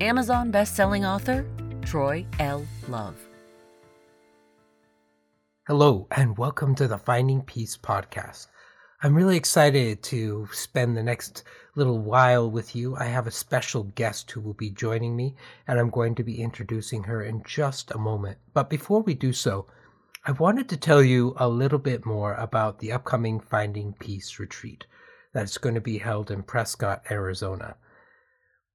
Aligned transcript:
Amazon 0.00 0.50
best-selling 0.50 1.04
author 1.04 1.44
Troy 1.82 2.24
L. 2.38 2.66
Love. 2.88 3.16
Hello, 5.66 6.06
and 6.12 6.38
welcome 6.38 6.74
to 6.76 6.88
the 6.88 6.96
Finding 6.96 7.42
Peace 7.42 7.76
podcast. 7.76 8.46
I'm 9.02 9.14
really 9.14 9.36
excited 9.36 10.02
to 10.04 10.48
spend 10.52 10.96
the 10.96 11.02
next 11.02 11.44
little 11.74 11.98
while 11.98 12.50
with 12.50 12.74
you. 12.74 12.96
I 12.96 13.04
have 13.04 13.26
a 13.26 13.30
special 13.30 13.84
guest 13.94 14.30
who 14.30 14.40
will 14.40 14.54
be 14.54 14.70
joining 14.70 15.14
me, 15.14 15.36
and 15.68 15.78
I'm 15.78 15.90
going 15.90 16.14
to 16.14 16.24
be 16.24 16.40
introducing 16.40 17.02
her 17.02 17.22
in 17.22 17.42
just 17.44 17.90
a 17.90 17.98
moment. 17.98 18.38
But 18.54 18.70
before 18.70 19.02
we 19.02 19.12
do 19.12 19.34
so, 19.34 19.66
I 20.24 20.32
wanted 20.32 20.70
to 20.70 20.78
tell 20.78 21.02
you 21.02 21.34
a 21.36 21.46
little 21.46 21.78
bit 21.78 22.06
more 22.06 22.34
about 22.34 22.78
the 22.78 22.92
upcoming 22.92 23.38
Finding 23.38 23.92
Peace 24.00 24.38
retreat 24.38 24.86
that's 25.34 25.58
going 25.58 25.74
to 25.74 25.80
be 25.82 25.98
held 25.98 26.30
in 26.30 26.42
Prescott, 26.42 27.02
Arizona. 27.10 27.76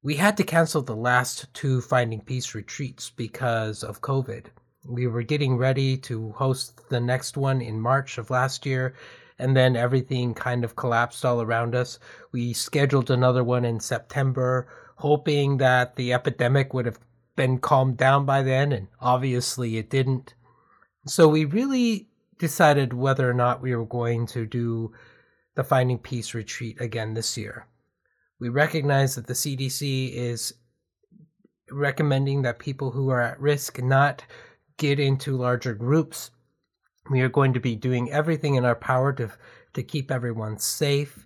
We 0.06 0.18
had 0.18 0.38
to 0.38 0.44
cancel 0.44 0.84
the 0.84 0.96
last 0.96 1.52
two 1.56 1.82
Finding 1.82 2.22
Peace 2.22 2.54
retreats 2.54 3.10
because 3.10 3.84
of 3.84 4.02
COVID. 4.02 4.46
We 4.88 5.08
were 5.08 5.24
getting 5.24 5.58
ready 5.58 5.98
to 5.98 6.32
host 6.34 6.90
the 6.90 7.00
next 7.00 7.38
one 7.38 7.60
in 7.60 7.82
March 7.82 8.20
of 8.20 8.30
last 8.30 8.68
year, 8.68 8.94
and 9.40 9.58
then 9.58 9.76
everything 9.76 10.36
kind 10.36 10.64
of 10.64 10.76
collapsed 10.76 11.26
all 11.26 11.42
around 11.42 11.74
us. 11.74 11.98
We 12.32 12.54
scheduled 12.54 13.10
another 13.10 13.44
one 13.44 13.66
in 13.66 13.80
September, 13.80 14.68
hoping 14.98 15.58
that 15.58 15.96
the 15.96 16.14
epidemic 16.14 16.72
would 16.72 16.86
have 16.86 17.00
been 17.36 17.58
calmed 17.58 17.98
down 17.98 18.28
by 18.28 18.44
then, 18.44 18.74
and 18.74 18.90
obviously 19.02 19.78
it 19.78 19.90
didn't. 19.90 20.36
So 21.08 21.28
we 21.28 21.46
really 21.46 22.10
decided 22.38 22.94
whether 22.94 23.28
or 23.28 23.34
not 23.34 23.60
we 23.60 23.76
were 23.76 23.88
going 23.88 24.28
to 24.28 24.46
do 24.46 24.94
the 25.56 25.64
Finding 25.64 25.98
Peace 25.98 26.36
retreat 26.36 26.80
again 26.80 27.16
this 27.16 27.36
year. 27.40 27.66
We 28.46 28.50
recognize 28.50 29.16
that 29.16 29.26
the 29.26 29.34
CDC 29.34 30.14
is 30.14 30.54
recommending 31.72 32.44
that 32.44 32.60
people 32.60 32.92
who 32.92 33.10
are 33.10 33.20
at 33.20 33.42
risk 33.42 33.82
not 33.82 34.24
get 34.78 35.00
into 35.00 35.36
larger 35.36 35.74
groups. 35.74 36.30
We 37.10 37.22
are 37.22 37.30
going 37.30 37.54
to 37.54 37.60
be 37.60 37.76
doing 37.76 38.12
everything 38.12 38.54
in 38.54 38.64
our 38.64 38.76
power 38.76 39.14
to 39.14 39.32
to 39.74 39.82
keep 39.82 40.12
everyone 40.12 40.60
safe. 40.60 41.26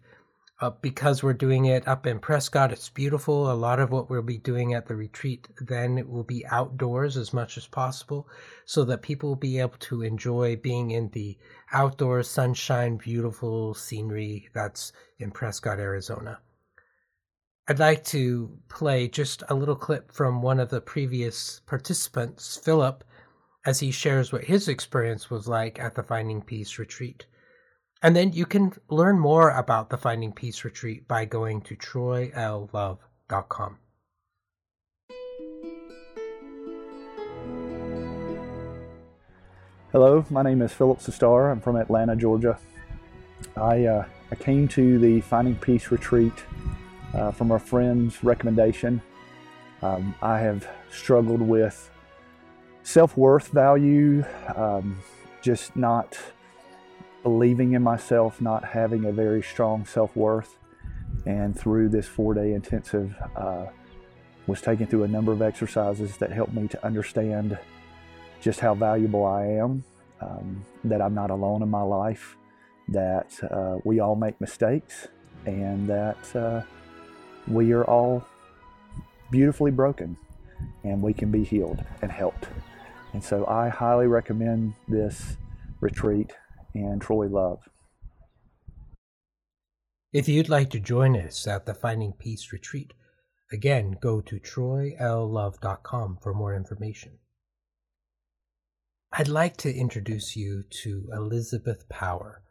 Uh, 0.61 0.70
because 0.81 1.22
we're 1.22 1.34
doing 1.34 1.66
it 1.66 1.86
up 1.89 2.08
in 2.08 2.20
Prescott, 2.20 2.72
it's 2.72 2.88
beautiful. 2.88 3.52
A 3.52 3.54
lot 3.54 3.81
of 3.81 3.92
what 3.92 4.09
we'll 4.09 4.22
be 4.22 4.38
doing 4.38 4.73
at 4.73 4.88
the 4.88 4.95
retreat 4.95 5.50
then 5.59 6.09
will 6.09 6.23
be 6.23 6.45
outdoors 6.45 7.17
as 7.17 7.33
much 7.33 7.58
as 7.58 7.67
possible, 7.67 8.30
so 8.64 8.86
that 8.86 9.02
people 9.02 9.28
will 9.28 9.36
be 9.36 9.59
able 9.59 9.78
to 9.80 10.04
enjoy 10.04 10.56
being 10.56 10.92
in 10.92 11.09
the 11.09 11.38
outdoor 11.73 12.23
sunshine, 12.23 12.95
beautiful 12.95 13.73
scenery 13.73 14.48
that's 14.54 14.94
in 15.17 15.31
Prescott, 15.31 15.80
Arizona. 15.80 16.39
I'd 17.70 17.78
like 17.78 18.03
to 18.06 18.50
play 18.67 19.08
just 19.08 19.44
a 19.48 19.53
little 19.53 19.75
clip 19.75 20.12
from 20.12 20.42
one 20.42 20.59
of 20.59 20.70
the 20.70 20.81
previous 20.81 21.62
participants, 21.67 22.58
Philip, 22.58 23.03
as 23.64 23.80
he 23.80 23.92
shares 23.92 24.31
what 24.31 24.45
his 24.45 24.67
experience 24.67 25.30
was 25.30 25.48
like 25.48 25.80
at 25.80 25.94
the 25.94 26.02
Finding 26.02 26.42
Peace 26.42 26.80
retreat. 26.80 27.28
And 28.02 28.16
then 28.16 28.34
you 28.34 28.48
can 28.48 28.73
learn 28.89 29.20
more 29.20 29.52
about 29.52 29.92
the 29.92 29.99
Finding 29.99 30.32
Peace 30.32 30.66
retreat 30.66 31.08
by 31.08 31.26
going 31.26 31.61
to 31.61 31.76
troyllove.com. 31.76 33.77
Hello, 39.92 40.26
my 40.32 40.42
name 40.42 40.64
is 40.64 40.73
Philip 40.73 41.02
Sestar. 41.02 41.52
I'm 41.52 41.61
from 41.61 41.76
Atlanta, 41.76 42.15
Georgia. 42.15 42.58
I, 43.55 43.86
uh, 43.86 44.05
I 44.32 44.36
came 44.36 44.67
to 44.70 44.98
the 44.98 45.21
Finding 45.21 45.58
Peace 45.58 45.92
retreat 45.92 46.33
uh, 47.14 47.31
from 47.31 47.52
a 47.52 47.59
friend's 47.59 48.23
recommendation. 48.23 49.02
Um, 49.81 50.14
I 50.21 50.39
have 50.39 50.67
struggled 50.92 51.42
with 51.42 51.89
self 52.83 53.15
worth 53.17 53.49
value, 53.49 54.23
um, 54.55 54.97
just 55.42 55.75
not 55.75 56.17
believing 57.23 57.73
in 57.73 57.83
myself, 57.83 58.42
not 58.42 58.64
having 58.64 59.05
a 59.05 59.11
very 59.11 59.42
strong 59.42 59.86
self 59.86 60.15
worth. 60.15 60.58
And 61.25 61.58
through 61.58 61.89
this 61.89 62.08
four 62.08 62.33
day 62.33 62.53
intensive, 62.53 63.15
uh, 63.36 63.67
was 64.49 64.61
taken 64.61 64.87
through 64.87 65.03
a 65.03 65.08
number 65.08 65.31
of 65.31 65.41
exercises 65.41 66.17
that 66.17 66.31
helped 66.31 66.53
me 66.53 66.67
to 66.67 66.86
understand 66.86 67.58
just 68.41 68.59
how 68.59 68.73
valuable 68.73 69.26
I 69.26 69.45
am, 69.45 69.83
um, 70.21 70.65
that 70.83 71.02
I'm 71.02 71.14
not 71.14 71.30
alone 71.30 71.61
in 71.61 71.70
my 71.70 71.83
life, 71.83 72.36
that 72.89 73.31
uh, 73.52 73.77
we 73.83 73.99
all 73.99 74.15
make 74.15 74.39
mistakes, 74.41 75.08
and 75.45 75.87
that 75.87 76.36
uh, 76.36 76.61
we 77.49 77.71
are 77.71 77.83
all 77.86 78.23
beautifully 79.32 79.71
broken 79.71 80.17
and 80.83 81.02
we 81.02 81.14
can 81.14 81.32
be 81.32 81.43
healed 81.43 81.83
and 82.02 82.11
helped. 82.11 82.48
And 83.14 83.23
so 83.23 83.45
I 83.48 83.70
highly 83.70 84.08
recommend 84.08 84.73
this 84.87 85.37
retreat 85.82 86.32
and 86.73 87.02
Troy 87.02 87.27
Love. 87.27 87.59
If 90.11 90.27
you'd 90.27 90.49
like 90.49 90.70
to 90.71 90.80
join 90.80 91.15
us 91.15 91.48
at 91.48 91.65
the 91.65 91.73
Finding 91.73 92.14
Peace 92.14 92.52
retreat, 92.52 92.93
again, 93.52 93.98
go 94.02 94.21
to 94.21 94.39
troyllove.com 94.39 96.17
for 96.21 96.33
more 96.33 96.55
information. 96.55 97.20
I'd 99.11 99.27
like 99.27 99.58
to 99.58 99.73
introduce 99.73 100.36
you 100.36 100.64
to 100.83 101.09
Elizabeth 101.11 101.89
Power. 101.89 102.42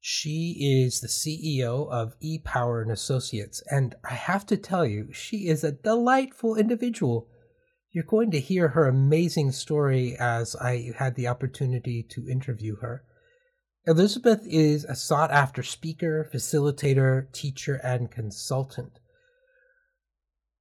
She 0.00 0.84
is 0.84 1.00
the 1.00 1.08
CEO 1.08 1.90
of 1.90 2.18
ePower 2.20 2.82
and 2.82 2.90
Associates, 2.90 3.62
and 3.70 3.96
I 4.04 4.14
have 4.14 4.46
to 4.46 4.56
tell 4.56 4.86
you, 4.86 5.12
she 5.12 5.48
is 5.48 5.64
a 5.64 5.72
delightful 5.72 6.54
individual. 6.54 7.28
You're 7.90 8.04
going 8.04 8.30
to 8.30 8.40
hear 8.40 8.68
her 8.68 8.86
amazing 8.86 9.52
story 9.52 10.16
as 10.16 10.54
I 10.56 10.92
had 10.96 11.16
the 11.16 11.26
opportunity 11.26 12.04
to 12.10 12.28
interview 12.28 12.76
her. 12.76 13.04
Elizabeth 13.86 14.46
is 14.46 14.84
a 14.84 14.94
sought 14.94 15.30
after 15.30 15.62
speaker, 15.62 16.30
facilitator, 16.32 17.32
teacher, 17.32 17.80
and 17.82 18.10
consultant. 18.10 19.00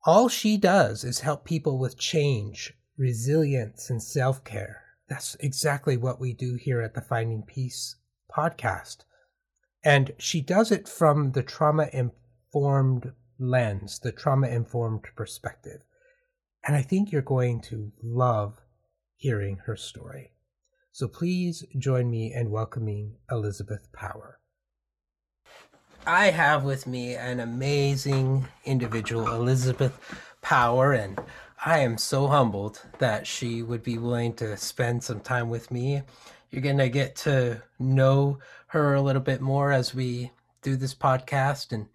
All 0.05 0.29
she 0.29 0.57
does 0.57 1.03
is 1.03 1.19
help 1.19 1.43
people 1.43 1.77
with 1.77 1.99
change, 1.99 2.73
resilience, 2.97 3.89
and 3.89 4.01
self 4.01 4.43
care. 4.43 4.83
That's 5.09 5.35
exactly 5.41 5.97
what 5.97 6.19
we 6.19 6.33
do 6.33 6.55
here 6.55 6.81
at 6.81 6.93
the 6.93 7.01
Finding 7.01 7.43
Peace 7.43 7.97
podcast. 8.35 9.03
And 9.83 10.11
she 10.17 10.41
does 10.41 10.71
it 10.71 10.87
from 10.87 11.31
the 11.31 11.43
trauma 11.43 11.89
informed 11.93 13.13
lens, 13.39 13.99
the 13.99 14.11
trauma 14.11 14.47
informed 14.47 15.05
perspective. 15.15 15.81
And 16.65 16.75
I 16.75 16.81
think 16.81 17.11
you're 17.11 17.21
going 17.21 17.61
to 17.61 17.91
love 18.03 18.59
hearing 19.15 19.57
her 19.65 19.75
story. 19.75 20.31
So 20.91 21.07
please 21.07 21.63
join 21.77 22.09
me 22.09 22.33
in 22.33 22.49
welcoming 22.49 23.17
Elizabeth 23.31 23.91
Power. 23.93 24.39
I 26.05 26.31
have 26.31 26.63
with 26.63 26.87
me 26.87 27.15
an 27.15 27.39
amazing 27.39 28.47
individual, 28.65 29.33
Elizabeth 29.33 29.99
Power, 30.41 30.93
and 30.93 31.19
I 31.65 31.79
am 31.79 31.97
so 31.97 32.27
humbled 32.27 32.81
that 32.99 33.27
she 33.27 33.61
would 33.61 33.83
be 33.83 33.97
willing 33.97 34.33
to 34.35 34.57
spend 34.57 35.03
some 35.03 35.19
time 35.19 35.49
with 35.49 35.69
me 35.69 36.01
you're 36.49 36.61
going 36.61 36.77
to 36.77 36.89
get 36.89 37.15
to 37.15 37.61
know 37.79 38.39
her 38.67 38.93
a 38.93 39.01
little 39.01 39.21
bit 39.21 39.41
more 39.41 39.71
as 39.71 39.93
we 39.93 40.31
do 40.61 40.75
this 40.75 40.95
podcast. 40.95 41.71
And 41.71 41.87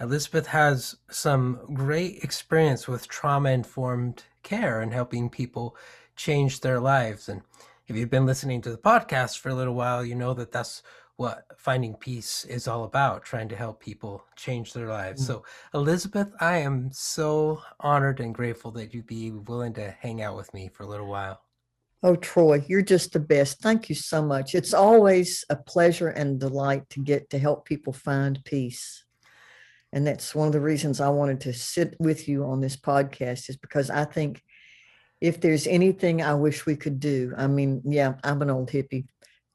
Elizabeth 0.00 0.48
has 0.48 0.96
some 1.10 1.60
great 1.72 2.22
experience 2.22 2.86
with 2.86 3.08
trauma 3.08 3.50
informed 3.50 4.24
care 4.42 4.80
and 4.80 4.92
helping 4.92 5.28
people 5.28 5.76
change 6.14 6.60
their 6.60 6.80
lives. 6.80 7.28
And 7.28 7.42
if 7.86 7.96
you've 7.96 8.10
been 8.10 8.26
listening 8.26 8.60
to 8.62 8.70
the 8.70 8.78
podcast 8.78 9.38
for 9.38 9.48
a 9.48 9.54
little 9.54 9.74
while, 9.74 10.04
you 10.04 10.14
know 10.14 10.34
that 10.34 10.52
that's 10.52 10.82
what 11.16 11.46
finding 11.56 11.94
peace 11.94 12.44
is 12.44 12.68
all 12.68 12.84
about 12.84 13.24
trying 13.24 13.48
to 13.48 13.56
help 13.56 13.80
people 13.80 14.24
change 14.36 14.72
their 14.72 14.88
lives 14.88 15.22
mm. 15.22 15.26
so 15.26 15.44
elizabeth 15.72 16.32
i 16.40 16.58
am 16.58 16.90
so 16.92 17.60
honored 17.80 18.20
and 18.20 18.34
grateful 18.34 18.70
that 18.70 18.92
you'd 18.92 19.06
be 19.06 19.30
willing 19.30 19.72
to 19.72 19.90
hang 20.00 20.20
out 20.20 20.36
with 20.36 20.52
me 20.52 20.68
for 20.68 20.82
a 20.82 20.86
little 20.86 21.08
while 21.08 21.40
Oh, 22.06 22.14
Troy, 22.14 22.64
you're 22.68 22.82
just 22.82 23.14
the 23.14 23.18
best. 23.18 23.58
Thank 23.58 23.88
you 23.88 23.96
so 23.96 24.22
much. 24.22 24.54
It's 24.54 24.72
always 24.72 25.44
a 25.50 25.56
pleasure 25.56 26.06
and 26.06 26.38
delight 26.38 26.88
to 26.90 27.00
get 27.00 27.30
to 27.30 27.38
help 27.40 27.64
people 27.64 27.92
find 27.92 28.44
peace. 28.44 29.04
And 29.92 30.06
that's 30.06 30.32
one 30.32 30.46
of 30.46 30.52
the 30.52 30.60
reasons 30.60 31.00
I 31.00 31.08
wanted 31.08 31.40
to 31.40 31.52
sit 31.52 31.96
with 31.98 32.28
you 32.28 32.44
on 32.44 32.60
this 32.60 32.76
podcast, 32.76 33.50
is 33.50 33.56
because 33.56 33.90
I 33.90 34.04
think 34.04 34.40
if 35.20 35.40
there's 35.40 35.66
anything 35.66 36.22
I 36.22 36.34
wish 36.34 36.64
we 36.64 36.76
could 36.76 37.00
do, 37.00 37.34
I 37.36 37.48
mean, 37.48 37.82
yeah, 37.84 38.14
I'm 38.22 38.40
an 38.40 38.50
old 38.50 38.70
hippie. 38.70 39.06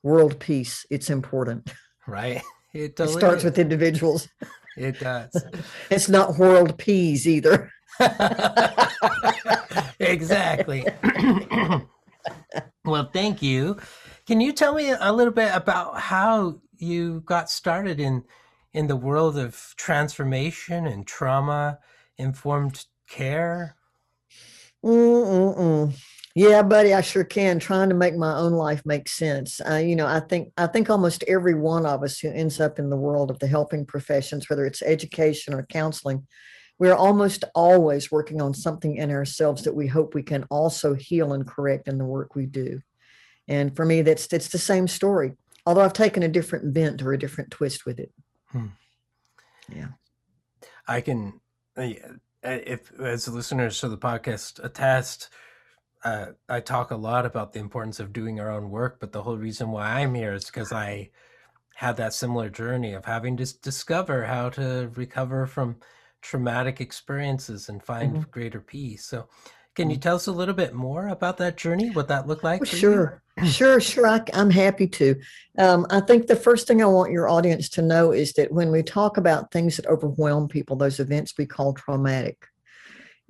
World 0.03 0.37
peace, 0.37 0.85
it's 0.89 1.09
important. 1.09 1.71
Right. 2.05 2.41
It, 2.73 2.99
It 2.99 3.09
starts 3.09 3.45
with 3.45 3.59
individuals. 3.59 4.27
It 4.75 4.99
does. 4.99 5.41
It's 5.89 6.09
not 6.09 6.37
world 6.37 6.77
peas 6.77 7.27
either. 7.27 7.71
exactly. 9.99 10.85
well, 12.85 13.09
thank 13.11 13.41
you. 13.41 13.77
Can 14.27 14.41
you 14.41 14.53
tell 14.53 14.73
me 14.73 14.91
a 14.91 15.11
little 15.11 15.33
bit 15.33 15.51
about 15.53 15.99
how 15.99 16.61
you 16.77 17.21
got 17.21 17.49
started 17.49 17.99
in 17.99 18.23
in 18.73 18.87
the 18.87 18.95
world 18.95 19.37
of 19.37 19.73
transformation 19.75 20.87
and 20.87 21.05
trauma 21.05 21.79
informed 22.17 22.85
care? 23.09 23.75
Mm-mm-mm. 24.83 25.93
Yeah, 26.33 26.61
buddy, 26.63 26.93
I 26.93 27.01
sure 27.01 27.25
can. 27.25 27.59
Trying 27.59 27.89
to 27.89 27.95
make 27.95 28.15
my 28.15 28.37
own 28.37 28.53
life 28.53 28.81
make 28.85 29.09
sense. 29.09 29.59
Uh, 29.69 29.75
you 29.75 29.97
know, 29.97 30.07
I 30.07 30.21
think 30.21 30.53
I 30.55 30.67
think 30.67 30.89
almost 30.89 31.25
every 31.27 31.55
one 31.55 31.85
of 31.85 32.03
us 32.03 32.19
who 32.19 32.31
ends 32.31 32.61
up 32.61 32.79
in 32.79 32.89
the 32.89 32.95
world 32.95 33.29
of 33.29 33.39
the 33.39 33.47
helping 33.47 33.85
professions, 33.85 34.49
whether 34.49 34.65
it's 34.65 34.81
education 34.81 35.53
or 35.53 35.65
counseling, 35.65 36.25
we're 36.81 36.95
almost 36.95 37.43
always 37.53 38.11
working 38.11 38.41
on 38.41 38.55
something 38.55 38.95
in 38.95 39.11
ourselves 39.11 39.61
that 39.61 39.75
we 39.75 39.85
hope 39.85 40.15
we 40.15 40.23
can 40.23 40.43
also 40.49 40.95
heal 40.95 41.33
and 41.33 41.45
correct 41.45 41.87
in 41.87 41.99
the 41.99 42.05
work 42.05 42.33
we 42.33 42.47
do. 42.47 42.81
And 43.47 43.75
for 43.75 43.85
me, 43.85 44.01
that's 44.01 44.25
it's 44.33 44.47
the 44.47 44.57
same 44.57 44.87
story, 44.87 45.33
although 45.67 45.81
I've 45.81 45.93
taken 45.93 46.23
a 46.23 46.27
different 46.27 46.73
bent 46.73 47.03
or 47.03 47.13
a 47.13 47.19
different 47.19 47.51
twist 47.51 47.85
with 47.85 47.99
it. 47.99 48.11
Hmm. 48.47 48.69
Yeah. 49.71 49.89
I 50.87 51.01
can, 51.01 51.39
if 51.77 52.99
as 52.99 53.27
listeners 53.27 53.79
to 53.81 53.87
the 53.87 53.99
podcast 53.99 54.63
attest, 54.63 55.29
uh, 56.03 56.29
I 56.49 56.61
talk 56.61 56.89
a 56.89 56.95
lot 56.95 57.27
about 57.27 57.53
the 57.53 57.59
importance 57.59 57.99
of 57.99 58.11
doing 58.11 58.39
our 58.39 58.49
own 58.49 58.71
work, 58.71 58.99
but 58.99 59.11
the 59.11 59.21
whole 59.21 59.37
reason 59.37 59.69
why 59.69 59.99
I'm 59.99 60.15
here 60.15 60.33
is 60.33 60.45
because 60.45 60.71
I 60.71 61.11
had 61.75 61.97
that 61.97 62.15
similar 62.15 62.49
journey 62.49 62.93
of 62.93 63.05
having 63.05 63.37
to 63.37 63.61
discover 63.61 64.25
how 64.25 64.49
to 64.49 64.89
recover 64.95 65.45
from 65.45 65.75
traumatic 66.21 66.81
experiences 66.81 67.69
and 67.69 67.83
find 67.83 68.13
Mm-hmm. 68.13 68.29
greater 68.31 68.59
peace. 68.59 69.05
So, 69.05 69.27
can 69.73 69.89
you 69.89 69.95
tell 69.95 70.17
us 70.17 70.27
a 70.27 70.33
little 70.33 70.53
bit 70.53 70.73
more 70.73 71.07
about 71.07 71.37
that 71.37 71.55
journey? 71.55 71.91
What 71.91 72.09
that 72.09 72.27
looked 72.27 72.43
like? 72.43 72.59
Well, 72.59 72.69
for 72.69 72.75
you? 72.75 72.81
sure, 72.81 73.23
sure, 73.45 73.79
sure. 73.79 74.07
I, 74.07 74.21
am 74.33 74.49
happy 74.49 74.85
to. 74.87 75.15
Um, 75.57 75.87
I 75.89 76.01
think 76.01 76.27
the 76.27 76.35
first 76.35 76.67
thing 76.67 76.81
I 76.83 76.87
want 76.87 77.13
your 77.13 77.29
audience 77.29 77.69
to 77.69 77.81
know 77.81 78.11
is 78.11 78.33
that 78.33 78.51
when 78.51 78.69
we 78.69 78.83
talk 78.83 79.15
about 79.15 79.51
things 79.51 79.77
that 79.77 79.85
overwhelm 79.85 80.49
people, 80.49 80.75
those 80.75 80.99
events 80.99 81.35
we 81.37 81.45
call 81.45 81.73
traumatic, 81.73 82.47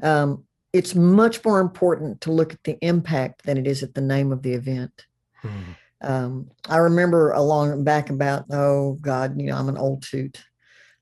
um, 0.02 0.44
it's 0.74 0.96
much 0.96 1.46
more 1.46 1.60
important 1.60 2.22
to 2.22 2.32
look 2.32 2.54
at 2.54 2.64
the 2.64 2.78
impact 2.82 3.44
than 3.44 3.58
it 3.58 3.68
is 3.68 3.84
at 3.84 3.94
the 3.94 4.02
name 4.02 4.32
of 4.32 4.42
the 4.42 4.54
event. 4.54 5.06
Hmm. 5.42 5.72
Um, 6.02 6.52
I 6.68 6.78
remember 6.78 7.32
a 7.32 7.42
long 7.42 7.84
back 7.84 8.10
about, 8.10 8.46
oh 8.52 8.94
God, 9.02 9.40
you 9.40 9.48
know, 9.48 9.58
I'm 9.58 9.70
an 9.70 9.78
old 9.78 10.02
toot. 10.02 10.44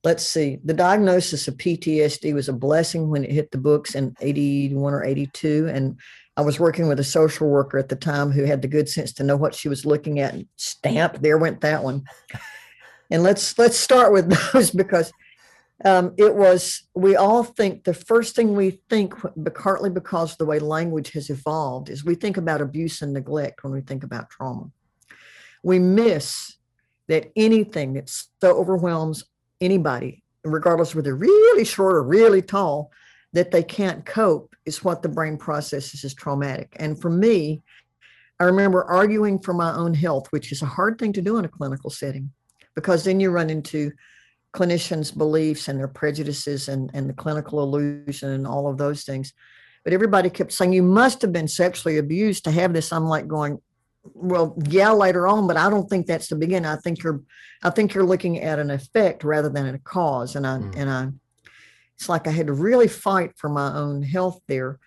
Let's 0.03 0.23
see. 0.23 0.59
The 0.63 0.73
diagnosis 0.73 1.47
of 1.47 1.57
PTSD 1.57 2.33
was 2.33 2.47
a 2.47 2.53
blessing 2.53 3.09
when 3.09 3.25
it 3.25 3.31
hit 3.31 3.51
the 3.51 3.57
books 3.57 3.95
in 3.95 4.15
81 4.21 4.93
or 4.93 5.03
82. 5.03 5.67
And 5.67 5.99
I 6.37 6.41
was 6.41 6.59
working 6.59 6.87
with 6.87 7.01
a 7.01 7.03
social 7.03 7.49
worker 7.49 7.77
at 7.77 7.89
the 7.89 7.97
time 7.97 8.31
who 8.31 8.45
had 8.45 8.61
the 8.61 8.69
good 8.69 8.87
sense 8.87 9.11
to 9.13 9.23
know 9.23 9.35
what 9.35 9.53
she 9.53 9.67
was 9.67 9.85
looking 9.85 10.19
at 10.19 10.33
and 10.33 10.47
stamp, 10.55 11.21
there 11.21 11.37
went 11.37 11.61
that 11.61 11.83
one. 11.83 12.05
And 13.11 13.23
let's 13.23 13.57
let's 13.59 13.77
start 13.77 14.13
with 14.13 14.29
those 14.53 14.71
because 14.71 15.11
um, 15.83 16.13
it 16.17 16.33
was 16.33 16.83
we 16.93 17.15
all 17.15 17.43
think 17.43 17.83
the 17.83 17.93
first 17.93 18.35
thing 18.35 18.55
we 18.55 18.81
think 18.89 19.13
partly 19.55 19.89
because 19.89 20.33
of 20.33 20.37
the 20.37 20.45
way 20.45 20.59
language 20.59 21.11
has 21.11 21.29
evolved 21.29 21.89
is 21.89 22.05
we 22.05 22.15
think 22.15 22.37
about 22.37 22.61
abuse 22.61 23.01
and 23.01 23.13
neglect 23.13 23.63
when 23.63 23.73
we 23.73 23.81
think 23.81 24.03
about 24.03 24.29
trauma 24.29 24.69
we 25.63 25.79
miss 25.79 26.57
that 27.07 27.31
anything 27.35 27.93
that 27.93 28.09
so 28.09 28.57
overwhelms 28.57 29.23
anybody 29.61 30.23
regardless 30.43 30.95
whether 30.95 31.05
they're 31.05 31.15
really 31.15 31.65
short 31.65 31.95
or 31.95 32.03
really 32.03 32.41
tall 32.41 32.91
that 33.33 33.51
they 33.51 33.61
can't 33.61 34.05
cope 34.05 34.55
is 34.65 34.83
what 34.83 35.01
the 35.01 35.09
brain 35.09 35.37
processes 35.37 36.03
as 36.03 36.13
traumatic 36.13 36.75
and 36.77 36.99
for 37.01 37.09
me 37.09 37.61
i 38.39 38.43
remember 38.43 38.83
arguing 38.85 39.37
for 39.39 39.53
my 39.53 39.73
own 39.73 39.93
health 39.93 40.27
which 40.31 40.51
is 40.51 40.61
a 40.61 40.65
hard 40.65 40.97
thing 40.97 41.11
to 41.11 41.21
do 41.21 41.37
in 41.37 41.45
a 41.45 41.49
clinical 41.49 41.89
setting 41.89 42.31
because 42.75 43.03
then 43.03 43.19
you 43.19 43.29
run 43.29 43.49
into 43.49 43.91
clinicians' 44.53 45.15
beliefs 45.15 45.67
and 45.67 45.79
their 45.79 45.87
prejudices 45.87 46.69
and, 46.69 46.89
and 46.93 47.09
the 47.09 47.13
clinical 47.13 47.61
illusion 47.61 48.29
and 48.31 48.47
all 48.47 48.69
of 48.69 48.77
those 48.77 49.03
things. 49.03 49.33
But 49.83 49.93
everybody 49.93 50.29
kept 50.29 50.51
saying, 50.51 50.73
You 50.73 50.83
must 50.83 51.21
have 51.21 51.31
been 51.31 51.47
sexually 51.47 51.97
abused 51.97 52.43
to 52.45 52.51
have 52.51 52.73
this. 52.73 52.91
I'm 52.91 53.05
like 53.05 53.27
going, 53.27 53.59
Well, 54.13 54.55
yeah, 54.67 54.91
later 54.91 55.27
on, 55.27 55.47
but 55.47 55.57
I 55.57 55.69
don't 55.69 55.89
think 55.89 56.05
that's 56.05 56.27
the 56.27 56.35
beginning. 56.35 56.69
I 56.69 56.77
think 56.77 57.03
you're 57.03 57.21
I 57.61 57.69
think 57.69 57.93
you're 57.93 58.05
looking 58.05 58.39
at 58.41 58.59
an 58.59 58.71
effect 58.71 59.23
rather 59.23 59.49
than 59.49 59.75
a 59.75 59.79
cause. 59.79 60.35
And 60.35 60.47
I 60.47 60.57
Mm. 60.57 60.77
and 60.77 60.89
I 60.89 61.09
it's 61.95 62.07
like 62.09 62.27
I 62.27 62.31
had 62.31 62.47
to 62.47 62.53
really 62.53 62.87
fight 62.87 63.37
for 63.37 63.49
my 63.49 63.73
own 63.73 64.01
health 64.01 64.39
there 64.47 64.79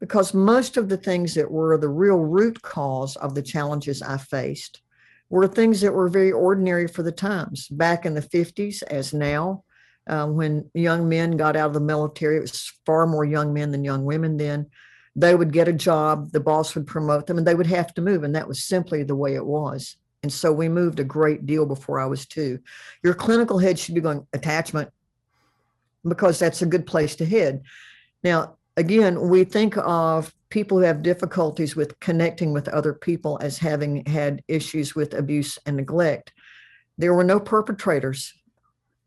because 0.00 0.34
most 0.34 0.76
of 0.76 0.88
the 0.88 0.96
things 0.96 1.34
that 1.34 1.50
were 1.50 1.76
the 1.78 1.88
real 1.88 2.18
root 2.18 2.62
cause 2.62 3.16
of 3.16 3.34
the 3.34 3.42
challenges 3.42 4.02
I 4.02 4.16
faced 4.18 4.80
were 5.28 5.46
things 5.46 5.80
that 5.80 5.92
were 5.92 6.08
very 6.08 6.32
ordinary 6.32 6.86
for 6.86 7.02
the 7.02 7.12
times 7.12 7.68
back 7.68 8.06
in 8.06 8.14
the 8.14 8.22
50s 8.22 8.82
as 8.84 9.12
now 9.12 9.64
um, 10.06 10.36
when 10.36 10.70
young 10.72 11.08
men 11.08 11.36
got 11.36 11.56
out 11.56 11.68
of 11.68 11.74
the 11.74 11.80
military 11.80 12.36
it 12.36 12.40
was 12.40 12.72
far 12.86 13.06
more 13.06 13.24
young 13.24 13.52
men 13.52 13.70
than 13.70 13.84
young 13.84 14.04
women 14.04 14.36
then 14.36 14.66
they 15.16 15.34
would 15.34 15.52
get 15.52 15.66
a 15.66 15.72
job 15.72 16.30
the 16.30 16.40
boss 16.40 16.74
would 16.74 16.86
promote 16.86 17.26
them 17.26 17.38
and 17.38 17.46
they 17.46 17.54
would 17.54 17.66
have 17.66 17.92
to 17.94 18.02
move 18.02 18.22
and 18.22 18.36
that 18.36 18.46
was 18.46 18.62
simply 18.62 19.02
the 19.02 19.16
way 19.16 19.34
it 19.34 19.46
was. 19.46 19.96
And 20.22 20.32
so 20.32 20.52
we 20.52 20.68
moved 20.68 21.00
a 21.00 21.04
great 21.04 21.46
deal 21.46 21.66
before 21.66 21.98
i 21.98 22.06
was 22.06 22.26
two. 22.26 22.60
Your 23.02 23.14
clinical 23.14 23.58
head 23.58 23.78
should 23.78 23.94
be 23.94 24.00
going 24.00 24.26
attachment 24.32 24.90
because 26.06 26.38
that's 26.38 26.62
a 26.62 26.66
good 26.66 26.86
place 26.86 27.16
to 27.16 27.24
head. 27.24 27.62
Now 28.22 28.56
again 28.76 29.28
we 29.28 29.44
think 29.44 29.76
of 29.78 30.34
people 30.50 30.78
who 30.78 30.84
have 30.84 31.02
difficulties 31.02 31.74
with 31.74 31.98
connecting 31.98 32.52
with 32.52 32.68
other 32.68 32.92
people 32.92 33.38
as 33.40 33.58
having 33.58 34.04
had 34.04 34.42
issues 34.48 34.94
with 34.94 35.14
abuse 35.14 35.58
and 35.64 35.76
neglect. 35.76 36.32
There 36.98 37.14
were 37.14 37.24
no 37.24 37.40
perpetrators 37.40 38.34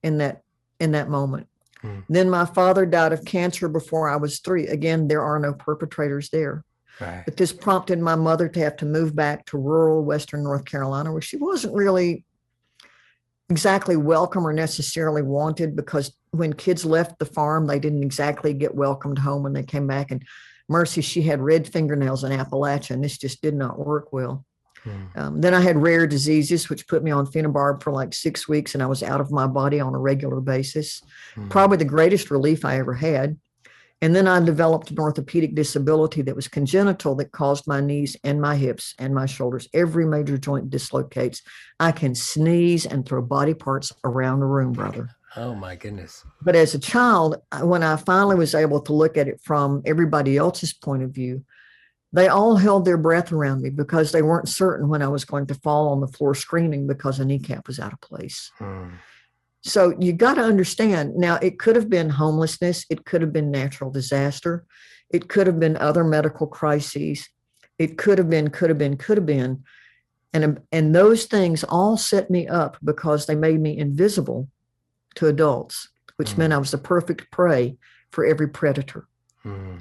in 0.02 0.18
that 0.18 0.42
in 0.80 0.94
that 0.94 1.10
moment 1.10 1.49
Hmm. 1.81 2.00
then 2.10 2.30
my 2.30 2.46
father 2.46 2.86
died 2.86 3.14
of 3.14 3.24
cancer 3.24 3.70
before 3.70 4.10
i 4.10 4.16
was 4.16 4.40
3 4.40 4.68
again 4.68 5.08
there 5.08 5.22
are 5.24 5.40
no 5.40 5.54
perpetrators 5.54 6.30
there 6.30 6.64
Right. 7.00 7.24
but 7.24 7.38
this 7.38 7.53
prompted 7.53 8.00
my 8.00 8.15
mother 8.15 8.50
to 8.50 8.60
have 8.60 8.75
to 8.77 8.86
move 8.86 9.15
back 9.15 9.46
to 9.46 9.58
rural 9.58 10.03
western 10.03 10.44
north 10.44 10.65
carolina 10.65 11.12
where 11.13 11.22
she 11.22 11.38
wasn't 11.38 11.74
really 11.74 12.25
exactly 13.50 13.96
welcome 13.96 14.46
or 14.46 14.51
necessarily 14.53 15.22
wanted 15.22 15.75
because 15.75 16.12
when 16.32 16.53
kids 16.53 16.84
left 16.86 17.18
the 17.18 17.25
farm 17.25 17.65
they 17.68 17.80
didn't 17.80 18.03
exactly 18.03 18.53
get 18.53 18.75
welcomed 18.75 19.18
home 19.18 19.44
when 19.44 19.53
they 19.53 19.63
came 19.63 19.88
back 19.88 20.12
and 20.12 20.24
mercy 20.68 21.01
she 21.01 21.22
had 21.22 21.39
red 21.42 21.68
fingernails 21.68 22.24
in 22.24 22.32
appalachia 22.38 22.92
and 22.92 23.03
this 23.03 23.18
just 23.18 23.42
did 23.42 23.56
not 23.56 23.80
work 23.80 24.12
well 24.12 24.46
Hmm. 24.83 25.19
um, 25.19 25.41
then 25.41 25.53
i 25.53 25.59
had 25.62 25.77
rare 25.77 26.07
diseases 26.07 26.69
which 26.69 26.88
put 26.88 27.03
me 27.03 27.12
on 27.12 27.25
phenobarb 27.27 27.83
for 27.83 27.91
like 27.91 28.13
six 28.13 28.48
weeks 28.48 28.74
and 28.74 28.81
i 28.83 28.86
was 28.86 29.03
out 29.03 29.21
of 29.21 29.31
my 29.31 29.45
body 29.48 29.79
on 29.79 29.93
a 29.93 30.00
regular 30.00 30.39
basis 30.39 31.01
Hmm. 31.36 31.50
probably 31.50 31.77
the 31.77 31.86
greatest 31.86 32.31
relief 32.31 32.63
i 32.65 32.77
ever 32.77 32.93
had 32.93 33.38
and 34.01 34.15
then 34.15 34.27
I 34.27 34.39
developed 34.39 34.91
an 34.91 35.00
orthopedic 35.00 35.55
disability 35.55 36.21
that 36.21 36.36
was 36.36 36.48
congenital 36.48 37.15
that 37.15 37.33
caused 37.33 37.67
my 37.67 37.81
knees 37.81 38.15
and 38.24 38.39
my 38.39 38.55
hips 38.55 38.95
and 38.98 39.13
my 39.13 39.25
shoulders. 39.25 39.67
Every 39.74 40.05
major 40.05 40.38
joint 40.38 40.69
dislocates. 40.69 41.41
I 41.81 41.91
can 41.91 42.15
sneeze 42.15 42.86
and 42.86 43.05
throw 43.05 43.21
body 43.21 43.53
parts 43.53 43.91
around 44.05 44.39
the 44.39 44.45
room, 44.45 44.71
brother. 44.71 45.09
Oh 45.36 45.53
my 45.53 45.75
goodness. 45.75 46.24
But 46.41 46.55
as 46.55 46.74
a 46.74 46.79
child, 46.79 47.41
when 47.62 47.83
I 47.83 47.98
finally 47.98 48.38
was 48.38 48.55
able 48.55 48.79
to 48.81 48.93
look 48.93 49.17
at 49.17 49.27
it 49.27 49.41
from 49.43 49.81
everybody 49.86 50.38
else's 50.38 50.74
point 50.74 51.03
of 51.03 51.12
view, 51.12 51.43
they 52.12 52.28
all 52.28 52.56
held 52.56 52.86
their 52.86 52.98
breath 52.98 53.32
around 53.32 53.62
me 53.62 53.70
because 53.70 54.12
they 54.12 54.22
weren't 54.22 54.50
certain 54.50 54.89
when 54.89 55.01
I 55.01 55.08
was 55.08 55.25
going 55.25 55.46
to 55.48 55.56
fall 55.56 55.89
on 55.89 56.01
the 56.01 56.08
floor 56.08 56.34
screaming 56.34 56.88
because 56.88 57.20
a 57.20 57.25
kneecap 57.25 57.68
was 57.68 57.80
out 57.80 57.94
of 57.94 58.01
place. 58.01 58.51
Hmm. 58.58 58.89
So 59.62 59.94
you 60.00 60.13
got 60.13 60.36
to 60.36 60.42
understand 60.42 61.16
now, 61.16 61.36
it 61.36 61.60
could 61.60 61.75
have 61.75 61.89
been 61.89 62.10
homelessness, 62.10 62.86
it 62.89 63.06
could 63.06 63.22
have 63.22 63.34
been 63.34 63.51
natural 63.51 63.92
disaster, 63.92 64.66
it 65.10 65.28
could 65.28 65.48
have 65.48 65.60
been 65.60 65.78
other 65.78 66.04
medical 66.04 66.48
crises, 66.48 67.28
it 67.78 67.98
could 67.98 68.18
have 68.18 68.30
been, 68.30 68.50
could 68.50 68.70
have 68.70 68.78
been, 68.80 68.98
could 68.98 69.18
have 69.18 69.25
been. 69.25 69.63
And, 70.34 70.62
and 70.72 70.96
those 70.96 71.25
things 71.25 71.63
all 71.66 71.98
set 71.98 72.30
me 72.30 72.48
up 72.48 72.78
because 72.84 73.25
they 73.25 73.36
made 73.36 73.60
me 73.60 73.78
invisible 73.78 74.48
to 75.16 75.28
adults, 75.28 75.89
which 76.16 76.32
Mm. 76.32 76.38
meant 76.38 76.54
I 76.54 76.58
was 76.58 76.72
the 76.72 76.78
perfect 76.78 77.30
prey 77.32 77.78
for 78.12 78.25
every 78.25 78.48
predator. 78.48 79.08
Hmm. 79.44 79.78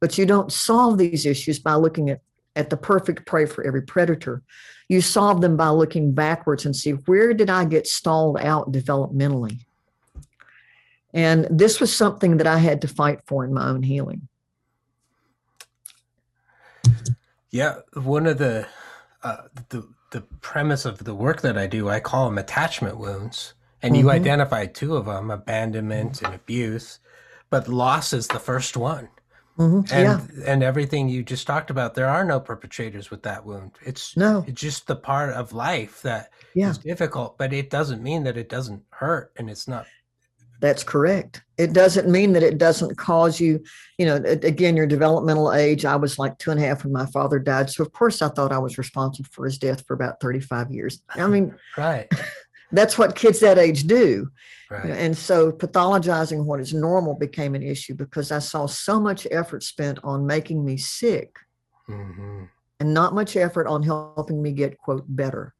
But 0.00 0.16
you 0.18 0.26
don't 0.26 0.52
solve 0.52 0.98
these 0.98 1.26
issues 1.26 1.58
by 1.58 1.74
looking 1.74 2.10
at, 2.10 2.20
at 2.56 2.70
the 2.70 2.76
perfect 2.76 3.26
prey 3.26 3.46
for 3.46 3.64
every 3.64 3.82
predator. 3.82 4.42
You 4.88 5.00
solve 5.00 5.40
them 5.40 5.56
by 5.56 5.68
looking 5.68 6.12
backwards 6.12 6.64
and 6.64 6.74
see 6.74 6.92
where 6.92 7.34
did 7.34 7.50
I 7.50 7.64
get 7.64 7.86
stalled 7.86 8.38
out 8.38 8.72
developmentally? 8.72 9.60
And 11.12 11.46
this 11.50 11.80
was 11.80 11.94
something 11.94 12.36
that 12.36 12.46
I 12.46 12.58
had 12.58 12.82
to 12.82 12.88
fight 12.88 13.20
for 13.26 13.44
in 13.44 13.52
my 13.52 13.68
own 13.68 13.82
healing. 13.82 14.28
Yeah, 17.50 17.76
one 17.94 18.26
of 18.26 18.38
the 18.38 18.66
uh, 19.22 19.42
the 19.70 19.88
the 20.10 20.20
premise 20.40 20.84
of 20.84 21.04
the 21.04 21.14
work 21.14 21.40
that 21.42 21.58
I 21.58 21.66
do, 21.66 21.88
I 21.88 22.00
call 22.00 22.26
them 22.26 22.38
attachment 22.38 22.98
wounds, 22.98 23.54
and 23.82 23.96
you 23.96 24.06
Mhm. 24.06 24.12
identified 24.12 24.74
two 24.74 24.96
of 24.96 25.06
them: 25.06 25.30
abandonment 25.30 26.22
and 26.22 26.34
abuse. 26.34 27.00
But 27.50 27.68
loss 27.68 28.12
is 28.12 28.26
the 28.28 28.38
first 28.38 28.76
one, 28.76 29.08
Mhm. 29.58 29.90
yeah. 29.90 30.20
and 30.36 30.42
and 30.44 30.62
everything 30.62 31.08
you 31.08 31.22
just 31.22 31.46
talked 31.46 31.70
about. 31.70 31.94
There 31.94 32.08
are 32.08 32.24
no 32.24 32.38
perpetrators 32.40 33.10
with 33.10 33.22
that 33.24 33.44
wound. 33.44 33.72
It's 33.84 34.16
No. 34.16 34.44
it's 34.46 34.60
just 34.60 34.86
the 34.86 34.96
part 34.96 35.30
of 35.30 35.52
life 35.52 36.00
that 36.02 36.30
is 36.54 36.62
Yeah. 36.62 36.72
difficult, 36.82 37.36
but 37.38 37.52
it 37.52 37.68
doesn't 37.70 38.02
mean 38.02 38.24
that 38.24 38.36
it 38.36 38.48
doesn't 38.48 38.82
hurt, 38.90 39.32
and 39.36 39.50
it's 39.50 39.66
not. 39.66 39.86
That's 40.60 40.82
correct. 40.82 41.42
It 41.56 41.72
doesn't 41.72 42.08
mean 42.08 42.32
that 42.32 42.42
it 42.42 42.58
doesn't 42.58 42.96
cause 42.96 43.38
you, 43.38 43.62
you 43.96 44.06
know, 44.06 44.16
again, 44.16 44.76
your 44.76 44.88
developmental 44.88 45.52
age. 45.52 45.84
I 45.84 45.94
was 45.94 46.18
like 46.18 46.36
two 46.38 46.50
and 46.50 46.58
a 46.58 46.66
half 46.66 46.82
when 46.82 46.92
my 46.92 47.06
father 47.06 47.38
died. 47.38 47.70
So, 47.70 47.82
of 47.84 47.92
course, 47.92 48.22
I 48.22 48.28
thought 48.28 48.50
I 48.52 48.58
was 48.58 48.76
responsible 48.76 49.28
for 49.30 49.44
his 49.44 49.56
death 49.58 49.84
for 49.86 49.94
about 49.94 50.20
35 50.20 50.72
years. 50.72 51.00
I 51.10 51.26
mean, 51.28 51.54
Right, 51.76 52.08
that's 52.72 52.98
what 52.98 53.14
kids 53.14 53.38
that 53.40 53.56
age 53.58 53.84
do. 53.84 54.30
Right. 54.70 54.90
And 54.90 55.16
so, 55.16 55.50
pathologizing 55.52 56.44
what 56.44 56.60
is 56.60 56.74
normal 56.74 57.14
became 57.14 57.54
an 57.54 57.62
issue 57.62 57.94
because 57.94 58.32
I 58.32 58.38
saw 58.38 58.66
so 58.66 59.00
much 59.00 59.26
effort 59.30 59.62
spent 59.62 59.98
on 60.04 60.26
making 60.26 60.64
me 60.64 60.76
sick 60.76 61.36
hmm 61.86 62.44
and 62.80 62.94
not 62.94 63.14
much 63.14 63.36
effort 63.36 63.66
on 63.66 63.82
helping 63.82 64.40
me 64.40 64.52
get, 64.52 64.78
quote, 64.78 65.04
better. 65.08 65.52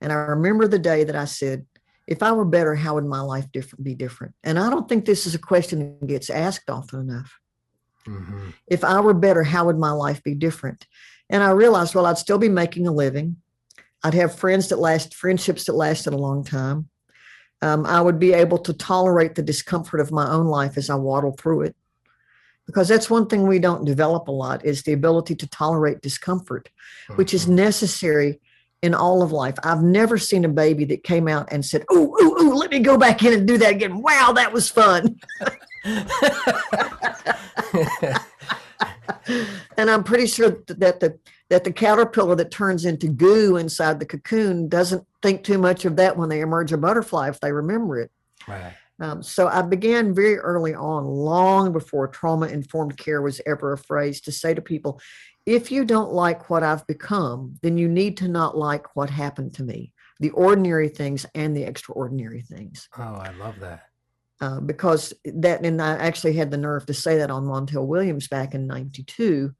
And 0.00 0.12
I 0.12 0.16
remember 0.16 0.66
the 0.66 0.78
day 0.78 1.04
that 1.04 1.16
I 1.16 1.26
said, 1.26 1.66
if 2.06 2.22
I 2.22 2.32
were 2.32 2.44
better, 2.44 2.74
how 2.74 2.94
would 2.94 3.04
my 3.04 3.20
life 3.20 3.50
different, 3.52 3.84
be 3.84 3.94
different? 3.94 4.34
And 4.42 4.58
I 4.58 4.70
don't 4.70 4.88
think 4.88 5.04
this 5.04 5.26
is 5.26 5.34
a 5.34 5.38
question 5.38 5.98
that 6.00 6.06
gets 6.06 6.30
asked 6.30 6.70
often 6.70 7.00
enough. 7.00 7.38
hmm 8.06 8.50
If 8.66 8.84
I 8.84 9.00
were 9.00 9.14
better, 9.14 9.42
how 9.42 9.66
would 9.66 9.78
my 9.78 9.90
life 9.90 10.22
be 10.22 10.34
different? 10.34 10.86
And 11.30 11.42
I 11.42 11.50
realized, 11.50 11.94
well, 11.94 12.06
I'd 12.06 12.18
still 12.18 12.38
be 12.38 12.48
making 12.48 12.86
a 12.86 12.92
living. 12.92 13.36
I'd 14.02 14.14
have 14.14 14.38
friends 14.38 14.68
that 14.68 14.78
last, 14.78 15.14
friendships 15.14 15.64
that 15.64 15.74
lasted 15.74 16.12
a 16.12 16.18
long 16.18 16.44
time. 16.44 16.88
Um, 17.64 17.86
I 17.86 17.98
would 17.98 18.18
be 18.18 18.34
able 18.34 18.58
to 18.58 18.74
tolerate 18.74 19.36
the 19.36 19.42
discomfort 19.42 20.00
of 20.00 20.12
my 20.12 20.28
own 20.28 20.48
life 20.48 20.76
as 20.76 20.90
I 20.90 20.96
waddle 20.96 21.32
through 21.32 21.62
it. 21.62 21.74
Because 22.66 22.88
that's 22.88 23.08
one 23.08 23.26
thing 23.26 23.46
we 23.46 23.58
don't 23.58 23.86
develop 23.86 24.28
a 24.28 24.32
lot 24.32 24.66
is 24.66 24.82
the 24.82 24.92
ability 24.92 25.34
to 25.36 25.46
tolerate 25.46 26.02
discomfort, 26.02 26.68
which 27.16 27.32
is 27.32 27.46
Mhm. 27.46 27.54
necessary 27.54 28.38
in 28.82 28.94
all 28.94 29.22
of 29.22 29.32
life. 29.32 29.54
I've 29.62 29.82
never 29.82 30.18
seen 30.18 30.44
a 30.44 30.48
baby 30.50 30.84
that 30.86 31.04
came 31.04 31.26
out 31.26 31.48
and 31.50 31.64
said, 31.64 31.86
"Oh, 31.90 32.14
oh, 32.20 32.36
oh, 32.38 32.54
let 32.54 32.70
me 32.70 32.80
go 32.80 32.98
back 32.98 33.24
in 33.24 33.32
and 33.32 33.48
do 33.48 33.56
that 33.56 33.70
again." 33.72 34.02
Wow, 34.02 34.32
that 34.34 34.52
was 34.52 34.68
fun. 34.68 35.18
and 39.78 39.90
I'm 39.90 40.04
pretty 40.04 40.26
sure 40.26 40.50
that 40.68 41.00
the 41.00 41.18
that 41.50 41.64
the 41.64 41.72
caterpillar 41.72 42.34
that 42.36 42.50
turns 42.50 42.84
into 42.84 43.08
goo 43.08 43.56
inside 43.56 44.00
the 44.00 44.06
cocoon 44.06 44.68
doesn't 44.68 45.06
think 45.22 45.44
too 45.44 45.58
much 45.58 45.84
of 45.84 45.96
that 45.96 46.16
when 46.16 46.28
they 46.28 46.40
emerge 46.40 46.72
a 46.72 46.78
butterfly 46.78 47.28
if 47.28 47.40
they 47.40 47.52
remember 47.52 48.00
it. 48.00 48.10
right. 48.48 48.74
Um, 49.00 49.22
so 49.22 49.48
I 49.48 49.62
began 49.62 50.14
very 50.14 50.38
early 50.38 50.74
on, 50.74 51.04
long 51.04 51.72
before 51.72 52.06
trauma 52.08 52.46
informed 52.46 52.96
care 52.96 53.20
was 53.22 53.40
ever 53.44 53.72
a 53.72 53.78
phrase, 53.78 54.20
to 54.22 54.32
say 54.32 54.54
to 54.54 54.62
people, 54.62 55.00
if 55.46 55.70
you 55.70 55.84
don't 55.84 56.12
like 56.12 56.48
what 56.48 56.62
I've 56.62 56.86
become, 56.86 57.58
then 57.62 57.76
you 57.76 57.88
need 57.88 58.16
to 58.18 58.28
not 58.28 58.56
like 58.56 58.94
what 58.94 59.10
happened 59.10 59.54
to 59.54 59.64
me, 59.64 59.92
the 60.20 60.30
ordinary 60.30 60.88
things 60.88 61.26
and 61.34 61.56
the 61.56 61.64
extraordinary 61.64 62.42
things. 62.42 62.88
Oh, 62.96 63.02
I 63.02 63.32
love 63.32 63.58
that. 63.60 63.88
Uh, 64.40 64.60
because 64.60 65.12
that, 65.24 65.64
and 65.64 65.80
I 65.80 65.96
actually 65.96 66.34
had 66.34 66.50
the 66.50 66.56
nerve 66.56 66.86
to 66.86 66.94
say 66.94 67.18
that 67.18 67.30
on 67.30 67.44
Montel 67.44 67.86
Williams 67.86 68.28
back 68.28 68.54
in 68.54 68.66
92. 68.66 69.54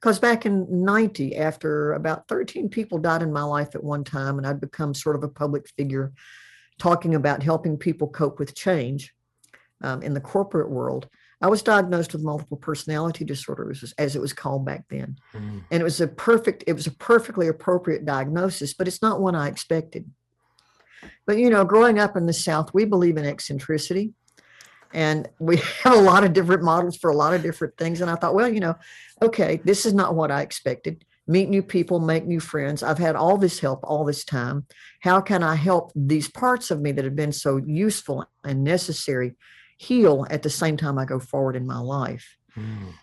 Because 0.00 0.18
back 0.18 0.46
in 0.46 0.66
90, 0.84 1.36
after 1.36 1.92
about 1.92 2.26
13 2.26 2.70
people 2.70 2.98
died 2.98 3.22
in 3.22 3.32
my 3.32 3.42
life 3.42 3.74
at 3.74 3.84
one 3.84 4.02
time, 4.02 4.38
and 4.38 4.46
I'd 4.46 4.60
become 4.60 4.94
sort 4.94 5.16
of 5.16 5.22
a 5.22 5.28
public 5.28 5.68
figure 5.76 6.12
talking 6.78 7.14
about 7.14 7.42
helping 7.42 7.76
people 7.76 8.08
cope 8.08 8.38
with 8.38 8.54
change 8.54 9.14
um, 9.82 10.02
in 10.02 10.14
the 10.14 10.20
corporate 10.20 10.70
world, 10.70 11.08
I 11.42 11.48
was 11.48 11.62
diagnosed 11.62 12.12
with 12.12 12.22
multiple 12.22 12.56
personality 12.56 13.24
disorders 13.24 13.94
as- 13.96 14.16
it 14.16 14.20
was 14.20 14.32
called 14.32 14.64
back 14.64 14.84
then. 14.88 15.16
Mm. 15.34 15.64
And 15.70 15.80
it 15.80 15.84
was 15.84 16.00
a 16.00 16.08
perfect, 16.08 16.64
it 16.66 16.74
was 16.74 16.86
a 16.86 16.92
perfectly 16.92 17.48
appropriate 17.48 18.04
diagnosis, 18.04 18.74
but 18.74 18.88
it's 18.88 19.02
not 19.02 19.20
one 19.20 19.34
I 19.34 19.48
expected. 19.48 20.10
But 21.26 21.38
you 21.38 21.48
know, 21.48 21.64
growing 21.64 21.98
up 21.98 22.16
in 22.16 22.26
the 22.26 22.32
South, 22.32 22.74
we 22.74 22.84
believe 22.84 23.16
in 23.16 23.24
eccentricity. 23.24 24.12
And 24.92 25.28
we 25.38 25.56
have 25.82 25.94
a 25.94 26.00
lot 26.00 26.24
of 26.24 26.32
different 26.32 26.62
models 26.62 26.96
for 26.96 27.10
a 27.10 27.16
lot 27.16 27.34
of 27.34 27.42
different 27.42 27.76
things. 27.76 28.00
And 28.00 28.10
I 28.10 28.16
thought, 28.16 28.34
well, 28.34 28.48
you 28.48 28.60
know, 28.60 28.76
okay, 29.22 29.60
this 29.64 29.86
is 29.86 29.94
not 29.94 30.14
what 30.14 30.30
I 30.30 30.42
expected. 30.42 31.04
Meet 31.26 31.48
new 31.48 31.62
people, 31.62 32.00
make 32.00 32.26
new 32.26 32.40
friends. 32.40 32.82
I've 32.82 32.98
had 32.98 33.14
all 33.14 33.36
this 33.36 33.60
help 33.60 33.80
all 33.84 34.04
this 34.04 34.24
time. 34.24 34.66
How 35.00 35.20
can 35.20 35.42
I 35.42 35.54
help 35.54 35.92
these 35.94 36.28
parts 36.28 36.70
of 36.70 36.80
me 36.80 36.92
that 36.92 37.04
have 37.04 37.14
been 37.14 37.32
so 37.32 37.58
useful 37.58 38.26
and 38.44 38.64
necessary 38.64 39.34
heal 39.76 40.26
at 40.28 40.42
the 40.42 40.50
same 40.50 40.76
time 40.76 40.98
I 40.98 41.04
go 41.04 41.20
forward 41.20 41.56
in 41.56 41.66
my 41.66 41.78
life? 41.78 42.36
Mm. 42.58 42.94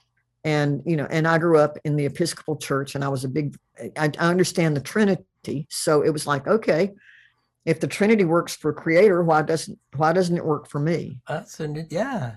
and 0.44 0.84
you 0.86 0.98
know 0.98 1.08
and 1.10 1.26
i 1.26 1.38
grew 1.38 1.58
up 1.58 1.78
in 1.86 1.96
the 1.96 2.06
episcopal 2.06 2.58
church 2.58 2.96
and 2.96 3.04
i 3.04 3.08
was 3.08 3.24
a 3.24 3.30
big 3.30 3.56
i, 3.98 4.12
I 4.20 4.30
understand 4.30 4.76
the 4.76 4.82
trinity 4.82 5.68
so 5.70 6.02
it 6.02 6.10
was 6.10 6.28
like 6.28 6.46
okay 6.48 6.92
if 7.68 7.82
the 7.82 7.88
trinity 7.88 8.24
works 8.24 8.56
for 8.56 8.72
creator 8.74 9.22
why 9.22 9.44
doesn't 9.44 9.78
why 9.96 10.14
doesn't 10.14 10.38
it 10.38 10.46
work 10.46 10.68
for 10.68 10.80
me? 10.80 11.20
That's 11.28 11.60
a 11.60 11.86
yeah. 11.90 12.36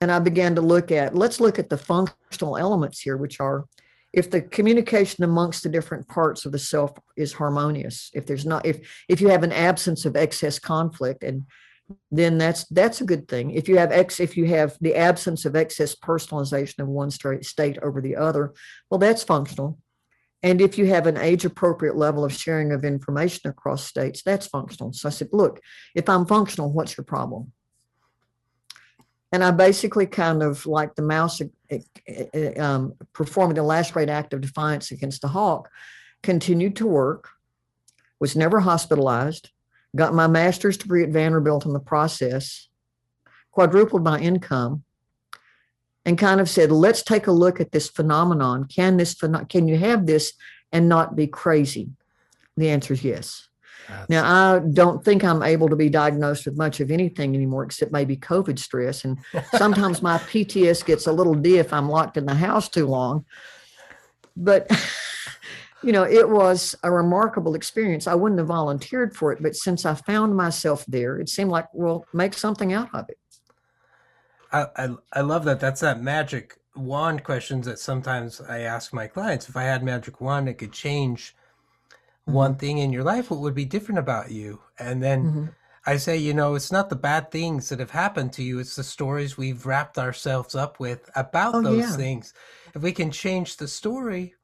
and 0.00 0.10
i 0.10 0.18
began 0.18 0.54
to 0.54 0.62
look 0.62 0.90
at 0.90 1.14
let's 1.14 1.40
look 1.40 1.58
at 1.58 1.68
the 1.68 1.76
functional 1.76 2.56
elements 2.56 3.00
here 3.00 3.18
which 3.18 3.40
are 3.40 3.66
if 4.12 4.30
the 4.30 4.40
communication 4.40 5.24
amongst 5.24 5.62
the 5.62 5.68
different 5.68 6.08
parts 6.08 6.46
of 6.46 6.52
the 6.52 6.58
self 6.58 6.92
is 7.16 7.32
harmonious 7.32 8.10
if 8.14 8.24
there's 8.26 8.46
not 8.46 8.64
if 8.64 9.04
if 9.08 9.20
you 9.20 9.28
have 9.28 9.42
an 9.42 9.52
absence 9.52 10.04
of 10.04 10.16
excess 10.16 10.58
conflict 10.58 11.22
and 11.24 11.44
then 12.12 12.38
that's 12.38 12.64
that's 12.66 13.00
a 13.00 13.04
good 13.04 13.26
thing. 13.26 13.50
If 13.50 13.68
you 13.68 13.76
have 13.78 13.90
ex 13.90 14.20
if 14.20 14.36
you 14.36 14.46
have 14.46 14.76
the 14.80 14.94
absence 14.94 15.44
of 15.44 15.56
excess 15.56 15.96
personalization 15.96 16.78
of 16.78 16.86
one 16.86 17.10
straight 17.10 17.44
state 17.44 17.78
over 17.82 18.00
the 18.00 18.14
other 18.14 18.54
well 18.88 18.98
that's 18.98 19.24
functional 19.24 19.78
and 20.42 20.60
if 20.60 20.78
you 20.78 20.86
have 20.86 21.06
an 21.06 21.16
age 21.16 21.44
appropriate 21.44 21.96
level 21.96 22.24
of 22.24 22.32
sharing 22.32 22.72
of 22.72 22.84
information 22.84 23.50
across 23.50 23.84
states 23.84 24.22
that's 24.22 24.46
functional. 24.46 24.92
So 24.92 25.08
i 25.08 25.12
said 25.12 25.28
look 25.32 25.60
if 25.94 26.08
i'm 26.08 26.26
functional 26.26 26.72
what's 26.72 26.96
your 26.96 27.04
problem? 27.04 27.52
And 29.32 29.44
I 29.44 29.52
basically 29.52 30.06
kind 30.06 30.42
of 30.42 30.66
like 30.66 30.94
the 30.96 31.02
mouse 31.02 31.40
uh, 31.40 31.76
uh, 32.34 32.60
um, 32.60 32.94
performing 33.12 33.54
the 33.54 33.62
last 33.62 33.92
great 33.92 34.08
act 34.08 34.34
of 34.34 34.40
defiance 34.40 34.90
against 34.90 35.22
the 35.22 35.28
hawk, 35.28 35.68
continued 36.22 36.76
to 36.76 36.86
work, 36.86 37.28
was 38.18 38.36
never 38.36 38.60
hospitalized, 38.60 39.50
got 39.94 40.14
my 40.14 40.26
master's 40.26 40.76
degree 40.76 41.04
at 41.04 41.10
Vanderbilt 41.10 41.64
in 41.64 41.72
the 41.72 41.80
process, 41.80 42.68
quadrupled 43.52 44.02
my 44.02 44.18
income, 44.18 44.82
and 46.04 46.18
kind 46.18 46.40
of 46.40 46.48
said, 46.48 46.72
let's 46.72 47.02
take 47.02 47.26
a 47.26 47.32
look 47.32 47.60
at 47.60 47.72
this 47.72 47.88
phenomenon. 47.88 48.64
Can 48.64 48.96
this 48.96 49.14
phenom- 49.14 49.48
can 49.48 49.68
you 49.68 49.76
have 49.78 50.06
this 50.06 50.32
and 50.72 50.88
not 50.88 51.16
be 51.16 51.26
crazy? 51.26 51.90
The 52.56 52.70
answer 52.70 52.94
is 52.94 53.04
yes. 53.04 53.48
That's- 53.88 54.08
Now, 54.08 54.54
I 54.56 54.58
don't 54.60 55.04
think 55.04 55.24
I'm 55.24 55.42
able 55.42 55.68
to 55.68 55.76
be 55.76 55.88
diagnosed 55.88 56.46
with 56.46 56.56
much 56.56 56.80
of 56.80 56.90
anything 56.90 57.34
anymore, 57.34 57.64
except 57.64 57.92
maybe 57.92 58.16
COVID 58.16 58.58
stress. 58.58 59.04
And 59.04 59.18
sometimes 59.56 60.02
my 60.02 60.18
PTS 60.18 60.84
gets 60.84 61.06
a 61.06 61.12
little 61.12 61.34
D 61.34 61.58
if 61.58 61.72
I'm 61.72 61.88
locked 61.88 62.16
in 62.16 62.26
the 62.26 62.34
house 62.34 62.68
too 62.68 62.86
long. 62.86 63.24
But, 64.36 64.70
you 65.82 65.92
know, 65.92 66.04
it 66.04 66.28
was 66.28 66.74
a 66.82 66.90
remarkable 66.90 67.54
experience. 67.54 68.06
I 68.06 68.14
wouldn't 68.14 68.38
have 68.38 68.48
volunteered 68.48 69.14
for 69.16 69.32
it, 69.32 69.42
but 69.42 69.56
since 69.56 69.84
I 69.84 69.94
found 69.94 70.36
myself 70.36 70.84
there, 70.86 71.18
it 71.18 71.28
seemed 71.28 71.50
like, 71.50 71.66
well, 71.72 72.06
make 72.14 72.34
something 72.34 72.72
out 72.72 72.88
of 72.94 73.08
it. 73.08 73.18
I, 74.52 74.66
I 74.76 74.96
I 75.14 75.20
love 75.22 75.44
that. 75.44 75.60
That's 75.60 75.80
that 75.80 76.00
magic 76.02 76.58
wand 76.76 77.24
questions 77.24 77.66
that 77.66 77.78
sometimes 77.78 78.40
I 78.40 78.60
ask 78.60 78.92
my 78.92 79.06
clients. 79.06 79.48
If 79.48 79.56
I 79.56 79.64
had 79.64 79.82
magic 79.82 80.20
wand, 80.20 80.48
it 80.48 80.54
could 80.54 80.72
change 80.72 81.34
one 82.26 82.56
thing 82.56 82.78
in 82.78 82.92
your 82.92 83.04
life. 83.04 83.30
What 83.30 83.40
would 83.40 83.54
be 83.54 83.64
different 83.64 83.98
about 83.98 84.30
you? 84.32 84.62
And 84.78 85.02
then 85.02 85.28
Mhm. 85.28 85.54
I 85.86 85.96
say, 85.98 86.16
you 86.16 86.34
know, 86.34 86.54
it's 86.54 86.72
not 86.72 86.90
the 86.90 86.96
bad 86.96 87.30
things 87.30 87.68
that 87.70 87.80
have 87.80 87.90
happened 87.92 88.32
to 88.34 88.42
you. 88.42 88.58
It's 88.58 88.76
the 88.76 88.84
stories 88.84 89.38
we've 89.38 89.66
wrapped 89.66 89.98
ourselves 89.98 90.54
up 90.54 90.80
with 90.80 91.10
about 91.16 91.54
Oh, 91.54 91.60
those 91.62 91.82
yeah. 91.86 91.96
things. 91.96 92.34
If 92.74 92.82
we 92.82 92.92
can 92.92 93.10
change 93.10 93.56
the 93.56 93.68
story, 93.68 94.34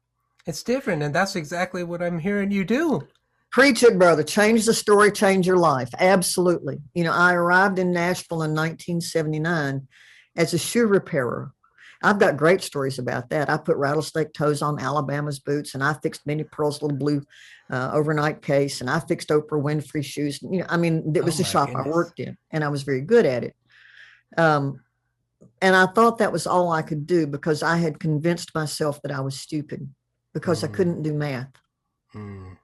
it's 0.45 0.63
different. 0.63 1.03
And 1.03 1.13
that's 1.15 1.35
exactly 1.35 1.83
what 1.83 2.01
I'm 2.03 2.19
hearing 2.19 2.51
you 2.51 2.65
do. 2.65 3.07
Preach 3.51 3.81
it, 3.83 3.97
brother. 3.97 4.23
Change 4.23 4.65
the 4.65 4.73
story, 4.73 5.11
change 5.11 5.47
your 5.47 5.57
life. 5.57 5.89
Absolutely. 5.99 6.79
You 6.93 7.03
know, 7.05 7.13
I 7.13 7.33
arrived 7.33 7.79
in 7.79 7.91
Nashville 7.91 8.43
in 8.43 8.51
1979 8.53 9.87
as 10.35 10.53
a 10.53 10.57
shoe 10.57 10.85
repairer. 10.85 11.51
I've 12.03 12.19
got 12.19 12.37
great 12.37 12.61
stories 12.61 12.99
about 12.99 13.29
that. 13.31 13.49
I 13.49 13.57
put 13.57 13.75
rattlesnake 13.77 14.31
toes 14.33 14.61
on 14.61 14.79
Alabama's 14.79 15.39
boots, 15.39 15.73
and 15.73 15.83
I 15.83 15.93
fixed 15.93 16.27
Minnie 16.27 16.43
Pearl's 16.43 16.81
little 16.83 16.95
blue 16.97 17.23
uh, 17.71 17.89
overnight 17.91 18.43
case, 18.43 18.81
and 18.81 18.89
I 18.89 18.99
fixed 18.99 19.29
Oprah 19.29 19.59
Winfrey 19.63 20.03
shoes. 20.05 20.39
You 20.43 20.59
know, 20.59 20.65
I 20.69 20.77
mean, 20.77 21.11
it 21.15 21.21
Oh 21.21 21.25
was 21.25 21.37
the 21.37 21.43
my 21.43 21.49
shop 21.49 21.69
I 21.75 21.87
worked 21.89 22.19
in, 22.19 22.37
and 22.51 22.63
I 22.63 22.67
was 22.67 22.83
very 22.83 23.01
good 23.01 23.25
at 23.25 23.43
it. 23.43 23.55
Um, 24.37 24.81
and 25.59 25.75
I 25.75 25.87
thought 25.87 26.19
that 26.19 26.31
was 26.31 26.45
all 26.45 26.71
I 26.71 26.83
could 26.83 27.07
do 27.07 27.25
because 27.25 27.63
I 27.63 27.77
had 27.77 27.99
convinced 27.99 28.53
myself 28.53 29.01
that 29.01 29.11
I 29.11 29.21
was 29.21 29.39
stupid. 29.39 29.89
because 30.33 30.63
I 30.63 30.67
Mm. 30.67 30.73
couldn't 30.73 31.01
do 31.01 31.13
math. 31.15 31.49
Mm. 32.13 32.57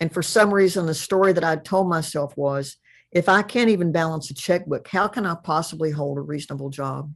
And 0.00 0.12
for 0.12 0.22
some 0.22 0.52
reason, 0.52 0.86
the 0.86 0.94
story 0.94 1.32
that 1.34 1.44
I 1.44 1.56
told 1.56 1.88
myself 1.88 2.36
was 2.36 2.76
if 3.12 3.28
I 3.28 3.42
can't 3.42 3.70
even 3.70 3.92
balance 3.92 4.30
a 4.30 4.34
checkbook, 4.34 4.88
how 4.88 5.08
can 5.08 5.26
I 5.26 5.36
possibly 5.42 5.90
hold 5.90 6.16
a 6.16 6.22
reasonable 6.22 6.70
job? 6.70 7.12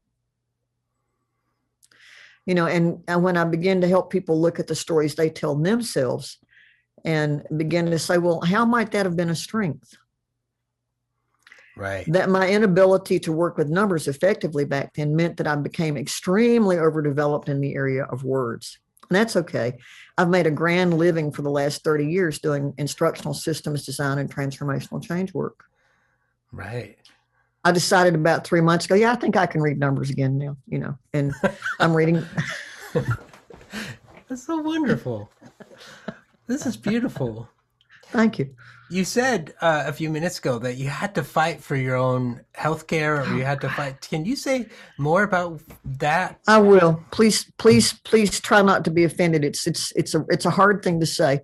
You 2.47 2.55
know, 2.55 2.67
and, 2.67 3.03
and 3.09 3.23
when 3.23 3.39
I 3.39 3.45
begin 3.45 3.81
to 3.81 3.89
help 3.89 4.11
people 4.11 4.41
look 4.41 4.61
at 4.61 4.67
the 4.67 4.75
stories 4.75 5.15
they 5.15 5.31
tell 5.31 5.55
themselves 5.55 6.39
and 7.05 7.43
begin 7.57 7.87
to 7.87 7.99
say, 7.99 8.19
well, 8.19 8.41
how 8.43 8.67
might 8.67 8.91
that 8.93 9.07
have 9.07 9.17
been 9.17 9.31
a 9.31 9.35
strength? 9.35 9.97
Right. 11.77 12.05
That 12.13 12.29
my 12.29 12.49
inability 12.49 13.19
to 13.21 13.33
work 13.33 13.57
with 13.57 13.69
numbers 13.69 14.07
effectively 14.07 14.65
back 14.65 14.95
then 14.95 15.17
meant 15.17 15.39
that 15.39 15.47
I 15.47 15.57
became 15.57 15.97
extremely 15.97 16.79
overdeveloped 16.79 17.49
in 17.49 17.61
the 17.61 17.75
area 17.75 18.05
of 18.05 18.25
words. 18.25 18.79
And 19.15 19.21
that's 19.21 19.37
okay. 19.37 19.75
I've 20.19 20.29
made 20.29 20.49
a 20.49 20.51
grand 20.51 20.99
living 20.99 21.31
for 21.31 21.43
the 21.43 21.51
last 21.51 21.85
30 21.85 22.07
years 22.07 22.41
doing 22.41 22.75
instructional 22.79 23.33
systems 23.33 23.87
design 23.87 24.19
and 24.19 24.29
transformational 24.29 25.01
change 25.01 25.33
work. 25.33 25.67
Right. 26.51 26.97
I 27.65 27.71
decided 27.71 28.17
about 28.17 28.45
three 28.45 28.61
months 28.61 28.87
ago, 28.87 28.97
yeah, 28.97 29.13
I 29.13 29.15
think 29.15 29.37
I 29.37 29.47
can 29.47 29.63
read 29.63 29.79
numbers 29.79 30.11
again 30.11 30.37
now, 30.37 30.57
you 30.67 30.81
know, 30.81 30.99
and 31.13 31.33
I'm 31.79 31.95
reading. 31.95 32.27
That's 34.29 34.45
so 34.45 34.57
wonderful. 34.57 35.31
this 36.49 36.67
is 36.67 36.77
beautiful. 36.77 37.49
Thank 38.07 38.41
you. 38.41 38.53
You 38.91 39.05
said 39.05 39.55
uh, 39.61 39.85
a 39.87 39.93
few 39.93 40.11
minutes 40.11 40.39
ago 40.39 40.59
that 40.59 40.77
you 40.77 40.89
had 40.89 41.15
to 41.15 41.25
fight 41.25 41.63
for 41.63 41.75
your 41.75 41.97
own 41.97 42.43
health 42.53 42.87
care 42.87 43.23
or 43.23 43.37
you 43.37 43.43
had 43.43 43.61
to 43.63 43.69
fight. 43.71 44.01
Can 44.03 44.25
you 44.25 44.37
say 44.37 44.67
more 44.99 45.23
about 45.23 45.63
that? 45.85 46.39
I 46.47 46.59
will. 46.59 47.03
Please, 47.11 47.51
please, 47.57 47.95
please 48.05 48.41
try 48.41 48.61
not 48.61 48.85
to 48.85 48.91
be 48.91 49.05
offended. 49.05 49.45
It's 49.45 49.67
it's 49.67 49.93
it's 49.97 50.15
a 50.15 50.25
it's 50.29 50.45
a 50.45 50.51
hard 50.51 50.83
thing 50.83 51.01
to 51.01 51.07
say. 51.07 51.41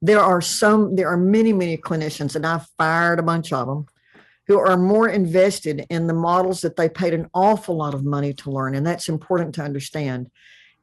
There 0.00 0.20
are 0.20 0.40
some 0.40 0.94
there 0.94 1.08
are 1.08 1.16
many, 1.16 1.52
many 1.52 1.76
clinicians, 1.76 2.36
and 2.36 2.46
I've 2.46 2.66
fired 2.78 3.18
a 3.18 3.24
bunch 3.24 3.52
of 3.52 3.66
them 3.66 3.86
who 4.46 4.58
are 4.58 4.76
more 4.76 5.08
invested 5.08 5.86
in 5.90 6.06
the 6.06 6.14
models 6.14 6.60
that 6.60 6.76
they 6.76 6.88
paid 6.88 7.14
an 7.14 7.28
awful 7.34 7.76
lot 7.76 7.94
of 7.94 8.04
money 8.04 8.34
to 8.34 8.50
learn. 8.50 8.74
And 8.74 8.86
that's 8.86 9.08
important 9.08 9.54
to 9.56 9.62
understand. 9.62 10.30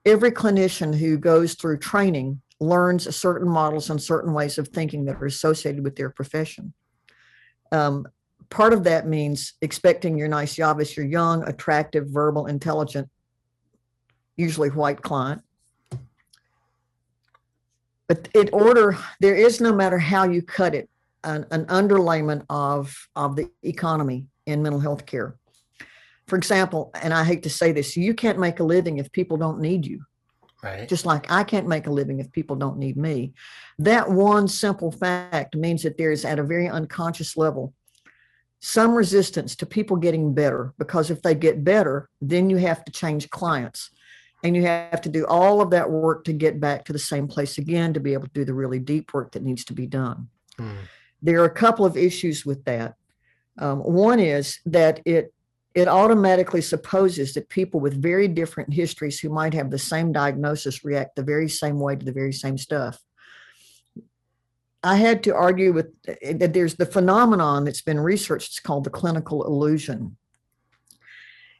Every 0.04 0.32
clinician 0.32 0.96
who 0.96 1.18
goes 1.18 1.54
through 1.54 1.78
training 1.78 2.42
learns 2.62 3.14
certain 3.14 3.50
models 3.50 3.90
and 3.90 4.02
certain 4.02 4.34
ways 4.34 4.58
of 4.58 4.68
thinking 4.68 5.04
that 5.06 5.16
are 5.16 5.26
associated 5.26 5.84
with 5.84 5.96
their 5.96 6.12
profession. 6.12 6.74
Um, 7.72 8.08
part 8.50 8.72
of 8.72 8.84
that 8.84 9.08
means 9.08 9.54
expecting 9.62 10.18
your 10.18 10.28
nice 10.28 10.56
job 10.56 10.80
as 10.80 10.96
your 10.96 11.06
young, 11.06 11.44
attractive, 11.48 12.08
verbal, 12.08 12.46
intelligent, 12.46 13.10
usually 14.38 14.70
white 14.70 15.02
client. 15.02 15.42
But 18.08 18.28
in 18.36 18.50
order, 18.54 18.98
there 19.20 19.36
is 19.36 19.60
no 19.60 19.74
matter 19.74 19.98
how 19.98 20.26
you 20.26 20.44
cut 20.44 20.76
it, 20.76 20.88
an, 21.24 21.48
an 21.50 21.66
underlayment 21.66 22.46
of, 22.50 22.96
of 23.16 23.36
the 23.36 23.50
economy 23.64 24.28
in 24.46 24.62
mental 24.62 24.82
health 24.82 25.06
care. 25.06 25.36
For 26.28 26.36
example, 26.36 26.92
and 27.02 27.14
I 27.14 27.24
hate 27.24 27.44
to 27.44 27.50
say 27.50 27.72
this, 27.72 27.98
you 27.98 28.14
can't 28.14 28.38
make 28.38 28.60
a 28.60 28.64
living 28.64 28.98
if 28.98 29.12
people 29.12 29.38
don't 29.38 29.60
need 29.60 29.86
you 29.86 30.06
Right. 30.64 30.88
just 30.88 31.08
like 31.08 31.32
I 31.32 31.44
can't 31.44 31.68
make 31.68 31.88
a 31.88 31.92
living 31.92 32.20
if 32.20 32.32
people 32.32 32.56
don't 32.56 32.78
need 32.78 32.96
me. 32.96 33.34
That 33.80 34.12
one 34.12 34.48
simple 34.48 34.92
fact 34.92 35.56
means 35.56 35.82
that 35.82 35.98
there's 35.98 36.24
at 36.24 36.38
a 36.38 36.44
very 36.44 36.70
unconscious 36.70 37.36
level 37.36 37.74
some 38.62 38.94
resistance 38.94 39.56
to 39.56 39.66
people 39.66 39.98
getting 39.98 40.34
better 40.34 40.74
because 40.78 41.10
if 41.10 41.22
they 41.24 41.34
get 41.34 41.64
better, 41.64 42.10
then 42.22 42.50
you 42.50 42.58
have 42.58 42.86
to 42.86 42.92
change 42.92 43.30
clients 43.32 43.90
and 44.44 44.56
you 44.56 44.62
have 44.64 45.02
to 45.02 45.10
do 45.10 45.26
all 45.26 45.62
of 45.62 45.72
that 45.72 45.90
work 45.90 46.24
to 46.26 46.34
get 46.34 46.60
back 46.60 46.86
to 46.86 46.94
the 46.94 47.00
same 47.00 47.28
place 47.28 47.58
again 47.58 47.94
to 47.94 48.00
be 48.00 48.14
able 48.14 48.28
to 48.28 48.34
do 48.34 48.46
the 48.46 48.54
really 48.54 48.80
deep 48.80 49.14
work 49.14 49.32
that 49.32 49.44
needs 49.44 49.66
to 49.66 49.74
be 49.74 49.88
done. 49.88 50.30
Mm. 50.60 50.78
There 51.24 51.42
are 51.42 51.46
a 51.46 51.54
couple 51.54 51.86
of 51.86 51.98
issues 51.98 52.46
with 52.46 52.64
that. 52.66 52.96
Um, 53.58 53.80
one 53.80 54.20
is 54.20 54.60
that 54.66 55.02
it 55.06 55.34
it 55.74 55.88
automatically 55.88 56.62
supposes 56.62 57.34
that 57.34 57.50
people 57.50 57.80
with 57.80 58.02
very 58.02 58.28
different 58.28 58.74
histories 58.74 59.20
who 59.20 59.30
might 59.30 59.54
have 59.54 59.72
the 59.72 59.80
same 59.80 60.12
diagnosis 60.12 60.84
react 60.84 61.16
the 61.16 61.24
very 61.24 61.48
same 61.48 61.80
way 61.80 61.96
to 61.96 62.06
the 62.06 62.12
very 62.12 62.34
same 62.34 62.58
stuff. 62.58 63.00
I 64.84 64.98
had 64.98 65.24
to 65.24 65.36
argue 65.36 65.72
with 65.74 65.94
eh, 66.08 66.34
that 66.34 66.54
there's 66.54 66.76
the 66.76 66.86
phenomenon 66.86 67.64
that's 67.64 67.82
been 67.82 68.00
researched, 68.00 68.50
it's 68.50 68.60
called 68.60 68.84
the 68.84 68.90
clinical 68.90 69.46
illusion. 69.46 70.18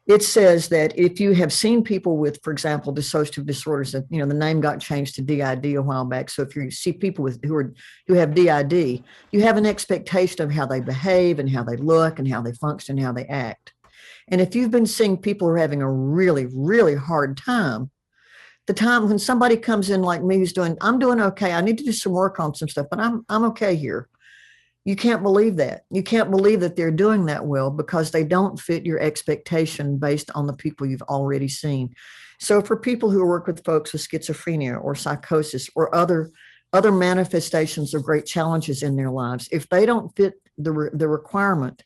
It 0.08 0.24
says 0.24 0.68
that 0.70 0.98
if 0.98 1.20
you 1.20 1.34
have 1.34 1.54
seen 1.54 1.84
people 1.84 2.18
with, 2.18 2.40
for 2.44 2.52
example, 2.52 2.94
dissociative 2.94 3.46
disorders, 3.46 3.92
that 3.92 4.06
you 4.10 4.18
know 4.18 4.26
the 4.26 4.34
name 4.34 4.60
got 4.60 4.82
changed 4.82 5.16
to 5.16 5.22
DID 5.22 5.66
a 5.76 5.82
while 5.82 6.04
back. 6.04 6.30
So 6.30 6.42
if 6.42 6.56
you 6.56 6.70
see 6.72 6.92
people 6.92 7.24
with 7.24 7.40
who 7.46 7.56
are 7.56 7.74
who 8.08 8.16
have 8.16 8.34
DID, 8.34 9.04
you 9.32 9.42
have 9.42 9.58
an 9.58 9.68
expectation 9.68 10.42
of 10.42 10.52
how 10.52 10.66
they 10.66 10.82
behave 10.82 11.38
and 11.38 11.50
how 11.50 11.64
they 11.64 11.78
look 11.78 12.18
and 12.18 12.28
how 12.28 12.42
they 12.42 12.52
function 12.54 12.98
and 12.98 13.06
how 13.06 13.14
they 13.14 13.26
act. 13.26 13.74
And 14.32 14.40
if 14.40 14.56
you've 14.56 14.72
been 14.72 14.86
seeing 14.86 15.18
people 15.18 15.48
who 15.48 15.54
are 15.54 15.58
having 15.58 15.82
a 15.82 15.92
really, 15.92 16.48
really 16.54 16.96
hard 16.96 17.38
time, 17.38 17.92
the 18.66 18.74
time 18.74 19.10
when 19.10 19.20
somebody 19.20 19.58
comes 19.58 19.90
in 19.90 20.02
like 20.02 20.24
me 20.24 20.38
who's 20.38 20.54
doing, 20.54 20.78
I'm 20.80 20.98
doing 20.98 21.20
okay. 21.20 21.52
I 21.52 21.62
need 21.62 21.78
to 21.80 21.84
do 21.84 21.92
some 21.92 22.14
work 22.14 22.40
on 22.40 22.56
some 22.56 22.70
stuff, 22.70 22.88
but 22.90 23.00
I'm 23.00 23.26
I'm 23.28 23.44
okay 23.46 23.76
here. 23.76 24.08
You 24.86 24.96
can't 24.96 25.22
believe 25.22 25.58
that. 25.58 25.84
You 25.92 26.02
can't 26.02 26.32
believe 26.32 26.62
that 26.62 26.76
they're 26.76 26.90
doing 26.90 27.26
that 27.26 27.46
well 27.46 27.70
because 27.70 28.12
they 28.12 28.24
don't 28.24 28.60
fit 28.60 28.86
your 28.86 29.00
expectation 29.00 29.98
based 29.98 30.32
on 30.34 30.48
the 30.48 30.54
people 30.54 30.88
you've 30.88 31.04
already 31.04 31.48
seen. 31.48 31.94
So 32.40 32.62
for 32.62 32.78
people 32.78 33.12
who 33.12 33.24
work 33.26 33.46
with 33.46 33.64
folks 33.64 33.94
with 33.94 34.08
schizophrenia 34.08 34.82
or 34.84 34.96
psychosis 34.96 35.70
or 35.76 35.94
other 35.94 36.32
other 36.74 36.92
manifestations 36.92 37.94
of 37.94 38.04
great 38.04 38.26
challenges 38.26 38.82
in 38.82 38.96
their 38.96 39.12
lives, 39.12 39.50
if 39.52 39.68
they 39.68 39.86
don't 39.86 40.16
fit 40.16 40.36
the 40.58 40.72
re- 40.72 40.90
the 40.94 41.10
requirement, 41.10 41.84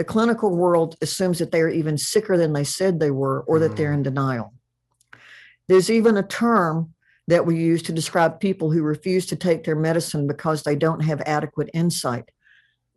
the 0.00 0.04
clinical 0.04 0.56
world 0.56 0.96
assumes 1.02 1.40
that 1.40 1.50
they 1.50 1.60
are 1.60 1.68
even 1.68 1.98
sicker 1.98 2.38
than 2.38 2.54
they 2.54 2.64
said 2.64 2.98
they 2.98 3.10
were 3.10 3.42
or 3.42 3.58
that 3.58 3.76
they're 3.76 3.90
mm. 3.90 3.96
in 3.96 4.02
denial. 4.02 4.54
There's 5.68 5.90
even 5.90 6.16
a 6.16 6.22
term 6.22 6.94
that 7.28 7.44
we 7.44 7.58
use 7.58 7.82
to 7.82 7.92
describe 7.92 8.40
people 8.40 8.70
who 8.70 8.80
refuse 8.80 9.26
to 9.26 9.36
take 9.36 9.62
their 9.62 9.76
medicine 9.76 10.26
because 10.26 10.62
they 10.62 10.74
don't 10.74 11.00
have 11.00 11.20
adequate 11.26 11.68
insight. 11.74 12.30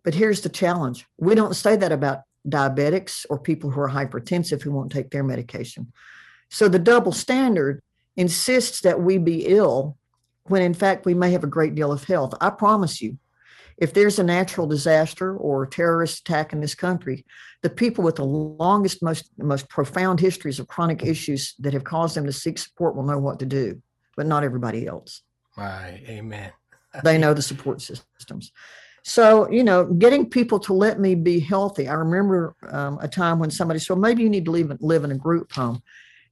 But 0.06 0.14
here's 0.14 0.40
the 0.40 0.48
challenge 0.48 1.06
we 1.18 1.36
don't 1.36 1.58
say 1.58 1.76
that 1.76 1.92
about 1.92 2.22
diabetics 2.48 3.26
or 3.30 3.38
people 3.38 3.70
who 3.70 3.82
are 3.82 3.90
hypertensive 3.90 4.62
who 4.62 4.72
won't 4.72 4.94
take 4.94 5.12
their 5.12 5.26
medication. 5.26 5.92
So 6.52 6.70
the 6.70 6.80
double 6.80 7.12
standard 7.12 7.82
insists 8.16 8.80
that 8.80 9.02
we 9.02 9.18
be 9.18 9.46
ill 9.48 9.98
when 10.44 10.62
in 10.62 10.74
fact 10.74 11.06
we 11.06 11.16
may 11.16 11.34
have 11.34 11.44
a 11.44 11.48
great 11.48 11.76
deal 11.76 11.92
of 11.92 12.06
health. 12.06 12.34
I 12.40 12.50
promise 12.50 13.02
you, 13.02 13.18
if 13.78 13.94
there's 13.94 14.20
a 14.20 14.24
natural 14.24 14.68
disaster 14.68 15.36
or 15.38 15.66
terrorist 15.66 16.20
attack 16.20 16.54
in 16.54 16.62
this 16.62 16.76
country, 16.76 17.26
the 17.62 17.70
people 17.70 18.04
with 18.04 18.16
the 18.16 18.26
longest, 18.26 19.02
most 19.02 19.30
most 19.38 19.70
profound 19.70 20.20
histories 20.20 20.60
of 20.60 20.68
chronic 20.68 21.04
issues 21.04 21.56
that 21.60 21.74
have 21.74 21.84
caused 21.84 22.16
them 22.16 22.26
to 22.26 22.34
seek 22.34 22.58
support 22.58 22.96
will 22.96 23.04
know 23.04 23.20
what 23.20 23.40
to 23.40 23.46
do, 23.46 23.82
but 24.16 24.26
not 24.26 24.44
everybody 24.44 24.88
else. 24.88 25.22
Right. 25.58 26.04
Amen. 26.08 26.52
They 27.04 27.18
know 27.18 27.34
the 27.34 27.42
support 27.42 27.82
systems. 27.82 28.52
So, 29.02 29.50
you 29.50 29.64
know, 29.64 29.84
getting 29.86 30.30
people 30.30 30.60
to 30.60 30.74
let 30.74 31.00
me 31.00 31.16
be 31.16 31.40
healthy. 31.40 31.88
I 31.88 31.94
remember 31.94 32.56
um, 32.70 33.00
a 33.02 33.08
time 33.08 33.40
when 33.40 33.50
somebody 33.50 33.80
said, 33.80 33.94
well, 33.94 34.02
maybe 34.02 34.22
you 34.22 34.30
need 34.30 34.46
to 34.46 34.52
live, 34.52 34.78
live 34.80 35.04
in 35.04 35.12
a 35.12 35.18
group 35.18 35.52
home. 35.52 35.82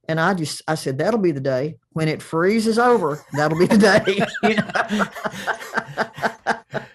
And 0.08 0.20
I 0.20 0.34
just, 0.34 0.62
I 0.68 0.76
said, 0.76 0.98
that'll 0.98 1.18
be 1.18 1.32
the 1.32 1.40
day 1.40 1.78
when 1.90 2.06
it 2.06 2.22
freezes 2.22 2.78
over. 2.78 3.24
That'll 3.32 3.58
be 3.58 3.66
the 3.66 3.78
day. 3.78 4.20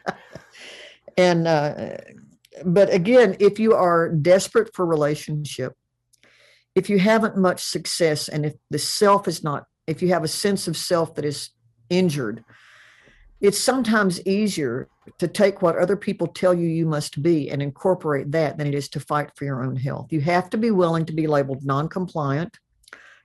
and, 1.17 1.47
uh, 1.47 1.97
but 2.63 2.93
again, 2.93 3.35
if 3.39 3.59
you 3.59 3.73
are 3.73 4.09
desperate 4.09 4.73
for 4.73 4.85
relationship, 4.85 5.73
if 6.75 6.89
you 6.89 6.99
haven't 6.99 7.35
much 7.35 7.63
success, 7.63 8.29
and 8.29 8.45
if 8.45 8.53
the 8.69 8.79
self 8.79 9.27
is 9.27 9.43
not, 9.43 9.65
if 9.87 10.01
you 10.01 10.09
have 10.09 10.23
a 10.23 10.27
sense 10.27 10.67
of 10.67 10.77
self 10.77 11.15
that 11.15 11.25
is 11.25 11.49
injured, 11.89 12.43
it's 13.41 13.59
sometimes 13.59 14.25
easier 14.25 14.87
to 15.19 15.27
take 15.27 15.61
what 15.61 15.77
other 15.77 15.95
people 15.95 16.27
tell 16.27 16.53
you 16.53 16.67
you 16.67 16.85
must 16.85 17.21
be 17.21 17.49
and 17.49 17.61
incorporate 17.61 18.31
that 18.31 18.57
than 18.57 18.67
it 18.67 18.73
is 18.73 18.89
to 18.89 18.99
fight 18.99 19.31
for 19.35 19.45
your 19.45 19.63
own 19.63 19.75
health. 19.75 20.11
You 20.11 20.21
have 20.21 20.49
to 20.51 20.57
be 20.57 20.71
willing 20.71 21.05
to 21.05 21.13
be 21.13 21.27
labeled 21.27 21.63
non 21.63 21.87
compliant, 21.87 22.57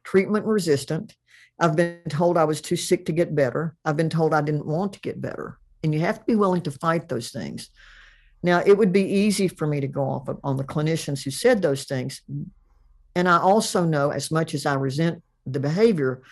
treatment 0.05 0.45
resistant. 0.45 1.15
I've 1.59 1.77
been 1.77 2.01
told 2.09 2.37
I 2.37 2.45
was 2.45 2.61
too 2.61 2.77
sick 2.77 3.07
to 3.07 3.13
get 3.13 3.35
better. 3.35 3.77
I've 3.85 3.97
been 3.97 4.11
told 4.11 4.35
I 4.35 4.43
didn't 4.43 4.67
want 4.67 4.95
to 4.95 5.01
get 5.01 5.21
better. 5.21 5.59
And 5.83 5.93
you 5.95 6.01
have 6.01 6.19
to 6.21 6.25
be 6.25 6.37
willing 6.37 6.63
to 6.63 6.71
fight 6.71 7.09
those 7.09 7.31
things. 7.31 7.71
Now, 8.43 8.63
it 8.65 8.77
would 8.77 8.93
be 8.93 9.03
easy 9.05 9.49
for 9.49 9.67
me 9.67 9.81
to 9.81 9.87
go 9.87 10.03
off 10.03 10.29
on 10.43 10.57
the 10.57 10.65
clinicians 10.65 11.23
who 11.25 11.31
said 11.31 11.63
those 11.63 11.85
things. 11.85 12.23
And 13.15 13.29
I 13.29 13.39
also 13.39 13.85
know, 13.85 14.11
as 14.11 14.31
much 14.31 14.55
as 14.55 14.67
I 14.67 14.75
resent 14.75 15.23
the 15.47 15.61
behavior, 15.61 16.23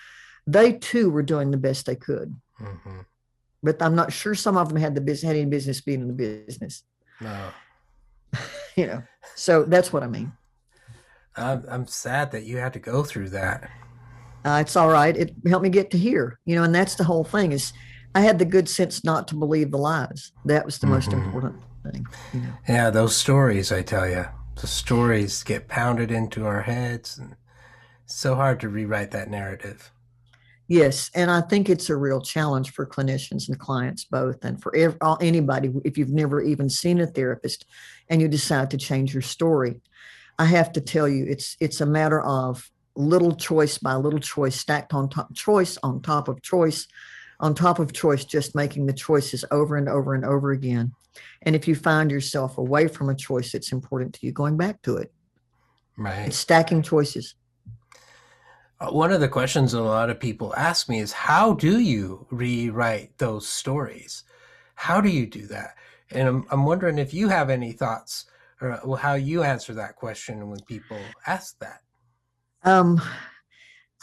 they 0.46 0.72
too 0.72 1.10
were 1.10 1.22
doing 1.22 1.50
the 1.50 1.56
best 1.56 1.86
they 1.86 1.96
could. 1.96 2.34
hmm 2.56 3.00
But 3.62 3.80
I'm 3.82 3.94
not 3.94 4.12
sure 4.12 4.34
some 4.34 4.56
of 4.56 4.68
them 4.68 4.78
had 4.78 4.94
the 4.94 5.00
business, 5.00 5.28
had 5.28 5.36
any 5.36 5.46
business 5.50 5.80
being 5.80 6.00
in 6.00 6.08
the 6.08 6.14
business, 6.14 6.82
No. 7.20 7.50
you 8.76 8.86
know. 8.86 9.02
So 9.36 9.64
that's 9.64 9.92
what 9.92 10.02
I 10.02 10.06
mean. 10.08 10.32
I'm, 11.36 11.64
I'm 11.68 11.86
sad 11.86 12.32
that 12.32 12.44
you 12.44 12.56
had 12.58 12.72
to 12.72 12.78
go 12.80 13.04
through 13.04 13.30
that. 13.30 13.70
uh, 14.44 14.58
it's 14.60 14.74
all 14.74 14.88
right. 14.90 15.16
It 15.16 15.34
helped 15.46 15.62
me 15.62 15.68
get 15.70 15.90
to 15.92 15.98
here, 15.98 16.38
you 16.44 16.56
know, 16.56 16.64
and 16.64 16.74
that's 16.74 16.96
the 16.96 17.04
whole 17.04 17.24
thing 17.24 17.52
is 17.52 17.72
I 18.14 18.20
had 18.22 18.38
the 18.38 18.44
good 18.44 18.68
sense 18.68 19.04
not 19.04 19.28
to 19.28 19.34
believe 19.34 19.70
the 19.70 19.78
lies. 19.78 20.32
That 20.44 20.64
was 20.64 20.78
the 20.78 20.86
mm-hmm. 20.86 20.94
most 20.94 21.12
important 21.12 21.62
thing. 21.84 22.06
You 22.32 22.40
know? 22.40 22.52
Yeah, 22.68 22.90
those 22.90 23.16
stories, 23.16 23.70
I 23.70 23.82
tell 23.82 24.08
you, 24.08 24.26
the 24.60 24.66
stories 24.66 25.42
get 25.42 25.68
pounded 25.68 26.10
into 26.10 26.44
our 26.46 26.62
heads 26.62 27.18
and 27.18 27.36
it's 28.04 28.16
so 28.16 28.34
hard 28.34 28.60
to 28.60 28.68
rewrite 28.68 29.12
that 29.12 29.30
narrative. 29.30 29.92
Yes, 30.66 31.10
and 31.16 31.32
I 31.32 31.40
think 31.40 31.68
it's 31.68 31.90
a 31.90 31.96
real 31.96 32.20
challenge 32.20 32.70
for 32.70 32.86
clinicians 32.86 33.48
and 33.48 33.58
clients 33.58 34.04
both, 34.04 34.44
and 34.44 34.62
for 34.62 34.74
every, 34.76 34.98
anybody. 35.20 35.72
If 35.84 35.98
you've 35.98 36.10
never 36.12 36.40
even 36.40 36.68
seen 36.68 37.00
a 37.00 37.08
therapist, 37.08 37.66
and 38.08 38.20
you 38.20 38.28
decide 38.28 38.70
to 38.70 38.76
change 38.76 39.12
your 39.12 39.22
story, 39.22 39.80
I 40.38 40.44
have 40.44 40.70
to 40.74 40.80
tell 40.80 41.08
you, 41.08 41.26
it's 41.28 41.56
it's 41.58 41.80
a 41.80 41.86
matter 41.86 42.20
of 42.22 42.70
little 42.94 43.34
choice 43.34 43.78
by 43.78 43.96
little 43.96 44.20
choice, 44.20 44.54
stacked 44.54 44.94
on 44.94 45.08
top 45.08 45.34
choice 45.34 45.76
on 45.82 46.02
top 46.02 46.28
of 46.28 46.40
choice, 46.40 46.86
on 47.40 47.54
top 47.54 47.78
of 47.78 47.92
choice, 47.92 48.24
just 48.24 48.54
making 48.54 48.86
the 48.86 48.92
choices 48.92 49.44
over 49.50 49.76
and 49.76 49.88
over 49.88 50.14
and 50.14 50.24
over 50.24 50.52
again. 50.52 50.92
And 51.42 51.56
if 51.56 51.66
you 51.66 51.74
find 51.74 52.10
yourself 52.10 52.58
away 52.58 52.86
from 52.86 53.08
a 53.08 53.14
choice 53.14 53.52
that's 53.52 53.72
important 53.72 54.14
to 54.14 54.26
you, 54.26 54.32
going 54.32 54.56
back 54.56 54.80
to 54.82 54.96
it, 54.98 55.12
right, 55.96 56.26
it's 56.26 56.36
stacking 56.36 56.82
choices. 56.82 57.34
Uh, 58.80 58.90
one 58.90 59.12
of 59.12 59.20
the 59.20 59.28
questions 59.28 59.74
a 59.74 59.80
lot 59.80 60.08
of 60.08 60.20
people 60.20 60.54
ask 60.54 60.88
me 60.88 61.00
is 61.00 61.12
how 61.12 61.54
do 61.54 61.80
you 61.80 62.26
rewrite 62.30 63.16
those 63.18 63.48
stories? 63.48 64.24
How 64.74 65.00
do 65.00 65.08
you 65.08 65.26
do 65.26 65.46
that? 65.48 65.74
And 66.12 66.28
I'm, 66.28 66.46
I'm 66.50 66.64
wondering 66.64 66.98
if 66.98 67.12
you 67.12 67.28
have 67.28 67.50
any 67.50 67.72
thoughts 67.72 68.26
or 68.60 68.98
how 68.98 69.14
you 69.14 69.42
answer 69.42 69.74
that 69.74 69.96
question 69.96 70.48
when 70.48 70.60
people 70.60 70.98
ask 71.26 71.58
that. 71.60 71.80
Um, 72.62 73.00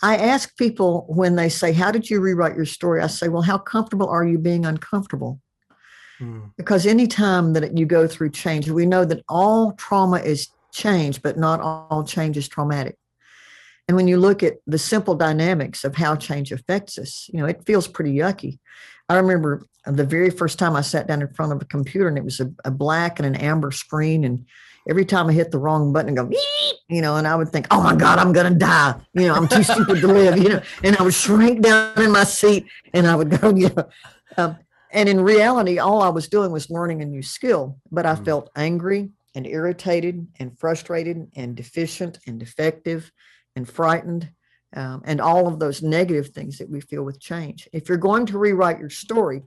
I 0.03 0.17
ask 0.17 0.55
people 0.57 1.05
when 1.09 1.35
they 1.35 1.49
say, 1.49 1.73
How 1.73 1.91
did 1.91 2.09
you 2.09 2.19
rewrite 2.19 2.55
your 2.55 2.65
story? 2.65 3.01
I 3.01 3.07
say, 3.07 3.29
Well, 3.29 3.41
how 3.41 3.57
comfortable 3.57 4.07
are 4.07 4.25
you 4.25 4.37
being 4.37 4.65
uncomfortable? 4.65 5.41
Hmm. 6.19 6.45
Because 6.57 6.85
anytime 6.85 7.53
that 7.53 7.77
you 7.77 7.85
go 7.85 8.07
through 8.07 8.31
change, 8.31 8.69
we 8.69 8.85
know 8.85 9.05
that 9.05 9.23
all 9.29 9.73
trauma 9.73 10.17
is 10.17 10.49
change, 10.71 11.21
but 11.21 11.37
not 11.37 11.61
all 11.61 12.03
change 12.03 12.37
is 12.37 12.47
traumatic. 12.47 12.97
And 13.87 13.95
when 13.95 14.07
you 14.07 14.17
look 14.17 14.43
at 14.43 14.55
the 14.67 14.77
simple 14.77 15.15
dynamics 15.15 15.83
of 15.83 15.95
how 15.95 16.15
change 16.15 16.51
affects 16.51 16.97
us, 16.97 17.29
you 17.31 17.39
know, 17.39 17.45
it 17.45 17.65
feels 17.65 17.87
pretty 17.87 18.13
yucky. 18.13 18.59
I 19.07 19.15
remember 19.15 19.65
the 19.85 20.03
very 20.03 20.29
first 20.29 20.59
time 20.59 20.75
I 20.75 20.81
sat 20.81 21.07
down 21.07 21.21
in 21.21 21.33
front 21.33 21.53
of 21.53 21.61
a 21.61 21.65
computer 21.65 22.09
and 22.09 22.17
it 22.17 22.25
was 22.25 22.41
a, 22.41 22.51
a 22.65 22.71
black 22.71 23.19
and 23.19 23.25
an 23.25 23.35
amber 23.35 23.71
screen. 23.71 24.25
And 24.25 24.45
every 24.89 25.05
time 25.05 25.27
I 25.27 25.33
hit 25.33 25.51
the 25.51 25.59
wrong 25.59 25.91
button 25.91 26.09
and 26.09 26.17
go, 26.17 26.37
you 26.89 27.01
know, 27.01 27.15
and 27.15 27.27
I 27.27 27.35
would 27.35 27.49
think, 27.49 27.67
oh 27.71 27.81
my 27.81 27.95
God, 27.95 28.19
I'm 28.19 28.33
going 28.33 28.51
to 28.51 28.57
die. 28.57 28.95
You 29.13 29.27
know, 29.27 29.35
I'm 29.35 29.47
too 29.47 29.63
stupid 29.63 30.01
to 30.01 30.07
live, 30.07 30.37
you 30.37 30.49
know, 30.49 30.61
and 30.83 30.95
I 30.95 31.03
would 31.03 31.13
shrink 31.13 31.61
down 31.61 32.01
in 32.01 32.11
my 32.11 32.23
seat 32.23 32.65
and 32.93 33.07
I 33.07 33.15
would 33.15 33.29
go, 33.41 33.53
you 33.53 33.69
know. 33.69 33.89
Um, 34.37 34.57
and 34.91 35.09
in 35.09 35.21
reality, 35.21 35.79
all 35.79 36.01
I 36.01 36.09
was 36.09 36.27
doing 36.27 36.51
was 36.51 36.69
learning 36.69 37.01
a 37.01 37.05
new 37.05 37.21
skill, 37.21 37.77
but 37.91 38.05
I 38.05 38.15
mm. 38.15 38.25
felt 38.25 38.49
angry 38.55 39.09
and 39.35 39.45
irritated 39.45 40.27
and 40.39 40.57
frustrated 40.57 41.29
and 41.35 41.55
deficient 41.55 42.19
and 42.25 42.39
defective 42.39 43.11
and 43.55 43.67
frightened, 43.67 44.29
um, 44.75 45.01
and 45.05 45.19
all 45.19 45.47
of 45.47 45.59
those 45.59 45.81
negative 45.81 46.29
things 46.29 46.57
that 46.57 46.69
we 46.69 46.79
feel 46.79 47.03
with 47.03 47.19
change. 47.19 47.67
If 47.73 47.89
you're 47.89 47.97
going 47.97 48.25
to 48.27 48.37
rewrite 48.37 48.79
your 48.79 48.89
story, 48.89 49.43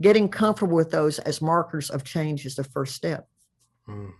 getting 0.00 0.28
comfortable 0.28 0.76
with 0.76 0.90
those 0.90 1.18
as 1.20 1.42
markers 1.42 1.90
of 1.90 2.04
change 2.04 2.46
is 2.46 2.56
the 2.56 2.64
first 2.64 2.94
step. 2.94 3.28
Mm. 3.88 4.12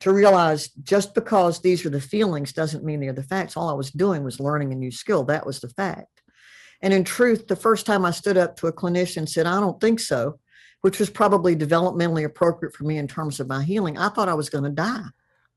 To 0.00 0.12
realize 0.12 0.68
just 0.68 1.12
because 1.12 1.60
these 1.60 1.84
are 1.84 1.90
the 1.90 2.00
feelings 2.00 2.52
doesn't 2.52 2.84
mean 2.84 3.00
they're 3.00 3.12
the 3.12 3.22
facts. 3.22 3.56
All 3.56 3.68
I 3.68 3.72
was 3.72 3.90
doing 3.90 4.22
was 4.22 4.38
learning 4.38 4.72
a 4.72 4.76
new 4.76 4.92
skill. 4.92 5.24
That 5.24 5.44
was 5.44 5.60
the 5.60 5.68
fact. 5.70 6.22
And 6.82 6.94
in 6.94 7.02
truth, 7.02 7.48
the 7.48 7.56
first 7.56 7.84
time 7.84 8.04
I 8.04 8.12
stood 8.12 8.36
up 8.36 8.56
to 8.58 8.68
a 8.68 8.72
clinician 8.72 9.18
and 9.18 9.28
said, 9.28 9.46
I 9.46 9.58
don't 9.58 9.80
think 9.80 9.98
so, 9.98 10.38
which 10.82 11.00
was 11.00 11.10
probably 11.10 11.56
developmentally 11.56 12.24
appropriate 12.24 12.76
for 12.76 12.84
me 12.84 12.98
in 12.98 13.08
terms 13.08 13.40
of 13.40 13.48
my 13.48 13.64
healing, 13.64 13.98
I 13.98 14.08
thought 14.08 14.28
I 14.28 14.34
was 14.34 14.50
going 14.50 14.64
to 14.64 14.70
die. 14.70 15.06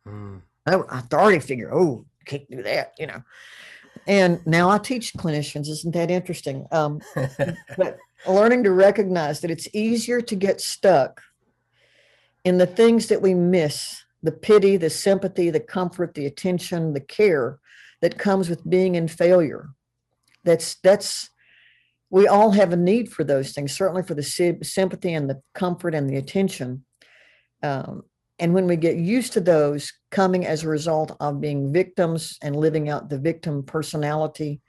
Mm. 0.08 0.42
I, 0.66 0.76
I 0.76 1.04
already 1.14 1.40
figured, 1.40 1.72
oh, 1.72 2.06
can't 2.26 2.50
do 2.50 2.64
that, 2.64 2.94
you 2.98 3.08
know. 3.08 3.22
And 4.08 4.46
now 4.48 4.70
I 4.70 4.78
teach 4.78 5.14
clinicians. 5.14 5.68
Isn't 5.68 5.94
that 5.94 6.10
interesting? 6.10 6.66
Um, 6.72 7.02
but 7.78 7.98
learning 8.28 8.64
to 8.64 8.72
recognize 8.72 9.42
that 9.42 9.52
it's 9.52 9.68
easier 9.74 10.22
to 10.22 10.36
get 10.36 10.62
stuck 10.62 11.22
in 12.44 12.58
the 12.58 12.66
things 12.66 13.08
that 13.08 13.22
we 13.22 13.34
miss 13.34 14.01
the 14.24 14.32
pity, 14.32 14.78
the 14.78 14.90
sympathy, 14.90 15.50
the 15.50 15.60
comfort, 15.60 16.14
the 16.14 16.26
attention, 16.26 16.94
the 16.94 17.00
care 17.02 17.60
that 18.02 18.18
comes 18.18 18.50
with 18.50 18.70
being 18.70 18.96
in 18.96 19.08
failure. 19.08 19.70
That's, 20.44 20.76
that's, 20.84 21.30
we 22.10 22.28
all 22.28 22.52
have 22.52 22.74
a 22.74 22.78
need 22.78 23.12
for 23.12 23.24
those 23.24 23.52
things, 23.52 23.72
certainly 23.72 24.04
for 24.04 24.14
the 24.14 24.60
sympathy 24.64 25.14
and 25.14 25.30
the 25.30 25.42
comfort 25.54 25.96
and 25.96 26.10
the 26.10 26.18
attention. 26.18 26.86
Um, 27.64 28.04
and 28.40 28.54
when 28.54 28.66
we 28.66 28.76
get 28.76 28.98
used 28.98 29.34
to 29.34 29.42
those 29.42 29.94
coming 30.10 30.46
as 30.46 30.64
a 30.64 30.70
result 30.70 31.16
of 31.20 31.40
being 31.40 31.72
victims 31.72 32.38
and 32.42 32.56
living 32.56 32.90
out 32.90 33.10
the 33.10 33.20
victim 33.20 33.64
personality, 33.64 34.62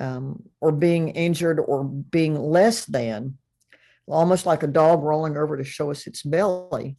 um, 0.00 0.42
or 0.60 0.72
being 0.72 1.10
injured 1.10 1.60
or 1.60 1.84
being 1.84 2.38
less 2.38 2.86
than, 2.86 3.36
almost 4.08 4.46
like 4.46 4.62
a 4.62 4.66
dog 4.66 5.02
rolling 5.02 5.36
over 5.36 5.56
to 5.56 5.64
show 5.64 5.90
us 5.90 6.06
its 6.06 6.22
belly, 6.22 6.96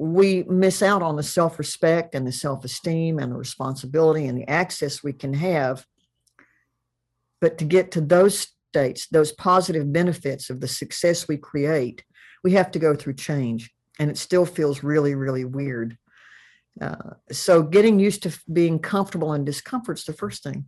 we 0.00 0.44
miss 0.44 0.82
out 0.82 1.02
on 1.02 1.16
the 1.16 1.22
self 1.22 1.58
respect 1.58 2.14
and 2.14 2.26
the 2.26 2.32
self 2.32 2.64
esteem 2.64 3.18
and 3.18 3.30
the 3.30 3.36
responsibility 3.36 4.26
and 4.26 4.38
the 4.38 4.48
access 4.48 5.04
we 5.04 5.12
can 5.12 5.34
have. 5.34 5.84
But 7.38 7.58
to 7.58 7.66
get 7.66 7.90
to 7.92 8.00
those 8.00 8.48
states, 8.70 9.08
those 9.08 9.32
positive 9.32 9.92
benefits 9.92 10.48
of 10.48 10.60
the 10.60 10.68
success 10.68 11.28
we 11.28 11.36
create, 11.36 12.02
we 12.42 12.52
have 12.52 12.70
to 12.70 12.78
go 12.78 12.94
through 12.94 13.14
change 13.14 13.70
and 13.98 14.10
it 14.10 14.16
still 14.16 14.46
feels 14.46 14.82
really, 14.82 15.14
really 15.14 15.44
weird. 15.44 15.98
Uh, 16.80 17.10
so 17.30 17.62
getting 17.62 17.98
used 17.98 18.22
to 18.22 18.34
being 18.50 18.78
comfortable 18.78 19.34
in 19.34 19.44
discomfort's 19.44 20.04
the 20.04 20.14
first 20.14 20.42
thing. 20.42 20.64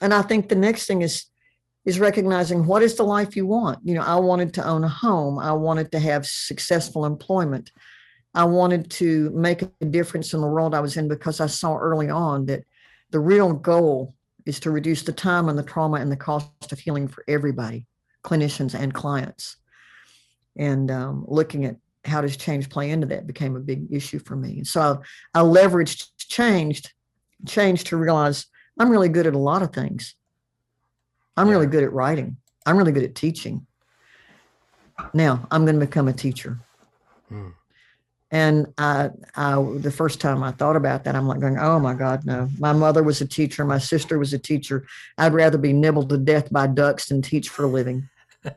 And 0.00 0.12
I 0.12 0.22
think 0.22 0.48
the 0.48 0.56
next 0.56 0.86
thing 0.86 1.02
is 1.02 1.26
is 1.88 1.98
recognizing 1.98 2.66
what 2.66 2.82
is 2.82 2.96
the 2.96 3.02
life 3.02 3.34
you 3.34 3.46
want. 3.46 3.78
You 3.82 3.94
know, 3.94 4.02
I 4.02 4.16
wanted 4.16 4.52
to 4.52 4.66
own 4.66 4.84
a 4.84 4.88
home. 4.90 5.38
I 5.38 5.52
wanted 5.52 5.90
to 5.92 5.98
have 5.98 6.26
successful 6.26 7.06
employment. 7.06 7.72
I 8.34 8.44
wanted 8.44 8.90
to 8.90 9.30
make 9.30 9.62
a 9.62 9.84
difference 9.86 10.34
in 10.34 10.42
the 10.42 10.46
world 10.46 10.74
I 10.74 10.80
was 10.80 10.98
in 10.98 11.08
because 11.08 11.40
I 11.40 11.46
saw 11.46 11.78
early 11.78 12.10
on 12.10 12.44
that 12.44 12.64
the 13.10 13.20
real 13.20 13.54
goal 13.54 14.14
is 14.44 14.60
to 14.60 14.70
reduce 14.70 15.02
the 15.02 15.14
time 15.14 15.48
and 15.48 15.58
the 15.58 15.62
trauma 15.62 15.96
and 15.96 16.12
the 16.12 16.16
cost 16.16 16.72
of 16.72 16.78
healing 16.78 17.08
for 17.08 17.24
everybody, 17.26 17.86
clinicians 18.22 18.74
and 18.74 18.92
clients 18.92 19.56
and 20.58 20.90
um, 20.90 21.24
looking 21.26 21.64
at 21.64 21.76
how 22.04 22.20
does 22.20 22.36
change 22.36 22.68
play 22.68 22.90
into 22.90 23.06
that 23.06 23.26
became 23.26 23.56
a 23.56 23.60
big 23.60 23.86
issue 23.90 24.18
for 24.18 24.36
me. 24.36 24.58
And 24.58 24.66
So 24.66 25.00
I, 25.34 25.40
I 25.40 25.42
leveraged 25.42 26.10
changed 26.18 26.92
change 27.46 27.84
to 27.84 27.96
realize 27.96 28.44
I'm 28.78 28.90
really 28.90 29.08
good 29.08 29.26
at 29.26 29.34
a 29.34 29.38
lot 29.38 29.62
of 29.62 29.72
things. 29.72 30.14
I'm 31.38 31.46
yeah. 31.46 31.52
really 31.52 31.66
good 31.66 31.84
at 31.84 31.92
writing. 31.92 32.36
I'm 32.66 32.76
really 32.76 32.92
good 32.92 33.04
at 33.04 33.14
teaching. 33.14 33.66
Now 35.14 35.46
I'm 35.50 35.64
going 35.64 35.78
to 35.78 35.86
become 35.86 36.08
a 36.08 36.12
teacher. 36.12 36.58
Hmm. 37.28 37.50
And 38.30 38.74
I, 38.76 39.08
I, 39.36 39.54
the 39.76 39.90
first 39.90 40.20
time 40.20 40.42
I 40.42 40.50
thought 40.50 40.76
about 40.76 41.04
that, 41.04 41.16
I'm 41.16 41.26
like 41.26 41.40
going, 41.40 41.56
oh 41.58 41.78
my 41.78 41.94
God, 41.94 42.26
no. 42.26 42.50
My 42.58 42.74
mother 42.74 43.02
was 43.02 43.22
a 43.22 43.26
teacher. 43.26 43.64
My 43.64 43.78
sister 43.78 44.18
was 44.18 44.34
a 44.34 44.38
teacher. 44.38 44.86
I'd 45.16 45.32
rather 45.32 45.56
be 45.56 45.72
nibbled 45.72 46.10
to 46.10 46.18
death 46.18 46.52
by 46.52 46.66
ducks 46.66 47.08
than 47.08 47.22
teach 47.22 47.48
for 47.48 47.64
a 47.64 47.68
living. 47.68 48.08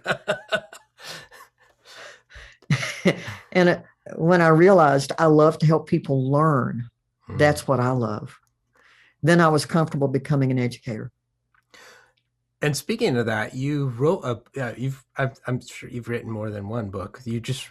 and 3.53 3.69
it, 3.69 3.83
when 4.15 4.41
I 4.41 4.49
realized 4.49 5.13
I 5.17 5.25
love 5.25 5.57
to 5.59 5.65
help 5.65 5.87
people 5.87 6.29
learn, 6.29 6.89
hmm. 7.27 7.37
that's 7.37 7.67
what 7.67 7.79
I 7.79 7.91
love. 7.91 8.37
Then 9.23 9.39
I 9.39 9.47
was 9.49 9.65
comfortable 9.65 10.07
becoming 10.07 10.51
an 10.51 10.59
educator. 10.59 11.11
And 12.61 12.77
speaking 12.77 13.17
of 13.17 13.25
that, 13.25 13.55
you 13.55 13.87
wrote 13.87 14.23
a. 14.23 14.61
Uh, 14.61 14.73
you've. 14.77 15.03
i 15.17 15.29
am 15.47 15.61
sure 15.65 15.89
you've 15.89 16.09
written 16.09 16.29
more 16.29 16.51
than 16.51 16.67
one 16.67 16.89
book. 16.89 17.19
You 17.25 17.39
just 17.39 17.67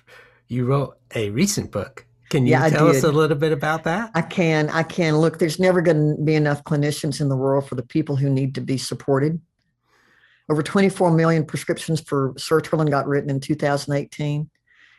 you 0.49 0.67
wrote 0.67 0.99
a 1.15 1.31
recent 1.31 1.71
book. 1.71 2.07
Can 2.31 2.47
you 2.47 2.53
yeah, 2.53 2.69
tell 2.69 2.89
us 2.89 3.03
a 3.03 3.11
little 3.11 3.37
bit 3.37 3.53
about 3.53 3.85
that? 3.85 4.11
I 4.15 4.23
can. 4.23 4.69
I 4.71 4.85
can. 4.85 5.19
Look, 5.19 5.39
there's 5.39 5.59
never 5.59 5.81
going 5.81 6.17
to 6.17 6.23
be 6.23 6.35
enough 6.35 6.63
clinicians 6.63 7.21
in 7.21 7.29
the 7.29 7.37
world 7.37 7.69
for 7.69 7.75
the 7.75 7.83
people 7.83 8.17
who 8.17 8.31
need 8.31 8.55
to 8.55 8.61
be 8.61 8.79
supported. 8.79 9.41
Over 10.49 10.63
24 10.63 11.13
million 11.13 11.45
prescriptions 11.45 12.01
for 12.01 12.33
sertraline 12.35 12.91
got 12.91 13.07
written 13.07 13.31
in 13.31 13.41
2018. 13.41 14.51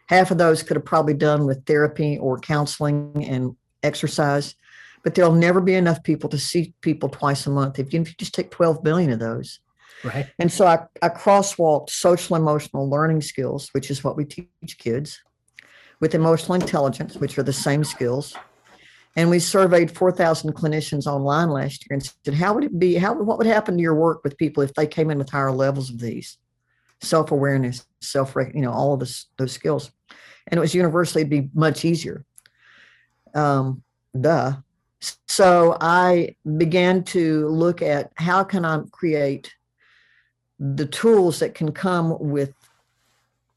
Half 0.08 0.32
of 0.32 0.38
those 0.38 0.64
could 0.64 0.76
have 0.76 0.86
probably 0.86 1.14
done 1.14 1.46
with 1.46 1.66
therapy 1.66 2.18
or 2.18 2.38
counseling 2.38 3.26
and 3.26 3.56
exercise, 3.84 4.56
but 5.04 5.16
there'll 5.16 5.34
never 5.34 5.62
be 5.62 5.76
enough 5.76 6.04
people 6.04 6.30
to 6.30 6.38
see 6.38 6.74
people 6.82 7.08
twice 7.08 7.48
a 7.48 7.50
month 7.50 7.80
if 7.80 7.94
you, 7.94 8.02
if 8.02 8.10
you 8.10 8.16
just 8.18 8.34
take 8.34 8.52
12 8.52 8.84
billion 8.84 9.10
of 9.10 9.20
those. 9.20 9.60
Right. 10.04 10.28
And 10.40 10.52
so 10.52 10.66
I, 10.66 10.80
I 11.02 11.10
crosswalked 11.10 11.90
social 11.90 12.36
emotional 12.36 12.90
learning 12.90 13.22
skills, 13.22 13.70
which 13.74 13.92
is 13.92 14.04
what 14.04 14.18
we 14.18 14.26
teach 14.26 14.78
kids, 14.78 15.22
with 16.00 16.16
emotional 16.16 16.56
intelligence, 16.56 17.16
which 17.16 17.38
are 17.38 17.44
the 17.44 17.54
same 17.54 17.84
skills, 17.84 18.36
And 19.16 19.30
we 19.30 19.40
surveyed 19.40 19.92
4,000 19.92 20.54
clinicians 20.54 21.06
online 21.06 21.50
last 21.50 21.86
year 21.86 21.96
and 21.96 22.12
said, 22.26 22.34
how 22.34 22.54
would 22.54 22.64
it 22.64 22.80
be? 22.80 22.96
How, 22.96 23.14
what 23.14 23.38
would 23.38 23.48
happen 23.48 23.76
to 23.76 23.82
your 23.82 23.96
work 23.96 24.24
with 24.24 24.38
people 24.38 24.64
if 24.64 24.74
they 24.74 24.88
came 24.88 25.12
in 25.12 25.18
with 25.18 25.30
higher 25.30 25.52
levels 25.52 25.90
of 25.90 26.00
these? 26.00 26.38
Self 27.02 27.32
awareness, 27.32 27.86
self, 28.00 28.36
you 28.54 28.62
know, 28.62 28.72
all 28.72 28.94
of 28.94 29.00
this, 29.02 29.28
those 29.38 29.52
skills. 29.52 29.92
And 30.48 30.58
it 30.58 30.62
was 30.62 30.74
universally 30.74 31.24
be 31.24 31.50
much 31.54 31.84
easier. 31.86 32.26
Um, 33.34 33.84
duh. 34.20 34.58
So 35.28 35.78
I 35.82 36.36
began 36.58 37.04
to 37.06 37.48
look 37.48 37.82
at 37.82 38.12
how 38.16 38.44
can 38.44 38.66
I 38.66 38.82
create 38.92 39.54
the 40.62 40.86
tools 40.86 41.40
that 41.40 41.56
can 41.56 41.72
come 41.72 42.16
with 42.20 42.54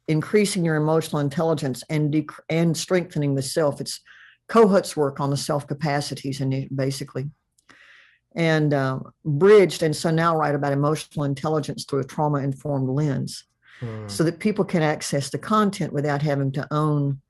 increasing 0.08 0.64
your 0.64 0.76
emotional 0.76 1.20
intelligence 1.20 1.84
and 1.90 2.12
dec- 2.12 2.40
and 2.48 2.74
strengthening 2.74 3.34
the 3.34 3.42
self. 3.42 3.80
It's 3.80 4.00
Kohut's 4.48 4.96
work 4.96 5.20
on 5.20 5.30
the 5.30 5.36
self 5.36 5.66
capacities 5.66 6.40
and 6.40 6.68
basically 6.74 7.30
and 8.34 8.74
uh, 8.74 8.98
bridged 9.24 9.82
and 9.82 9.94
so 9.94 10.10
now 10.10 10.36
write 10.36 10.54
about 10.54 10.72
emotional 10.72 11.24
intelligence 11.24 11.84
through 11.84 12.00
a 12.00 12.04
trauma 12.04 12.38
informed 12.38 12.88
lens 12.88 13.44
hmm. 13.80 14.08
so 14.08 14.24
that 14.24 14.40
people 14.40 14.64
can 14.64 14.82
access 14.82 15.30
the 15.30 15.38
content 15.38 15.92
without 15.92 16.20
having 16.20 16.50
to 16.50 16.66
own 16.72 17.20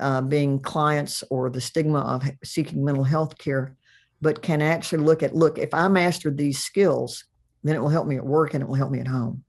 uh, 0.00 0.20
being 0.20 0.58
clients 0.58 1.22
or 1.30 1.48
the 1.48 1.60
stigma 1.60 2.00
of 2.00 2.28
seeking 2.42 2.84
mental 2.84 3.04
health 3.04 3.38
care 3.38 3.76
but 4.20 4.42
can 4.42 4.60
actually 4.60 5.02
look 5.02 5.22
at 5.22 5.34
look 5.34 5.58
if 5.58 5.72
i 5.72 5.86
mastered 5.86 6.36
these 6.36 6.58
skills 6.58 7.24
then 7.62 7.76
it 7.76 7.80
will 7.80 7.88
help 7.88 8.06
me 8.06 8.16
at 8.16 8.24
work 8.24 8.54
and 8.54 8.62
it 8.62 8.66
will 8.66 8.74
help 8.74 8.90
me 8.90 9.00
at 9.00 9.08
home 9.08 9.42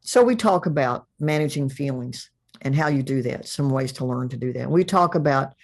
so 0.00 0.22
we 0.22 0.34
talk 0.34 0.66
about 0.66 1.06
managing 1.20 1.68
feelings 1.68 2.30
and 2.62 2.74
how 2.74 2.88
you 2.88 3.02
do 3.02 3.22
that 3.22 3.46
some 3.46 3.70
ways 3.70 3.92
to 3.92 4.04
learn 4.04 4.28
to 4.28 4.36
do 4.36 4.52
that 4.52 4.70
we 4.70 4.84
talk 4.84 5.14
about 5.14 5.54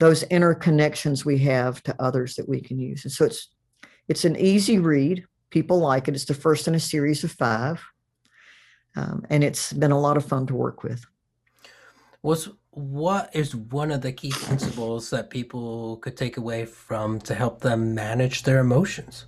those 0.00 0.24
interconnections 0.24 1.24
we 1.24 1.38
have 1.38 1.82
to 1.82 1.94
others 2.02 2.34
that 2.34 2.48
we 2.48 2.60
can 2.60 2.80
use. 2.80 3.04
And 3.04 3.12
so 3.12 3.26
it's 3.26 3.48
it's 4.08 4.24
an 4.24 4.36
easy 4.36 4.78
read. 4.80 5.24
People 5.50 5.78
like 5.78 6.08
it. 6.08 6.14
It's 6.14 6.24
the 6.24 6.34
first 6.34 6.66
in 6.66 6.74
a 6.74 6.80
series 6.80 7.22
of 7.22 7.30
five, 7.30 7.80
um, 8.96 9.24
and 9.30 9.44
it's 9.44 9.72
been 9.72 9.92
a 9.92 10.00
lot 10.00 10.16
of 10.16 10.24
fun 10.24 10.46
to 10.46 10.54
work 10.54 10.82
with. 10.82 11.04
Was 12.22 12.48
what 12.70 13.30
is 13.34 13.54
one 13.54 13.90
of 13.90 14.00
the 14.00 14.12
key 14.12 14.30
principles 14.30 15.10
that 15.10 15.30
people 15.30 15.98
could 15.98 16.16
take 16.16 16.38
away 16.38 16.64
from 16.64 17.20
to 17.20 17.34
help 17.34 17.60
them 17.60 17.94
manage 17.94 18.42
their 18.42 18.60
emotions? 18.60 19.26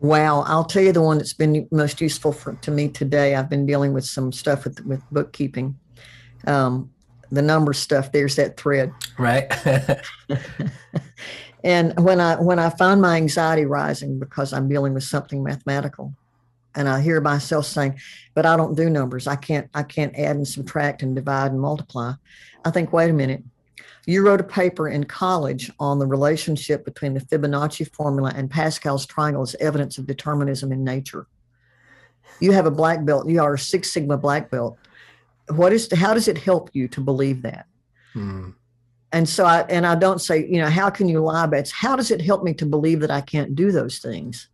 Wow, 0.00 0.42
I'll 0.46 0.64
tell 0.64 0.82
you 0.82 0.92
the 0.92 1.02
one 1.02 1.18
that's 1.18 1.34
been 1.34 1.68
most 1.70 2.00
useful 2.00 2.32
for, 2.32 2.54
to 2.54 2.70
me 2.70 2.88
today. 2.88 3.34
I've 3.34 3.50
been 3.50 3.66
dealing 3.66 3.92
with 3.92 4.04
some 4.04 4.32
stuff 4.32 4.64
with 4.64 4.84
with 4.86 5.02
bookkeeping. 5.10 5.78
Um, 6.46 6.90
the 7.30 7.42
number 7.42 7.72
stuff 7.72 8.10
there's 8.10 8.36
that 8.36 8.56
thread. 8.56 8.92
Right. 9.18 9.52
And 11.62 11.98
when 12.02 12.20
i 12.20 12.36
when 12.40 12.58
i 12.58 12.70
find 12.70 13.00
my 13.00 13.16
anxiety 13.16 13.66
rising 13.66 14.18
because 14.18 14.52
i'm 14.52 14.68
dealing 14.68 14.94
with 14.94 15.04
something 15.04 15.42
mathematical 15.42 16.14
and 16.74 16.88
i 16.88 17.00
hear 17.00 17.20
myself 17.20 17.66
saying 17.66 17.98
but 18.34 18.46
i 18.46 18.56
don't 18.56 18.76
do 18.76 18.88
numbers. 18.88 19.26
I 19.26 19.36
can't 19.36 19.68
i 19.74 19.82
can't 19.82 20.16
add 20.16 20.36
and 20.36 20.48
subtract 20.48 21.02
and 21.02 21.14
divide 21.14 21.52
and 21.52 21.60
multiply. 21.60 22.12
I 22.64 22.70
think 22.70 22.92
wait 22.92 23.10
a 23.10 23.14
minute 23.14 23.42
you 24.10 24.24
wrote 24.24 24.40
a 24.40 24.44
paper 24.44 24.88
in 24.88 25.04
college 25.04 25.70
on 25.78 25.98
the 25.98 26.06
relationship 26.06 26.84
between 26.84 27.14
the 27.14 27.20
fibonacci 27.20 27.90
formula 27.94 28.32
and 28.34 28.50
pascal's 28.50 29.06
triangle 29.06 29.42
as 29.42 29.54
evidence 29.60 29.98
of 29.98 30.06
determinism 30.06 30.72
in 30.72 30.84
nature. 30.84 31.26
You 32.40 32.52
have 32.52 32.66
a 32.66 32.70
black 32.70 33.04
belt. 33.04 33.28
You 33.28 33.42
are 33.42 33.54
a 33.54 33.58
six 33.58 33.92
sigma 33.92 34.16
black 34.16 34.50
belt. 34.50 34.78
What 35.48 35.72
is 35.72 35.92
how 35.92 36.14
does 36.14 36.28
it 36.28 36.38
help 36.38 36.70
you 36.72 36.88
to 36.88 37.00
believe 37.00 37.42
that? 37.42 37.66
Hmm. 38.12 38.50
and 39.12 39.28
so 39.28 39.44
i 39.44 39.60
and 39.68 39.86
i 39.86 39.94
don't 39.94 40.20
say 40.20 40.44
you 40.44 40.60
know 40.60 40.68
how 40.68 40.90
can 40.90 41.08
you 41.08 41.20
lie 41.20 41.46
but 41.46 41.60
it's 41.60 41.70
how 41.70 41.94
does 41.94 42.10
it 42.10 42.20
help 42.20 42.42
me 42.42 42.52
to 42.54 42.66
believe 42.66 42.98
that 43.02 43.10
i 43.12 43.20
can't 43.20 43.54
do 43.54 43.70
those 43.70 43.98
things? 43.98 44.48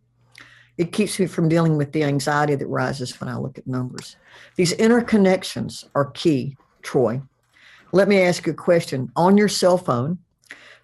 It 0.77 0.93
keeps 0.93 1.19
me 1.19 1.25
from 1.27 1.49
dealing 1.49 1.79
with 1.79 1.93
the 1.93 2.05
anxiety 2.05 2.55
that 2.55 2.67
rises 2.67 3.19
when 3.19 3.31
i 3.31 3.37
look 3.39 3.57
at 3.57 3.67
numbers. 3.67 4.17
These 4.57 4.75
interconnections 4.75 5.85
are 5.95 6.11
key 6.11 6.59
troy 6.83 7.23
let 7.93 8.09
me 8.09 8.21
ask 8.21 8.47
you 8.47 8.53
a 8.53 8.57
question 8.57 9.11
on 9.17 9.37
your 9.37 9.49
cell 9.49 9.79
phone 9.79 10.19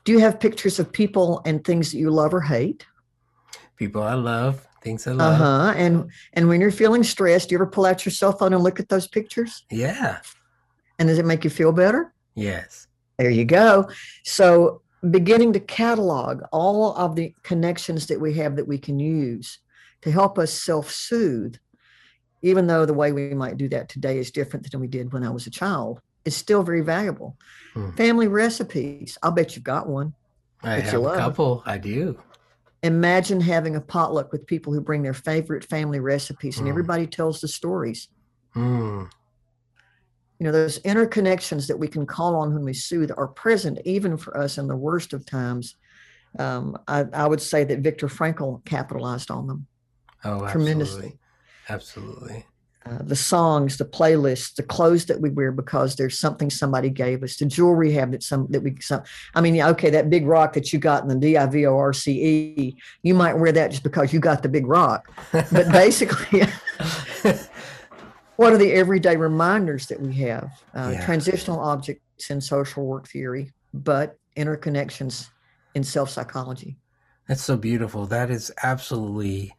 do 0.05 0.13
you 0.13 0.19
have 0.19 0.41
pictures 0.41 0.79
of 0.79 0.93
people 0.93 1.41
and 1.45 1.65
things 1.65 1.93
that 1.93 1.99
you 1.99 2.11
love 2.11 2.35
or 2.35 2.41
hate 2.41 2.87
people 3.77 4.03
i 4.03 4.15
love 4.15 4.67
Things 4.83 5.07
I 5.07 5.13
love. 5.13 5.41
Uh-huh. 5.41 5.75
And 5.77 6.11
and 6.33 6.49
when 6.49 6.61
you're 6.61 6.73
feeling 6.73 7.05
stressed, 7.05 7.49
do 7.49 7.53
you 7.55 7.59
ever 7.59 7.67
pull 7.67 7.87
out 7.87 8.05
your 8.05 8.13
cell 8.13 8.33
phone 8.33 8.53
and 8.53 8.63
look 8.63 8.81
at 8.81 8.89
those 8.89 9.07
pictures? 9.07 9.65
Yeah. 9.71 10.19
And 10.99 11.09
does 11.09 11.19
it 11.19 11.25
make 11.25 11.45
you 11.45 11.51
feel 11.51 11.73
better? 11.73 12.13
Yes. 12.35 12.89
There 13.17 13.31
you 13.31 13.45
go. 13.45 13.89
So 14.25 14.83
beginning 15.11 15.53
to 15.53 15.61
catalog 15.61 16.43
all 16.53 16.95
of 16.97 17.15
the 17.15 17.35
connections 17.43 18.07
that 18.09 18.21
we 18.21 18.35
have 18.35 18.57
that 18.57 18.67
we 18.67 18.79
can 18.79 18.99
use 18.99 19.59
to 20.03 20.11
help 20.11 20.39
us 20.39 20.53
self-soothe, 20.53 21.57
even 22.43 22.67
though 22.67 22.85
the 22.85 22.95
way 22.95 23.13
we 23.13 23.35
might 23.35 23.57
do 23.57 23.69
that 23.69 23.89
today 23.89 24.19
is 24.19 24.31
different 24.31 24.69
than 24.71 24.81
we 24.81 24.89
did 24.89 25.13
when 25.13 25.25
I 25.25 25.31
was 25.31 25.47
a 25.47 25.51
child, 25.51 26.01
is 26.25 26.37
still 26.37 26.63
very 26.63 26.81
valuable. 26.81 27.37
Hmm. 27.75 27.91
Family 27.93 28.29
recipes. 28.29 29.19
I'll 29.23 29.33
bet 29.33 29.57
you've 29.57 29.65
got 29.65 29.89
one. 29.89 30.15
I 30.63 30.81
have 30.81 31.03
a 31.03 31.17
couple. 31.17 31.63
I 31.67 31.79
do 31.79 32.19
imagine 32.83 33.41
having 33.41 33.77
a 33.77 33.81
potluck 33.81 34.33
with 34.33 34.47
people 34.47 34.73
who 34.73 34.81
bring 34.81 35.03
their 35.03 35.15
favorite 35.15 35.65
family 35.65 36.01
recipes 36.01 36.59
and 36.59 36.67
mm. 36.67 36.71
everybody 36.71 37.07
tells 37.07 37.41
the 37.41 37.49
stories. 37.49 38.09
Mm. 38.57 39.09
You 40.39 40.47
know, 40.47 40.53
those 40.53 40.81
interconnections 40.81 41.69
that 41.69 41.79
we 41.79 41.87
can 41.87 42.07
call 42.07 42.35
on 42.35 42.53
when 42.53 42.65
we 42.65 42.75
soothe 42.75 43.13
are 43.17 43.29
present 43.29 43.79
even 43.85 44.17
for 44.17 44.37
us 44.37 44.59
in 44.59 44.67
the 44.67 44.77
worst 44.77 45.13
of 45.13 45.25
times. 45.25 45.77
Um, 46.39 46.77
I, 46.89 47.05
I, 47.13 47.27
would 47.27 47.43
say 47.43 47.63
that 47.63 47.81
Viktor 47.81 48.09
Frankl 48.09 48.65
capitalized 48.65 49.31
on 49.31 49.47
them 49.47 49.67
oh, 50.25 50.49
tremendously. 50.49 51.19
Absolutely. 51.69 52.47
Uh, 52.85 52.99
the 53.03 53.15
songs, 53.15 53.77
the 53.77 53.85
playlists, 53.85 54.57
the 54.57 54.63
clothes 54.63 55.05
that 55.07 55.21
we 55.21 55.31
wear 55.31 55.53
because 55.53 55.95
there's 55.95 56.19
something 56.19 56.51
somebody 56.51 56.91
gave 56.91 57.23
us, 57.23 57.37
the 57.37 57.45
jewelry 57.45 57.89
we 57.89 57.93
have 57.93 58.11
that 58.11 58.23
some 58.23 58.47
that 58.51 58.63
we 58.63 58.75
some. 58.81 59.03
I 59.35 59.41
mean, 59.41 59.61
okay, 59.61 59.91
that 59.91 60.11
big 60.11 60.27
rock 60.27 60.53
that 60.55 60.73
you 60.73 60.79
got 60.79 61.03
in 61.03 61.09
the 61.09 61.15
D 61.15 61.37
I 61.37 61.47
V 61.47 61.67
O 61.67 61.77
R 61.77 61.93
C 61.93 62.25
E, 62.25 62.77
you 63.03 63.15
might 63.15 63.35
wear 63.35 63.53
that 63.53 63.71
just 63.71 63.83
because 63.85 64.13
you 64.13 64.19
got 64.19 64.43
the 64.43 64.49
big 64.49 64.67
rock, 64.67 65.11
but 65.31 65.51
basically. 65.73 66.43
what 68.37 68.53
are 68.53 68.59
the 68.59 68.73
everyday 68.73 69.17
reminders 69.17 69.87
that 69.87 70.01
we 70.01 70.15
have? 70.15 70.51
Uh, 70.75 70.91
yeah. 70.95 71.05
Transitional 71.05 71.61
objects 71.61 72.31
in 72.31 72.41
social 72.41 72.85
work 72.85 73.07
theory, 73.07 73.53
but 73.73 74.19
interconnections 74.37 75.29
in 75.75 75.85
self 75.85 76.11
psychology. 76.11 76.77
That's 77.29 77.43
so 77.43 77.57
beautiful. 77.57 78.07
That 78.07 78.31
is 78.31 78.53
absolutely 78.63 79.55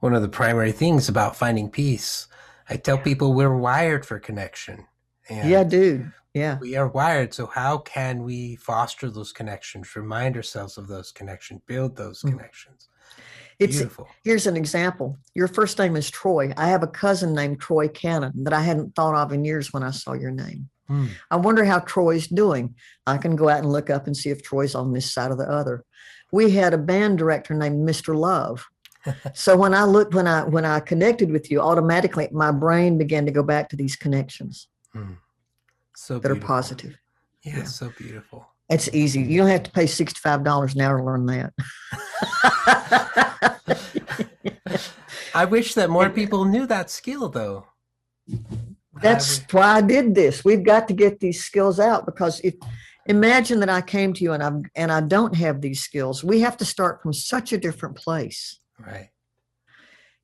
one 0.00 0.14
of 0.14 0.22
the 0.22 0.28
primary 0.28 0.72
things 0.72 1.08
about 1.08 1.36
finding 1.36 1.70
peace 1.70 2.26
I 2.68 2.76
tell 2.76 2.98
people 2.98 3.34
we're 3.34 3.56
wired 3.56 4.06
for 4.06 4.18
connection. 4.18 4.86
And 5.28 5.48
yeah, 5.48 5.64
dude. 5.64 6.12
Yeah. 6.32 6.58
We 6.60 6.76
are 6.76 6.88
wired. 6.88 7.32
So 7.32 7.46
how 7.46 7.78
can 7.78 8.24
we 8.24 8.56
foster 8.56 9.08
those 9.08 9.32
connections, 9.32 9.94
remind 9.94 10.36
ourselves 10.36 10.76
of 10.76 10.88
those 10.88 11.12
connections, 11.12 11.60
build 11.66 11.96
those 11.96 12.20
mm-hmm. 12.20 12.36
connections? 12.36 12.88
It's 13.60 13.76
Beautiful. 13.76 14.08
here's 14.24 14.48
an 14.48 14.56
example. 14.56 15.16
Your 15.34 15.46
first 15.46 15.78
name 15.78 15.94
is 15.94 16.10
Troy. 16.10 16.52
I 16.56 16.68
have 16.68 16.82
a 16.82 16.88
cousin 16.88 17.34
named 17.34 17.60
Troy 17.60 17.86
Cannon 17.86 18.32
that 18.42 18.52
I 18.52 18.62
hadn't 18.62 18.96
thought 18.96 19.14
of 19.14 19.32
in 19.32 19.44
years 19.44 19.72
when 19.72 19.84
I 19.84 19.92
saw 19.92 20.12
your 20.12 20.32
name. 20.32 20.68
Hmm. 20.88 21.06
I 21.30 21.36
wonder 21.36 21.64
how 21.64 21.78
Troy's 21.78 22.26
doing. 22.26 22.74
I 23.06 23.16
can 23.16 23.36
go 23.36 23.48
out 23.48 23.60
and 23.60 23.70
look 23.70 23.90
up 23.90 24.06
and 24.06 24.16
see 24.16 24.30
if 24.30 24.42
Troy's 24.42 24.74
on 24.74 24.92
this 24.92 25.12
side 25.12 25.30
or 25.30 25.36
the 25.36 25.48
other. 25.48 25.84
We 26.32 26.50
had 26.50 26.74
a 26.74 26.78
band 26.78 27.18
director 27.18 27.54
named 27.54 27.88
Mr. 27.88 28.14
Love 28.14 28.66
so 29.34 29.56
when 29.56 29.74
I 29.74 29.84
looked, 29.84 30.14
when 30.14 30.26
I 30.26 30.44
when 30.44 30.64
I 30.64 30.80
connected 30.80 31.30
with 31.30 31.50
you, 31.50 31.60
automatically 31.60 32.28
my 32.32 32.50
brain 32.50 32.98
began 32.98 33.26
to 33.26 33.32
go 33.32 33.42
back 33.42 33.68
to 33.70 33.76
these 33.76 33.96
connections. 33.96 34.68
Mm. 34.94 35.16
So 35.94 36.14
that 36.14 36.28
beautiful. 36.28 36.44
are 36.44 36.46
positive. 36.46 36.98
Yeah, 37.42 37.58
yeah, 37.58 37.64
so 37.64 37.92
beautiful. 37.96 38.46
It's 38.70 38.88
easy. 38.94 39.20
You 39.20 39.38
don't 39.38 39.50
have 39.50 39.64
to 39.64 39.70
pay 39.70 39.86
sixty-five 39.86 40.44
dollars 40.44 40.74
an 40.74 40.80
hour 40.80 40.98
to 40.98 41.04
learn 41.04 41.26
that. 41.26 41.52
I 45.34 45.44
wish 45.44 45.74
that 45.74 45.90
more 45.90 46.10
people 46.10 46.44
knew 46.44 46.66
that 46.66 46.90
skill, 46.90 47.28
though. 47.28 47.66
That's 49.02 49.40
why 49.50 49.76
I 49.76 49.80
did 49.80 50.14
this. 50.14 50.44
We've 50.44 50.64
got 50.64 50.88
to 50.88 50.94
get 50.94 51.20
these 51.20 51.44
skills 51.44 51.80
out 51.80 52.06
because 52.06 52.40
if 52.40 52.54
imagine 53.06 53.60
that 53.60 53.68
I 53.68 53.82
came 53.82 54.12
to 54.14 54.24
you 54.24 54.32
and 54.32 54.42
I 54.42 54.50
and 54.74 54.92
I 54.92 55.00
don't 55.00 55.34
have 55.34 55.60
these 55.60 55.80
skills, 55.80 56.24
we 56.24 56.40
have 56.40 56.56
to 56.58 56.64
start 56.64 57.02
from 57.02 57.12
such 57.12 57.52
a 57.52 57.58
different 57.58 57.96
place. 57.96 58.60
Right. 58.86 59.10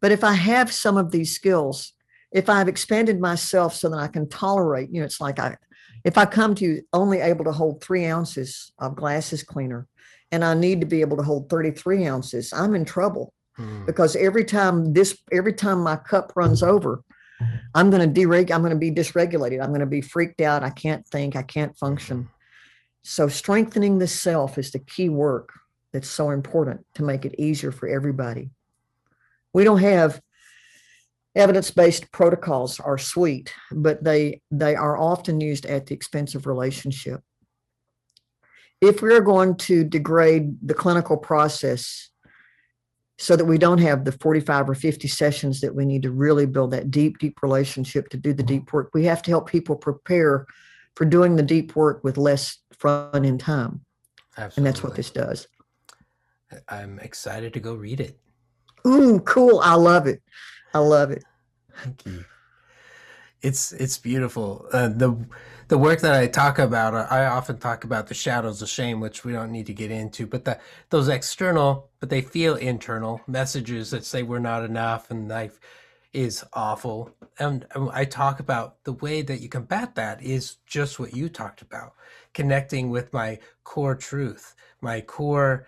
But 0.01 0.13
if 0.13 0.25
I 0.25 0.33
have 0.33 0.73
some 0.73 0.97
of 0.97 1.11
these 1.11 1.35
skills, 1.35 1.93
if 2.33 2.49
I've 2.49 2.69
expanded 2.69 3.21
myself 3.21 3.75
so 3.75 3.89
that 3.91 3.99
I 3.99 4.09
can 4.09 4.29
tolerate, 4.29 4.91
you 4.91 5.01
know, 5.01 5.05
it's 5.07 5.21
like 5.21 5.39
I, 5.39 5.57
if 6.05 6.17
I 6.17 6.25
come 6.25 6.55
to 6.57 6.65
you 6.65 6.83
only 6.93 7.21
able 7.21 7.45
to 7.45 7.53
hold 7.53 7.83
three 7.83 8.07
ounces 8.07 8.73
of 8.79 8.97
glasses 8.97 9.43
cleaner 9.43 9.87
and 10.33 10.45
I 10.45 10.55
need 10.55 10.81
to 10.81 10.87
be 10.87 11.01
able 11.01 11.17
to 11.19 11.23
hold 11.23 11.51
33 11.51 12.07
ounces, 12.07 12.53
I'm 12.53 12.75
in 12.75 12.85
trouble 12.85 13.33
hmm. 13.57 13.85
because 13.85 14.17
every 14.17 14.45
time 14.45 14.93
this, 14.93 15.19
every 15.33 15.53
time 15.53 15.83
my 15.83 15.97
cup 15.97 16.33
runs 16.37 16.63
over, 16.63 17.03
I'm 17.75 17.91
going 17.91 18.13
to 18.13 18.21
dereg, 18.21 18.51
I'm 18.51 18.61
going 18.61 18.73
to 18.73 18.79
be 18.79 18.91
dysregulated. 18.91 19.63
I'm 19.63 19.71
going 19.71 19.81
to 19.81 19.87
be 19.87 20.03
freaked 20.03 20.41
out. 20.41 20.63
I 20.63 20.71
can't 20.71 21.07
think. 21.07 21.37
I 21.37 21.43
can't 21.43 21.77
function. 21.77 22.29
So, 23.03 23.29
strengthening 23.29 23.99
the 23.99 24.07
self 24.07 24.59
is 24.59 24.73
the 24.73 24.79
key 24.79 25.09
work 25.09 25.51
that's 25.93 26.09
so 26.09 26.31
important 26.31 26.85
to 26.95 27.03
make 27.03 27.25
it 27.25 27.35
easier 27.39 27.73
for 27.73 27.89
everybody. 27.89 28.51
We 29.53 29.65
don't 29.65 29.79
have 29.79 30.21
evidence-based 31.35 32.11
protocols 32.13 32.81
are 32.81 32.99
sweet, 32.99 33.53
but 33.73 34.03
they 34.03 34.41
they 34.51 34.75
are 34.75 34.99
often 34.99 35.41
used 35.41 35.67
at 35.67 35.87
the 35.87 35.95
expense 35.95 36.35
of 36.35 36.47
relationship. 36.47 37.21
If 38.81 39.03
we're 39.03 39.21
going 39.21 39.57
to 39.57 39.85
degrade 39.85 40.57
the 40.63 40.75
clinical 40.75 41.17
process 41.17 42.09
so 43.19 43.37
that 43.37 43.45
we 43.45 43.59
don't 43.59 43.79
have 43.79 44.05
the 44.05 44.13
45 44.13 44.71
or 44.71 44.75
50 44.75 45.07
sessions 45.07 45.61
that 45.61 45.75
we 45.75 45.85
need 45.85 46.03
to 46.05 46.11
really 46.11 46.47
build 46.47 46.71
that 46.71 46.91
deep, 46.91 47.19
deep 47.19 47.43
relationship 47.43 48.09
to 48.09 48.17
do 48.17 48.33
the 48.33 48.43
deep 48.43 48.73
work, 48.73 48.91
we 48.95 49.05
have 49.05 49.21
to 49.23 49.31
help 49.31 49.51
people 49.51 49.77
prepare 49.77 50.47
for 50.97 51.05
doing 51.05 51.37
the 51.37 51.43
deep 51.43 51.77
work 51.77 52.03
with 52.03 52.17
less 52.17 52.59
front 52.79 53.27
end 53.27 53.41
time. 53.41 53.85
Absolutely. 54.39 54.55
And 54.57 54.67
that's 54.67 54.83
what 54.83 54.97
this 54.97 55.11
does. 55.11 55.47
I'm 56.69 56.99
excited 57.01 57.53
to 57.55 57.61
go 57.61 57.75
read 57.75 58.01
it. 58.01 58.19
Ooh, 58.87 59.21
cool. 59.21 59.61
I 59.61 59.75
love 59.75 60.07
it. 60.07 60.23
I 60.75 60.79
love 60.79 61.11
it. 61.11 61.25
Thank 61.77 62.07
you. 62.07 62.25
It's 63.43 63.73
it's 63.73 63.97
beautiful. 63.99 64.67
Uh, 64.73 64.89
the 64.89 65.17
the 65.69 65.79
work 65.79 66.01
that 66.01 66.15
I 66.15 66.27
talk 66.27 66.59
about, 66.59 66.95
I 66.95 67.27
often 67.27 67.59
talk 67.59 67.85
about 67.85 68.09
the 68.09 68.15
shadows 68.15 68.61
of 68.61 68.69
shame, 68.69 69.01
which 69.01 69.25
we 69.25 69.33
don't 69.33 69.53
need 69.53 69.67
to 69.67 69.73
get 69.73 69.91
into, 69.91 70.27
but 70.27 70.45
the 70.45 70.59
those 70.91 71.09
external, 71.09 71.91
but 72.01 72.11
they 72.11 72.21
feel 72.21 72.57
internal 72.57 73.21
messages 73.27 73.91
that 73.93 74.05
say 74.05 74.23
we're 74.23 74.41
not 74.41 74.65
enough 74.65 75.11
and 75.11 75.29
life 75.29 75.59
is 76.13 76.45
awful. 76.53 77.15
And 77.39 77.67
I 77.93 78.05
talk 78.05 78.41
about 78.41 78.83
the 78.85 78.93
way 78.95 79.23
that 79.23 79.41
you 79.41 79.49
combat 79.49 79.95
that 79.95 80.23
is 80.23 80.57
just 80.67 80.99
what 80.99 81.15
you 81.15 81.29
talked 81.29 81.63
about, 81.63 81.95
connecting 82.35 82.91
with 82.91 83.13
my 83.13 83.39
core 83.65 83.95
truth, 83.95 84.55
my 84.81 85.01
core 85.01 85.67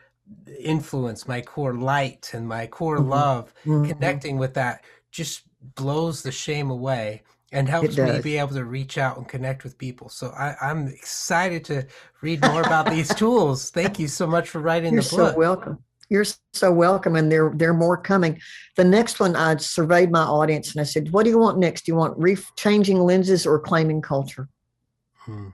influence, 0.59 1.27
my 1.29 1.41
core 1.41 1.75
light, 1.75 2.31
and 2.35 2.47
my 2.47 2.67
core 2.67 2.99
Mhm. 2.99 3.09
love. 3.09 3.55
Mhm. 3.65 3.89
Connecting 3.89 4.39
with 4.39 4.55
that 4.55 4.85
just 5.11 5.43
blows 5.75 6.23
the 6.23 6.33
shame 6.33 6.71
away 6.71 7.23
and 7.53 7.69
helps 7.69 7.97
me 7.99 8.21
be 8.21 8.39
able 8.39 8.55
to 8.55 8.65
reach 8.65 8.97
out 8.97 9.19
and 9.19 9.29
connect 9.29 9.63
with 9.63 9.77
people. 9.77 10.09
So 10.09 10.29
I, 10.31 10.57
I'm 10.61 10.89
excited 10.89 11.65
to 11.67 11.87
read 12.23 12.41
more 12.43 12.63
about 12.63 12.89
these 12.91 13.15
tools. 13.15 13.71
Thank 13.71 13.99
you 13.99 14.09
so 14.09 14.27
much 14.27 14.49
for 14.49 14.61
writing 14.61 14.95
You're 14.95 15.03
the 15.03 15.09
so 15.09 15.17
book. 15.17 15.37
welcome. 15.37 15.79
You're 16.09 16.27
so 16.53 16.71
welcome, 16.71 17.17
and 17.17 17.33
there 17.33 17.53
there 17.55 17.71
are 17.71 17.75
more 17.75 17.97
coming. 17.97 18.39
The 18.77 18.85
next 18.85 19.19
one, 19.19 19.35
I 19.35 19.57
surveyed 19.57 20.11
my 20.11 20.23
audience 20.23 20.73
and 20.73 20.81
I 20.81 20.85
said, 20.85 21.11
"What 21.11 21.25
do 21.25 21.31
you 21.31 21.39
want 21.39 21.57
next? 21.59 21.87
Do 21.87 21.93
you 21.93 21.97
want 21.97 22.19
re- 22.19 22.37
changing 22.57 22.99
lenses 23.01 23.47
or 23.47 23.59
claiming 23.59 24.03
culture?" 24.03 24.49
Hmm. 25.21 25.49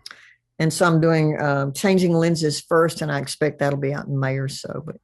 And 0.59 0.73
so 0.73 0.87
I'm 0.87 1.01
doing 1.01 1.41
um, 1.41 1.73
changing 1.73 2.13
lenses 2.13 2.61
first, 2.61 3.01
and 3.01 3.13
I 3.13 3.19
expect 3.19 3.59
that'll 3.59 3.79
be 3.79 3.95
out 3.95 4.07
in 4.07 4.19
May 4.19 4.39
or 4.39 4.49
so. 4.49 4.83
But 4.85 4.97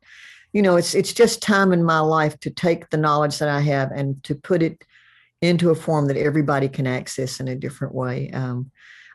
you 0.53 0.63
know, 0.63 0.77
it's 0.77 0.95
it's 0.95 1.13
just 1.13 1.43
time 1.43 1.73
in 1.73 1.85
my 1.85 2.01
life 2.01 2.39
to 2.41 2.51
take 2.51 2.91
the 2.91 2.97
knowledge 2.97 3.39
that 3.39 3.49
I 3.49 3.61
have 3.61 3.91
and 3.91 4.23
to 4.25 4.35
put 4.35 4.63
it 4.63 4.85
into 5.43 5.71
a 5.71 5.75
form 5.75 6.07
that 6.07 6.17
everybody 6.17 6.69
can 6.69 6.87
access 6.87 7.41
in 7.41 7.49
a 7.49 7.57
different 7.57 7.95
way. 7.95 8.31
Um, 8.31 8.71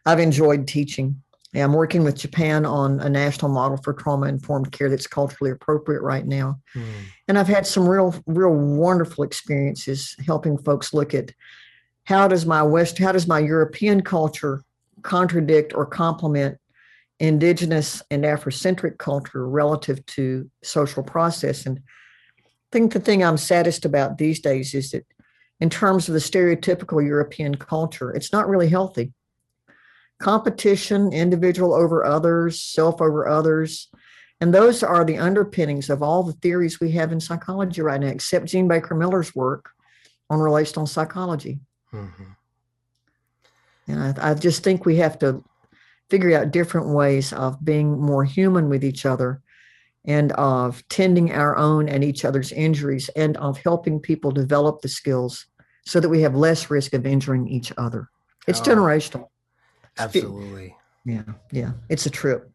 I've 0.06 0.20
enjoyed 0.20 0.68
teaching. 0.68 1.22
Yeah, 1.54 1.64
I'm 1.64 1.74
working 1.74 2.04
with 2.04 2.16
Japan 2.16 2.64
on 2.66 3.00
a 3.00 3.10
national 3.10 3.52
model 3.52 3.78
for 3.78 3.94
trauma 3.94 4.28
informed 4.28 4.72
care 4.72 4.90
that's 4.90 5.08
culturally 5.08 5.52
appropriate 5.52 6.04
right 6.04 6.26
now. 6.26 6.60
Hmm. 6.74 6.84
And 7.28 7.40
I've 7.40 7.48
had 7.48 7.66
some 7.66 7.90
real, 7.90 8.14
real 8.28 8.54
wonderful 8.54 9.24
experiences 9.24 10.16
helping 10.28 10.60
folks 10.60 10.94
look 10.94 11.16
at 11.16 11.32
how 12.04 12.28
does 12.28 12.46
my 12.46 12.62
West, 12.62 13.00
how 13.00 13.12
does 13.12 13.28
my 13.28 13.40
European 13.40 14.02
culture 14.02 14.64
contradict 15.04 15.74
or 15.74 15.86
complement 15.86 16.58
indigenous 17.20 18.02
and 18.10 18.24
Afrocentric 18.24 18.98
culture 18.98 19.48
relative 19.48 20.06
to 20.06 20.50
social 20.64 21.04
process. 21.04 21.66
And 21.66 21.82
I 22.40 22.44
think 22.72 22.94
the 22.94 23.00
thing 23.00 23.24
I'm 23.24 23.38
saddest 23.38 23.86
about 23.86 24.18
these 24.18 24.40
days 24.40 24.74
is 24.74 24.92
that 24.92 25.06
in 25.60 25.70
terms 25.70 26.08
of 26.08 26.14
the 26.14 26.20
stereotypical 26.20 27.06
European 27.06 27.56
culture, 27.56 28.12
it's 28.12 28.32
not 28.32 28.48
really 28.48 28.70
healthy. 28.70 29.14
Competition, 30.20 31.12
individual 31.12 31.74
over 31.74 32.06
others, 32.06 32.62
self 32.62 33.02
over 33.02 33.28
others, 33.28 33.90
and 34.42 34.54
those 34.54 34.84
are 34.84 35.04
the 35.04 35.18
underpinnings 35.18 35.90
of 35.90 36.02
all 36.02 36.24
the 36.24 36.34
theories 36.34 36.80
we 36.80 36.92
have 36.92 37.12
in 37.12 37.20
psychology 37.20 37.82
right 37.82 38.00
now, 38.00 38.08
except 38.08 38.46
Jean 38.46 38.68
Baker 38.68 38.96
Miller's 38.96 39.36
work 39.36 39.72
on 40.30 40.40
relational 40.40 40.88
psychology. 40.88 41.60
Mhm. 41.94 42.36
And 43.90 44.00
I, 44.20 44.32
I 44.32 44.34
just 44.36 44.64
think 44.64 44.86
we 44.86 44.98
have 44.98 45.18
to 45.20 45.44
figure 46.10 46.38
out 46.38 46.52
different 46.52 46.90
ways 46.90 47.34
of 47.34 47.64
being 47.66 48.00
more 48.00 48.24
human 48.24 48.70
with 48.70 48.84
each 48.84 49.06
other 49.06 49.42
and 50.06 50.32
of 50.34 50.88
tending 50.90 51.32
our 51.34 51.58
own 51.58 51.90
and 51.90 52.04
each 52.04 52.24
other's 52.24 52.52
injuries 52.52 53.10
and 53.16 53.36
of 53.38 53.58
helping 53.58 54.00
people 54.00 54.32
develop 54.32 54.82
the 54.82 54.88
skills 54.88 55.48
so 55.86 56.00
that 56.00 56.10
we 56.10 56.22
have 56.22 56.36
less 56.36 56.70
risk 56.70 56.94
of 56.94 57.06
injuring 57.06 57.48
each 57.48 57.74
other. 57.78 58.10
It's 58.48 58.62
Oh. 58.62 58.64
generational. 58.64 59.28
Absolutely. 59.98 60.76
Yeah, 61.04 61.24
yeah. 61.52 61.72
It's 61.90 62.06
a 62.06 62.10
trip. 62.10 62.50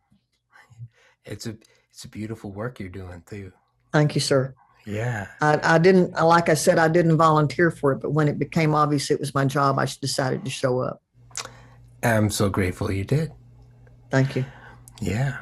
It's 1.25 1.47
a 1.47 1.57
it's 1.91 2.05
a 2.05 2.09
beautiful 2.09 2.51
work 2.51 2.81
you're 2.81 2.89
doing 2.89 3.23
too. 3.29 3.53
Thank 3.93 4.15
you, 4.15 4.21
sir. 4.21 4.55
Yeah. 4.85 5.29
I, 5.41 5.61
I 5.63 5.79
didn't, 5.79 6.13
like 6.13 6.49
I 6.49 6.55
said, 6.55 6.79
I 6.79 6.89
didn't 6.89 7.17
volunteer 7.17 7.71
for 7.71 7.93
it, 7.93 8.01
but 8.01 8.11
when 8.13 8.27
it 8.29 8.39
became 8.39 8.75
obvious 8.75 9.11
it 9.11 9.21
was 9.21 9.35
my 9.35 9.45
job, 9.45 9.79
I 9.79 9.87
decided 10.01 10.45
to 10.45 10.51
show 10.51 10.81
up. 10.81 11.01
I'm 12.05 12.31
so 12.31 12.51
grateful 12.51 12.93
you 12.93 13.05
did. 13.05 13.33
Thank 14.11 14.37
you. 14.37 14.45
Yeah. 15.01 15.39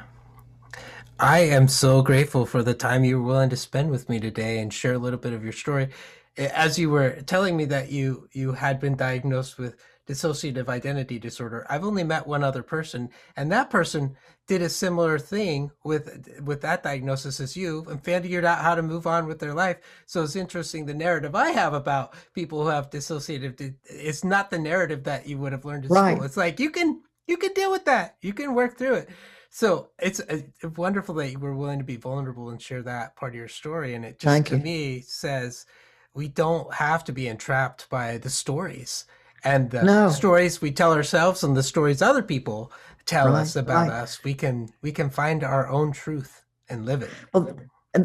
I 1.19 1.39
am 1.39 1.67
so 1.67 2.01
grateful 2.01 2.45
for 2.45 2.63
the 2.63 2.73
time 2.73 3.03
you 3.03 3.21
were 3.21 3.27
willing 3.27 3.49
to 3.49 3.57
spend 3.57 3.91
with 3.91 4.09
me 4.09 4.19
today 4.19 4.59
and 4.59 4.73
share 4.73 4.93
a 4.93 4.97
little 4.97 5.19
bit 5.19 5.33
of 5.33 5.43
your 5.43 5.53
story. 5.53 5.89
As 6.37 6.79
you 6.79 6.89
were 6.89 7.21
telling 7.21 7.55
me 7.55 7.65
that 7.65 7.91
you 7.91 8.27
you 8.31 8.53
had 8.53 8.79
been 8.79 8.95
diagnosed 8.95 9.59
with 9.59 9.75
dissociative 10.07 10.67
identity 10.67 11.19
disorder, 11.19 11.65
I've 11.69 11.83
only 11.83 12.03
met 12.03 12.27
one 12.27 12.43
other 12.43 12.63
person, 12.63 13.09
and 13.37 13.51
that 13.51 13.69
person 13.69 14.15
did 14.47 14.61
a 14.61 14.69
similar 14.69 15.17
thing 15.17 15.71
with 15.85 16.41
with 16.43 16.61
that 16.61 16.83
diagnosis 16.83 17.39
as 17.39 17.55
you 17.55 17.85
and 17.89 18.03
figured 18.03 18.45
out 18.45 18.59
how 18.59 18.75
to 18.75 18.81
move 18.81 19.07
on 19.07 19.25
with 19.27 19.39
their 19.39 19.53
life. 19.53 19.77
So 20.05 20.23
it's 20.23 20.35
interesting 20.35 20.85
the 20.85 20.93
narrative 20.93 21.35
I 21.35 21.49
have 21.51 21.73
about 21.73 22.15
people 22.33 22.61
who 22.61 22.69
have 22.69 22.89
dissociative 22.89 23.75
it's 23.85 24.23
not 24.23 24.49
the 24.51 24.59
narrative 24.59 25.03
that 25.05 25.27
you 25.27 25.37
would 25.37 25.53
have 25.53 25.65
learned 25.65 25.85
in 25.85 25.91
Right. 25.91 26.15
school. 26.15 26.23
It's 26.25 26.37
like 26.37 26.59
you 26.59 26.69
can 26.71 27.01
you 27.27 27.37
can 27.37 27.53
deal 27.53 27.71
with 27.71 27.85
that. 27.85 28.17
You 28.21 28.33
can 28.33 28.53
work 28.53 28.77
through 28.77 28.95
it. 28.95 29.09
So 29.49 29.91
it's 29.99 30.19
uh, 30.19 30.41
wonderful 30.75 31.15
that 31.15 31.31
you 31.31 31.39
were 31.39 31.55
willing 31.55 31.79
to 31.79 31.85
be 31.85 31.95
vulnerable 31.95 32.49
and 32.49 32.61
share 32.61 32.81
that 32.83 33.15
part 33.15 33.33
of 33.33 33.35
your 33.37 33.47
story. 33.47 33.93
And 33.93 34.03
it 34.03 34.19
just 34.19 34.25
Thank 34.25 34.47
to 34.49 34.57
you. 34.57 34.61
me 34.63 35.01
says 35.01 35.65
we 36.13 36.27
don't 36.27 36.73
have 36.73 37.03
to 37.05 37.13
be 37.13 37.27
entrapped 37.27 37.89
by 37.89 38.17
the 38.17 38.29
stories 38.29 39.05
and 39.43 39.69
the 39.69 39.83
No. 39.83 40.09
stories 40.09 40.61
we 40.61 40.71
tell 40.71 40.93
ourselves 40.93 41.43
and 41.43 41.55
the 41.55 41.63
stories 41.63 42.01
other 42.01 42.23
people 42.23 42.71
tell 43.05 43.33
Right, 43.33 43.41
us 43.41 43.55
about 43.55 43.87
right. 43.89 43.91
us. 43.91 44.23
We 44.23 44.33
can 44.33 44.69
we 44.81 44.91
can 44.91 45.09
find 45.09 45.43
our 45.43 45.67
own 45.69 45.91
truth 45.91 46.43
and 46.69 46.85
live 46.85 47.01
it. 47.01 47.11
Well, 47.33 47.49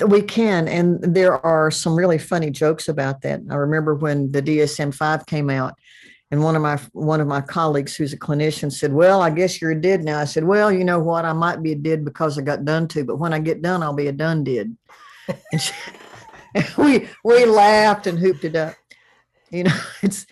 we 0.07 0.21
can, 0.23 0.69
and 0.69 1.03
there 1.03 1.35
are 1.47 1.71
some 1.71 1.97
really 1.97 2.19
funny 2.19 2.51
jokes 2.51 2.89
about 2.89 3.23
that. 3.23 3.41
I 3.51 3.55
remember 3.55 3.95
when 3.95 4.31
the 4.33 4.43
DSM 4.43 4.95
five 4.95 5.25
came 5.27 5.49
out, 5.49 5.75
and 6.31 6.43
one 6.43 6.57
of 6.57 6.63
my 6.63 6.77
one 6.93 7.21
of 7.21 7.27
my 7.27 7.41
colleagues, 7.41 7.97
who's 7.97 8.13
a 8.13 8.19
clinician, 8.19 8.71
said, 8.71 8.93
"Well, 8.93 9.23
I 9.23 9.31
guess 9.31 9.63
you're 9.63 9.71
a 9.71 9.81
did 9.81 10.03
now." 10.05 10.19
I 10.19 10.25
said, 10.25 10.45
"Well, 10.45 10.71
you 10.71 10.85
know 10.85 10.99
what? 10.99 11.25
I 11.25 11.33
might 11.33 11.63
be 11.63 11.73
a 11.73 11.77
did 11.77 12.05
because 12.05 12.39
I 12.39 12.43
got 12.43 12.65
done 12.65 12.89
to, 12.89 13.05
but 13.05 13.17
when 13.17 13.33
I 13.33 13.39
get 13.39 13.63
done, 13.63 13.83
I'll 13.83 13.95
be 13.95 14.09
a 14.09 14.13
done 14.13 14.45
did." 14.45 14.77
And, 15.53 15.61
she, 15.61 15.73
and 16.55 16.67
we 16.79 17.09
we 17.25 17.45
laughed 17.47 18.07
and 18.07 18.19
hooped 18.19 18.45
it 18.45 18.57
up. 18.57 18.75
You 19.51 19.65
know, 19.65 19.81
it's. 20.03 20.27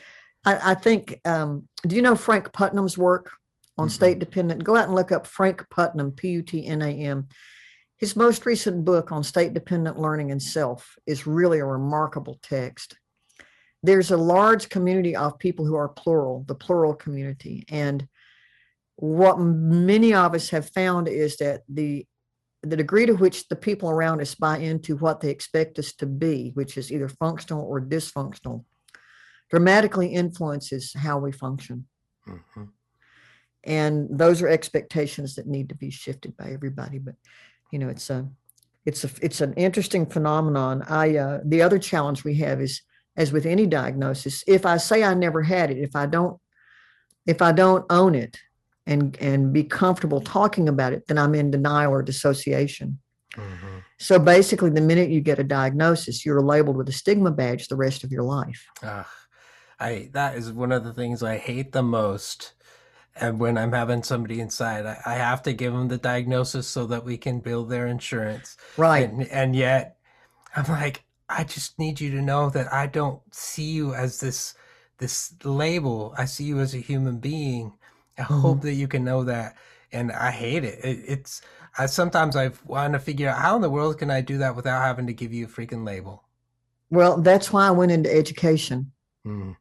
I, 0.47 0.73
I 0.73 0.75
think. 0.75 1.21
Um, 1.25 1.69
do 1.87 1.95
you 1.97 2.03
know 2.03 2.17
Frank 2.17 2.53
Putnam's 2.53 2.97
work 2.97 3.33
on 3.77 3.89
Mhm. 3.89 3.93
state 3.93 4.19
dependent? 4.19 4.65
Go 4.65 4.77
out 4.77 4.87
and 4.87 4.95
look 4.95 5.13
up 5.13 5.27
Frank 5.27 5.69
Putnam, 5.71 6.13
P 6.13 6.29
U 6.31 6.43
T 6.43 6.65
N 6.67 6.81
A 6.83 6.89
M. 6.89 7.29
His 7.99 8.17
most 8.17 8.47
recent 8.47 8.85
book 8.85 9.11
on 9.13 9.25
state 9.25 9.55
dependent 9.55 9.99
learning 9.99 10.31
and 10.31 10.43
self 10.43 10.97
is 11.07 11.27
really 11.27 11.59
a 11.59 11.67
remarkable 11.67 12.39
text. 12.43 12.97
There's 13.83 14.11
a 14.11 14.17
large 14.17 14.69
community 14.69 15.17
of 15.17 15.39
people 15.39 15.65
who 15.65 15.77
are 15.77 15.89
plural, 15.89 16.45
the 16.47 16.55
plural 16.55 16.95
community. 16.95 17.65
And 17.69 18.07
what 18.97 19.39
many 19.39 20.15
of 20.15 20.35
us 20.35 20.51
have 20.51 20.71
found 20.71 21.09
is 21.09 21.37
that 21.39 21.63
the 21.69 22.07
the 22.63 22.77
degree 22.77 23.07
to 23.07 23.13
which 23.13 23.47
the 23.49 23.55
people 23.55 23.89
around 23.91 24.21
us 24.21 24.35
buy 24.35 24.59
into 24.59 24.97
what 24.97 25.21
they 25.21 25.31
expect 25.31 25.79
us 25.79 25.93
to 25.93 26.07
be, 26.07 26.51
which 26.55 26.77
is 26.77 26.91
either 26.91 27.09
functional 27.09 27.63
or 27.65 27.81
dysfunctional, 27.81 28.65
dramatically 29.51 30.09
influences 30.09 30.93
how 30.95 31.19
we 31.19 31.33
function. 31.33 31.87
Mhm. 32.27 32.71
And 33.65 34.09
those 34.11 34.43
are 34.43 34.49
expectations 34.49 35.35
that 35.35 35.47
need 35.47 35.69
to 35.69 35.75
be 35.75 35.91
shifted 35.91 36.37
by 36.37 36.51
everybody. 36.51 36.99
But 36.99 37.17
you 37.73 37.79
know, 37.79 37.89
it's 37.89 38.11
a 38.11 38.29
it's 38.85 39.03
a 39.05 39.11
it's 39.21 39.41
an 39.41 39.53
interesting 39.55 40.07
phenomenon. 40.07 40.83
I 40.83 41.17
uh, 41.17 41.41
the 41.45 41.63
other 41.63 41.79
challenge 41.79 42.23
we 42.25 42.35
have 42.37 42.61
is 42.61 42.83
as 43.17 43.33
with 43.33 43.47
any 43.47 43.67
diagnosis, 43.67 44.45
if 44.47 44.67
I 44.67 44.77
say 44.77 45.03
I 45.03 45.15
never 45.15 45.43
had 45.43 45.71
it, 45.71 45.79
if 45.79 45.97
I 45.97 46.07
don't 46.07 46.41
if 47.27 47.43
I 47.43 47.53
don't 47.53 47.85
own 47.91 48.15
it, 48.15 48.39
and 48.87 49.17
and 49.21 49.53
be 49.53 49.65
comfortable 49.65 50.21
talking 50.21 50.69
about 50.69 50.93
it, 50.93 51.07
then 51.09 51.19
I'm 51.19 51.35
in 51.35 51.51
denial 51.51 51.93
or 51.93 52.03
dissociation. 52.03 53.01
Mhm. 53.35 53.83
So 53.99 54.19
basically, 54.19 54.71
the 54.71 54.81
minute 54.81 55.11
you 55.11 55.21
get 55.21 55.39
a 55.41 55.45
diagnosis, 55.45 56.25
you're 56.25 56.41
labeled 56.43 56.77
with 56.77 56.89
a 56.89 56.93
stigma 56.93 57.33
badge 57.33 57.67
the 57.67 57.77
rest 57.77 58.05
of 58.05 58.13
your 58.13 58.23
life. 58.23 58.65
Ugh. 58.83 59.07
I 59.79 60.11
that 60.13 60.37
is 60.37 60.53
one 60.53 60.73
of 60.73 60.85
the 60.85 60.95
things 60.95 61.23
I 61.23 61.37
hate 61.37 61.73
the 61.73 61.83
most. 61.83 62.53
And 63.19 63.41
when 63.41 63.57
I'm 63.57 63.73
having 63.73 64.03
somebody 64.03 64.41
inside, 64.41 64.85
I, 64.85 65.01
I 65.07 65.15
have 65.15 65.43
to 65.45 65.55
give 65.55 65.73
them 65.73 65.89
the 65.89 65.97
diagnosis 65.97 66.67
so 66.67 66.87
that 66.87 67.05
we 67.05 67.17
can 67.17 67.41
build 67.41 67.71
their 67.71 67.87
insurance. 67.87 68.59
Right. 68.77 69.09
And, 69.09 69.27
and 69.29 69.57
yet, 69.57 69.97
I'm 70.55 70.67
like, 70.67 71.03
I 71.29 71.45
just 71.45 71.79
need 71.79 71.99
you 71.99 72.11
to 72.11 72.21
know 72.21 72.51
that 72.51 72.73
I 72.73 72.87
don't 72.87 73.23
see 73.35 73.71
you 73.71 73.95
as 73.95 74.21
this 74.21 74.55
this 74.99 75.35
label. 75.45 76.15
I 76.17 76.25
see 76.25 76.45
you 76.45 76.61
as 76.61 76.75
a 76.75 76.79
human 76.79 77.19
being. 77.19 77.73
I 78.19 78.23
hope 78.23 78.63
that 78.63 78.75
you 78.75 78.89
can 78.89 79.05
know 79.05 79.25
that. 79.25 79.57
And 79.93 80.11
I 80.13 80.31
hate 80.31 80.65
it. 80.65 80.79
it 80.85 81.05
it's 81.07 81.43
I 81.79 81.87
sometimes 81.87 82.37
I 82.37 82.53
want 82.65 82.95
to 82.95 82.99
figure 82.99 83.29
out 83.29 83.39
how 83.39 83.57
in 83.57 83.63
the 83.63 83.71
world 83.71 83.99
can 83.99 84.11
I 84.11 84.21
do 84.21 84.39
that 84.39 84.57
without 84.57 84.83
having 84.83 85.07
to 85.07 85.13
give 85.13 85.33
you 85.33 85.45
a 85.45 85.49
freaking 85.49 85.87
label. 85.87 86.25
Well, 86.91 87.21
that's 87.21 87.53
why 87.53 87.67
I 87.67 87.73
went 87.73 87.93
into 87.93 88.15
education. 88.15 88.93
Mm, 89.27 89.57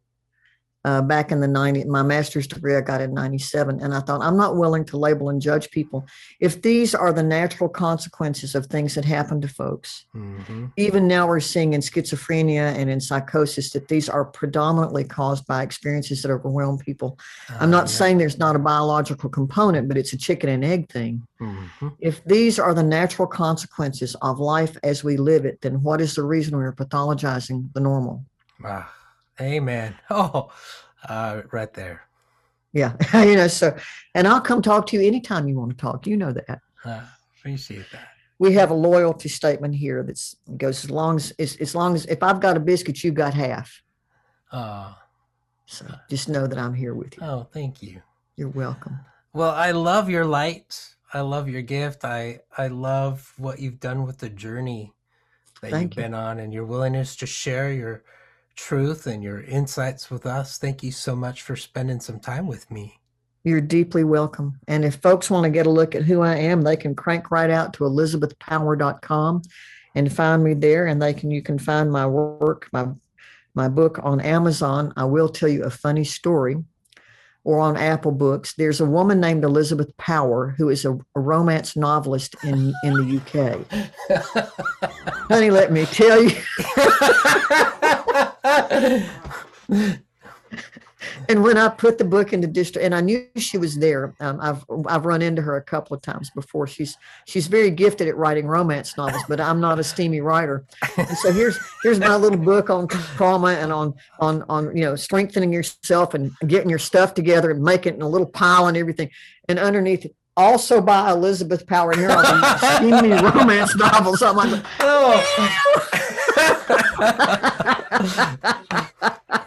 uh, 0.85 1.01
back 1.01 1.31
in 1.31 1.39
the 1.39 1.47
90s. 1.47 1.87
My 1.87 2.03
master's 2.03 2.47
degree 2.47 2.75
I 2.75 2.81
got 2.81 3.01
in 3.01 3.11
97. 3.13 3.81
And 3.81 3.93
I 3.93 3.99
thought, 4.01 4.21
I'm 4.21 4.37
not 4.37 4.55
willing 4.55 4.85
to 4.85 4.97
label 4.97 5.29
and 5.29 5.41
judge 5.41 5.71
people. 5.71 6.05
If 6.39 6.61
these 6.61 6.93
are 6.93 7.11
the 7.11 7.23
natural 7.23 7.69
consequences 7.69 8.53
of 8.53 8.67
things 8.67 8.93
that 8.95 9.03
happen 9.03 9.41
to 9.41 9.47
folks, 9.47 10.05
mhm. 10.15 10.71
even 10.77 11.07
now 11.07 11.27
we're 11.27 11.39
seeing 11.39 11.73
in 11.73 11.81
schizophrenia 11.81 12.67
and 12.79 12.87
in 12.89 13.01
psychosis 13.01 13.71
that 13.71 13.87
these 13.87 14.07
are 14.07 14.25
predominantly 14.25 15.03
caused 15.03 15.47
by 15.47 15.63
experiences 15.63 16.21
that 16.21 16.31
overwhelm 16.31 16.77
people. 16.77 17.17
I'm 17.49 17.69
Uh, 17.69 17.77
not 17.77 17.89
saying 17.89 18.19
there's 18.19 18.37
not 18.37 18.55
a 18.55 18.59
biological 18.59 19.29
component, 19.29 19.87
but 19.87 19.97
it's 19.97 20.13
a 20.13 20.17
chicken 20.17 20.49
and 20.49 20.63
egg 20.63 20.89
thing. 20.91 21.23
mhm. 21.41 21.93
If 21.99 22.23
these 22.25 22.59
are 22.59 22.73
the 22.73 22.83
natural 22.83 23.27
consequences 23.27 24.15
of 24.21 24.39
life 24.39 24.77
as 24.83 25.03
we 25.03 25.17
live 25.17 25.45
it, 25.45 25.61
then 25.61 25.81
what 25.83 25.99
is 25.99 26.13
the 26.15 26.23
reason 26.23 26.55
we're 26.55 26.71
pathologizing 26.73 27.73
the 27.73 27.81
normal? 27.81 28.23
Ah, 28.63 28.87
amen. 29.41 29.95
Oh, 30.09 30.51
uh, 31.07 31.41
right 31.51 31.73
there. 31.73 32.07
Yeah, 32.73 32.93
you 33.23 33.35
know, 33.35 33.47
so, 33.47 33.75
and 34.15 34.27
I'll 34.27 34.41
come 34.41 34.61
talk 34.61 34.87
to 34.87 34.97
you 34.97 35.07
anytime 35.07 35.47
you 35.47 35.57
want 35.57 35.71
to 35.71 35.77
talk. 35.77 36.07
You 36.07 36.17
know 36.17 36.33
that. 36.33 36.59
Uh, 36.83 37.01
appreciate 37.39 37.89
that. 37.91 38.09
we 38.39 38.53
have 38.53 38.69
a 38.71 38.73
loyalty 38.73 39.29
statement 39.29 39.75
here 39.75 40.03
that 40.03 40.19
goes 40.57 40.83
as 40.83 40.91
long 40.91 41.15
as 41.17 41.31
as, 41.39 41.55
as 41.57 41.73
long 41.75 41.95
as 41.95 42.05
if 42.07 42.21
I've 42.21 42.39
got 42.41 42.57
a 42.57 42.59
biscuit, 42.59 43.03
you've 43.03 43.13
got 43.15 43.33
half. 43.33 43.81
Oh, 44.51 44.95
So 45.65 45.85
just 46.09 46.27
know 46.29 46.47
that 46.47 46.57
I'm 46.57 46.73
here 46.73 46.93
with 46.93 47.15
you. 47.17 47.23
oh, 47.23 47.47
thank 47.53 47.81
you. 47.81 48.01
You're 48.35 48.49
welcome. 48.49 48.99
Well, 49.33 49.51
I 49.51 49.71
love 49.71 50.09
your 50.09 50.25
light. 50.25 50.95
I 51.13 51.21
love 51.21 51.47
your 51.47 51.61
gift. 51.61 52.03
I 52.03 52.39
I 52.57 52.67
love 52.67 53.33
what 53.37 53.59
you've 53.59 53.79
done 53.79 54.03
with 54.05 54.17
the 54.17 54.29
journey 54.29 54.93
that 55.61 55.71
Thank 55.71 55.81
you've 55.83 55.95
you. 55.95 56.03
been 56.03 56.13
on 56.13 56.39
and 56.39 56.53
your 56.53 56.65
willingness 56.65 57.15
to 57.17 57.25
share 57.25 57.71
your 57.71 58.03
truth 58.55 59.07
and 59.07 59.23
your 59.23 59.41
insights 59.41 60.09
with 60.09 60.25
us. 60.25 60.57
Thank 60.57 60.83
you 60.83 60.91
so 60.91 61.15
much 61.15 61.41
for 61.41 61.55
spending 61.55 61.99
some 61.99 62.19
time 62.19 62.47
with 62.47 62.69
me. 62.71 62.99
You're 63.43 63.61
deeply 63.61 64.03
welcome. 64.03 64.59
And 64.67 64.83
if 64.83 64.95
folks 64.95 65.29
want 65.29 65.43
to 65.43 65.51
get 65.51 65.67
a 65.67 65.69
look 65.69 65.93
at 65.93 66.03
who 66.03 66.21
I 66.21 66.35
am, 66.35 66.61
they 66.61 66.75
can 66.75 66.95
crank 66.95 67.29
right 67.29 67.51
out 67.51 67.73
to 67.73 67.83
elizabethpower.com 67.83 69.41
and 69.93 70.11
find 70.11 70.43
me 70.43 70.55
there. 70.55 70.87
And 70.87 71.01
they 71.01 71.13
can 71.13 71.29
you 71.29 71.43
can 71.43 71.59
find 71.59 71.91
my 71.91 72.07
work, 72.07 72.67
my 72.73 72.87
my 73.53 73.69
book 73.69 73.99
on 74.03 74.19
Amazon. 74.19 74.93
I 74.97 75.05
will 75.05 75.29
tell 75.29 75.49
you 75.49 75.63
a 75.63 75.69
funny 75.69 76.03
story. 76.03 76.57
Or 77.45 77.59
on 77.59 77.77
Apple 77.77 78.11
Books. 78.11 78.53
There's 78.55 78.81
a 78.81 78.85
woman 78.85 79.21
named 79.21 79.45
Elizabeth 79.45 79.95
Power 79.97 80.55
who 80.57 80.67
is 80.69 80.83
a, 80.83 80.93
a 81.15 81.19
romance 81.19 81.77
novelist 81.77 82.35
in, 82.43 82.73
in 82.83 82.93
the 82.93 83.21
UK. 83.21 83.65
Honey, 85.29 85.51
let 85.51 85.71
me 85.71 85.85
tell 85.85 86.21
you. 86.21 86.35
and 91.29 91.43
when 91.43 91.57
I 91.57 91.69
put 91.69 91.97
the 91.97 92.03
book 92.03 92.33
in 92.33 92.41
the 92.41 92.47
district, 92.47 92.85
and 92.85 92.93
I 92.93 93.01
knew 93.01 93.27
she 93.37 93.57
was 93.57 93.77
there, 93.77 94.13
um, 94.19 94.39
I've 94.41 94.65
I've 94.87 95.05
run 95.05 95.21
into 95.21 95.41
her 95.41 95.57
a 95.57 95.61
couple 95.61 95.95
of 95.95 96.01
times 96.01 96.29
before. 96.31 96.67
She's 96.67 96.97
she's 97.25 97.47
very 97.47 97.71
gifted 97.71 98.07
at 98.07 98.17
writing 98.17 98.47
romance 98.47 98.97
novels, 98.97 99.23
but 99.27 99.39
I'm 99.39 99.59
not 99.59 99.79
a 99.79 99.83
steamy 99.83 100.21
writer. 100.21 100.65
And 100.97 101.17
so 101.17 101.31
here's 101.31 101.57
here's 101.83 101.99
my 101.99 102.15
little 102.15 102.39
book 102.39 102.69
on 102.69 102.87
trauma 102.87 103.49
and 103.49 103.71
on 103.71 103.93
on 104.19 104.43
on 104.49 104.75
you 104.75 104.83
know 104.83 104.95
strengthening 104.95 105.51
yourself 105.51 106.13
and 106.13 106.31
getting 106.47 106.69
your 106.69 106.79
stuff 106.79 107.13
together 107.13 107.51
and 107.51 107.63
making 107.63 107.93
it 107.93 107.95
in 107.97 108.01
a 108.01 108.09
little 108.09 108.27
pile 108.27 108.67
and 108.67 108.77
everything. 108.77 109.09
And 109.47 109.59
underneath 109.59 110.05
it, 110.05 110.15
also 110.37 110.81
by 110.81 111.11
Elizabeth 111.11 111.65
Power. 111.67 111.91
And 111.91 112.01
here 112.01 112.09
are 112.09 112.57
steamy 112.77 113.11
romance 113.11 113.75
novels. 113.75 114.21
I'm 114.21 114.35
like, 114.35 114.63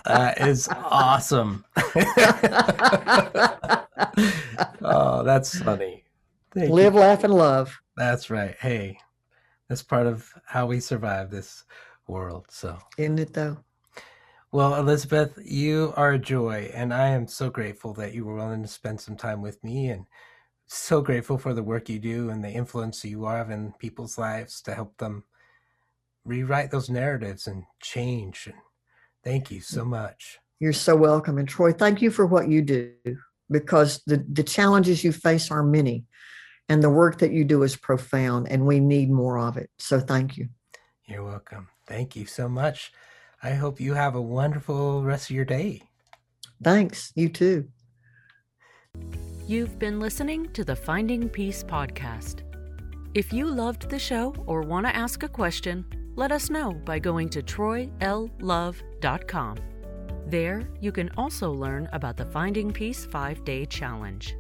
that 0.05 0.35
is 0.41 0.69
awesome. 0.69 1.65
oh, 4.83 5.23
that's 5.25 5.59
funny. 5.61 6.05
Thank 6.55 6.69
you. 6.69 6.75
live, 6.75 6.95
laugh, 6.95 7.25
and 7.25 7.35
love. 7.35 7.79
That's 7.97 8.31
right. 8.31 8.57
Hey, 8.59 8.99
that's 9.69 9.83
part 9.83 10.07
of 10.07 10.33
how 10.47 10.67
we 10.67 10.81
survive 10.81 11.31
this 11.31 11.65
world. 12.07 12.47
So, 12.51 12.79
Isn't 12.97 13.19
it 13.19 13.33
though? 13.35 13.59
well, 14.51 14.77
Elizabeth, 14.77 15.39
you 15.45 15.93
are 15.97 16.13
a 16.13 16.19
joy, 16.19 16.71
and 16.75 16.95
I 16.95 17.09
am 17.09 17.27
so 17.27 17.51
grateful 17.51 17.93
that 17.95 18.15
you 18.15 18.25
were 18.25 18.35
willing 18.37 18.63
to 18.63 18.69
spend 18.69 19.01
some 19.01 19.17
time 19.17 19.43
with 19.43 19.63
me, 19.63 19.89
and 19.91 20.07
so 20.67 21.01
grateful 21.01 21.39
for 21.39 21.55
the 21.55 21.63
work 21.63 21.89
you 21.89 21.99
do 21.99 22.31
and 22.31 22.45
the 22.45 22.51
influence 22.51 23.05
you 23.05 23.25
have 23.25 23.51
in 23.51 23.73
people's 23.79 24.19
lives 24.19 24.61
to 24.63 24.75
help 24.75 24.97
them 24.99 25.25
rewrite 26.29 26.71
those 26.71 26.91
narratives 26.91 27.47
and 27.47 27.65
change. 27.83 28.47
And 28.47 28.57
thank 29.25 29.51
you 29.51 29.61
so 29.61 29.85
much. 29.85 30.39
You're 30.61 30.73
so 30.73 30.95
welcome. 30.95 31.39
And 31.39 31.49
Troy, 31.49 31.73
thank 31.73 32.03
you 32.03 32.11
for 32.11 32.27
what 32.27 32.49
you 32.49 32.63
do 32.63 32.93
because 33.51 34.03
the, 34.07 34.25
the 34.31 34.43
challenges 34.43 35.03
you 35.03 35.13
face 35.13 35.51
are 35.51 35.63
many 35.63 36.05
and 36.69 36.83
the 36.83 36.91
work 36.91 37.19
that 37.19 37.33
you 37.33 37.45
do 37.45 37.63
is 37.63 37.77
profound 37.77 38.49
and 38.49 38.67
we 38.67 38.79
need 38.79 39.11
more 39.11 39.39
of 39.39 39.57
it. 39.57 39.71
So 39.79 40.01
thank 40.01 40.37
you. 40.37 40.49
You're 41.07 41.25
welcome. 41.25 41.69
Thank 41.87 42.15
you 42.15 42.27
so 42.27 42.49
much. 42.49 42.93
I 43.43 43.51
hope 43.51 43.81
you 43.81 43.95
have 43.95 44.15
a 44.15 44.23
wonderful 44.23 45.03
rest 45.03 45.31
of 45.31 45.37
your 45.37 45.45
day. 45.45 45.83
Thanks. 46.63 47.13
You 47.15 47.29
too. 47.29 47.69
You've 49.47 49.79
been 49.79 50.01
listening 50.01 50.53
to 50.53 50.65
the 50.65 50.77
Finding 50.77 51.29
Peace 51.29 51.65
podcast. 51.65 52.43
If 53.15 53.33
you 53.33 53.47
loved 53.47 53.89
the 53.89 53.99
show 53.99 54.35
or 54.47 54.61
want 54.61 54.87
to 54.87 54.95
ask 54.95 55.23
a 55.23 55.29
question, 55.29 55.87
let 56.19 56.33
us 56.33 56.51
know 56.51 56.73
by 56.85 56.99
going 56.99 57.29
to 57.29 57.41
troyllove.com. 57.41 59.57
There, 60.27 60.69
you 60.81 60.91
can 60.91 61.11
also 61.17 61.53
learn 61.53 61.89
about 61.93 62.17
the 62.17 62.25
Finding 62.25 62.73
Peace 62.73 63.07
5 63.07 63.45
Day 63.45 63.65
Challenge. 63.65 64.37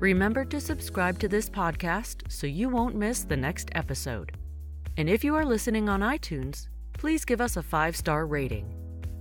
Remember 0.00 0.46
to 0.46 0.58
subscribe 0.58 1.18
to 1.18 1.28
this 1.28 1.50
podcast 1.50 2.32
so 2.32 2.46
you 2.46 2.70
won't 2.70 2.96
miss 2.96 3.22
the 3.22 3.36
next 3.36 3.68
episode. 3.74 4.32
And 4.96 5.10
if 5.10 5.22
you 5.22 5.34
are 5.34 5.44
listening 5.44 5.90
on 5.90 6.00
iTunes, 6.00 6.68
please 6.94 7.26
give 7.26 7.42
us 7.42 7.58
a 7.58 7.62
five 7.62 7.94
star 7.94 8.26
rating. 8.26 8.74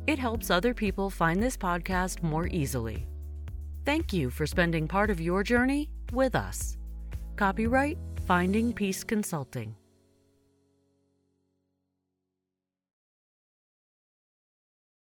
It 0.07 0.17
helps 0.17 0.49
other 0.49 0.73
people 0.73 1.09
find 1.09 1.43
this 1.43 1.57
podcast 1.57 2.23
more 2.23 2.47
easily. 2.47 3.07
Thank 3.83 4.13
you 4.13 4.29
for 4.29 4.47
spending 4.47 4.87
part 4.87 5.09
of 5.09 5.19
your 5.19 5.43
journey 5.43 5.89
with 6.13 6.33
us. 6.33 6.77
Copyright 7.35 7.97
Finding 8.25 8.71
Peace 8.71 9.03
Consulting. 9.03 9.75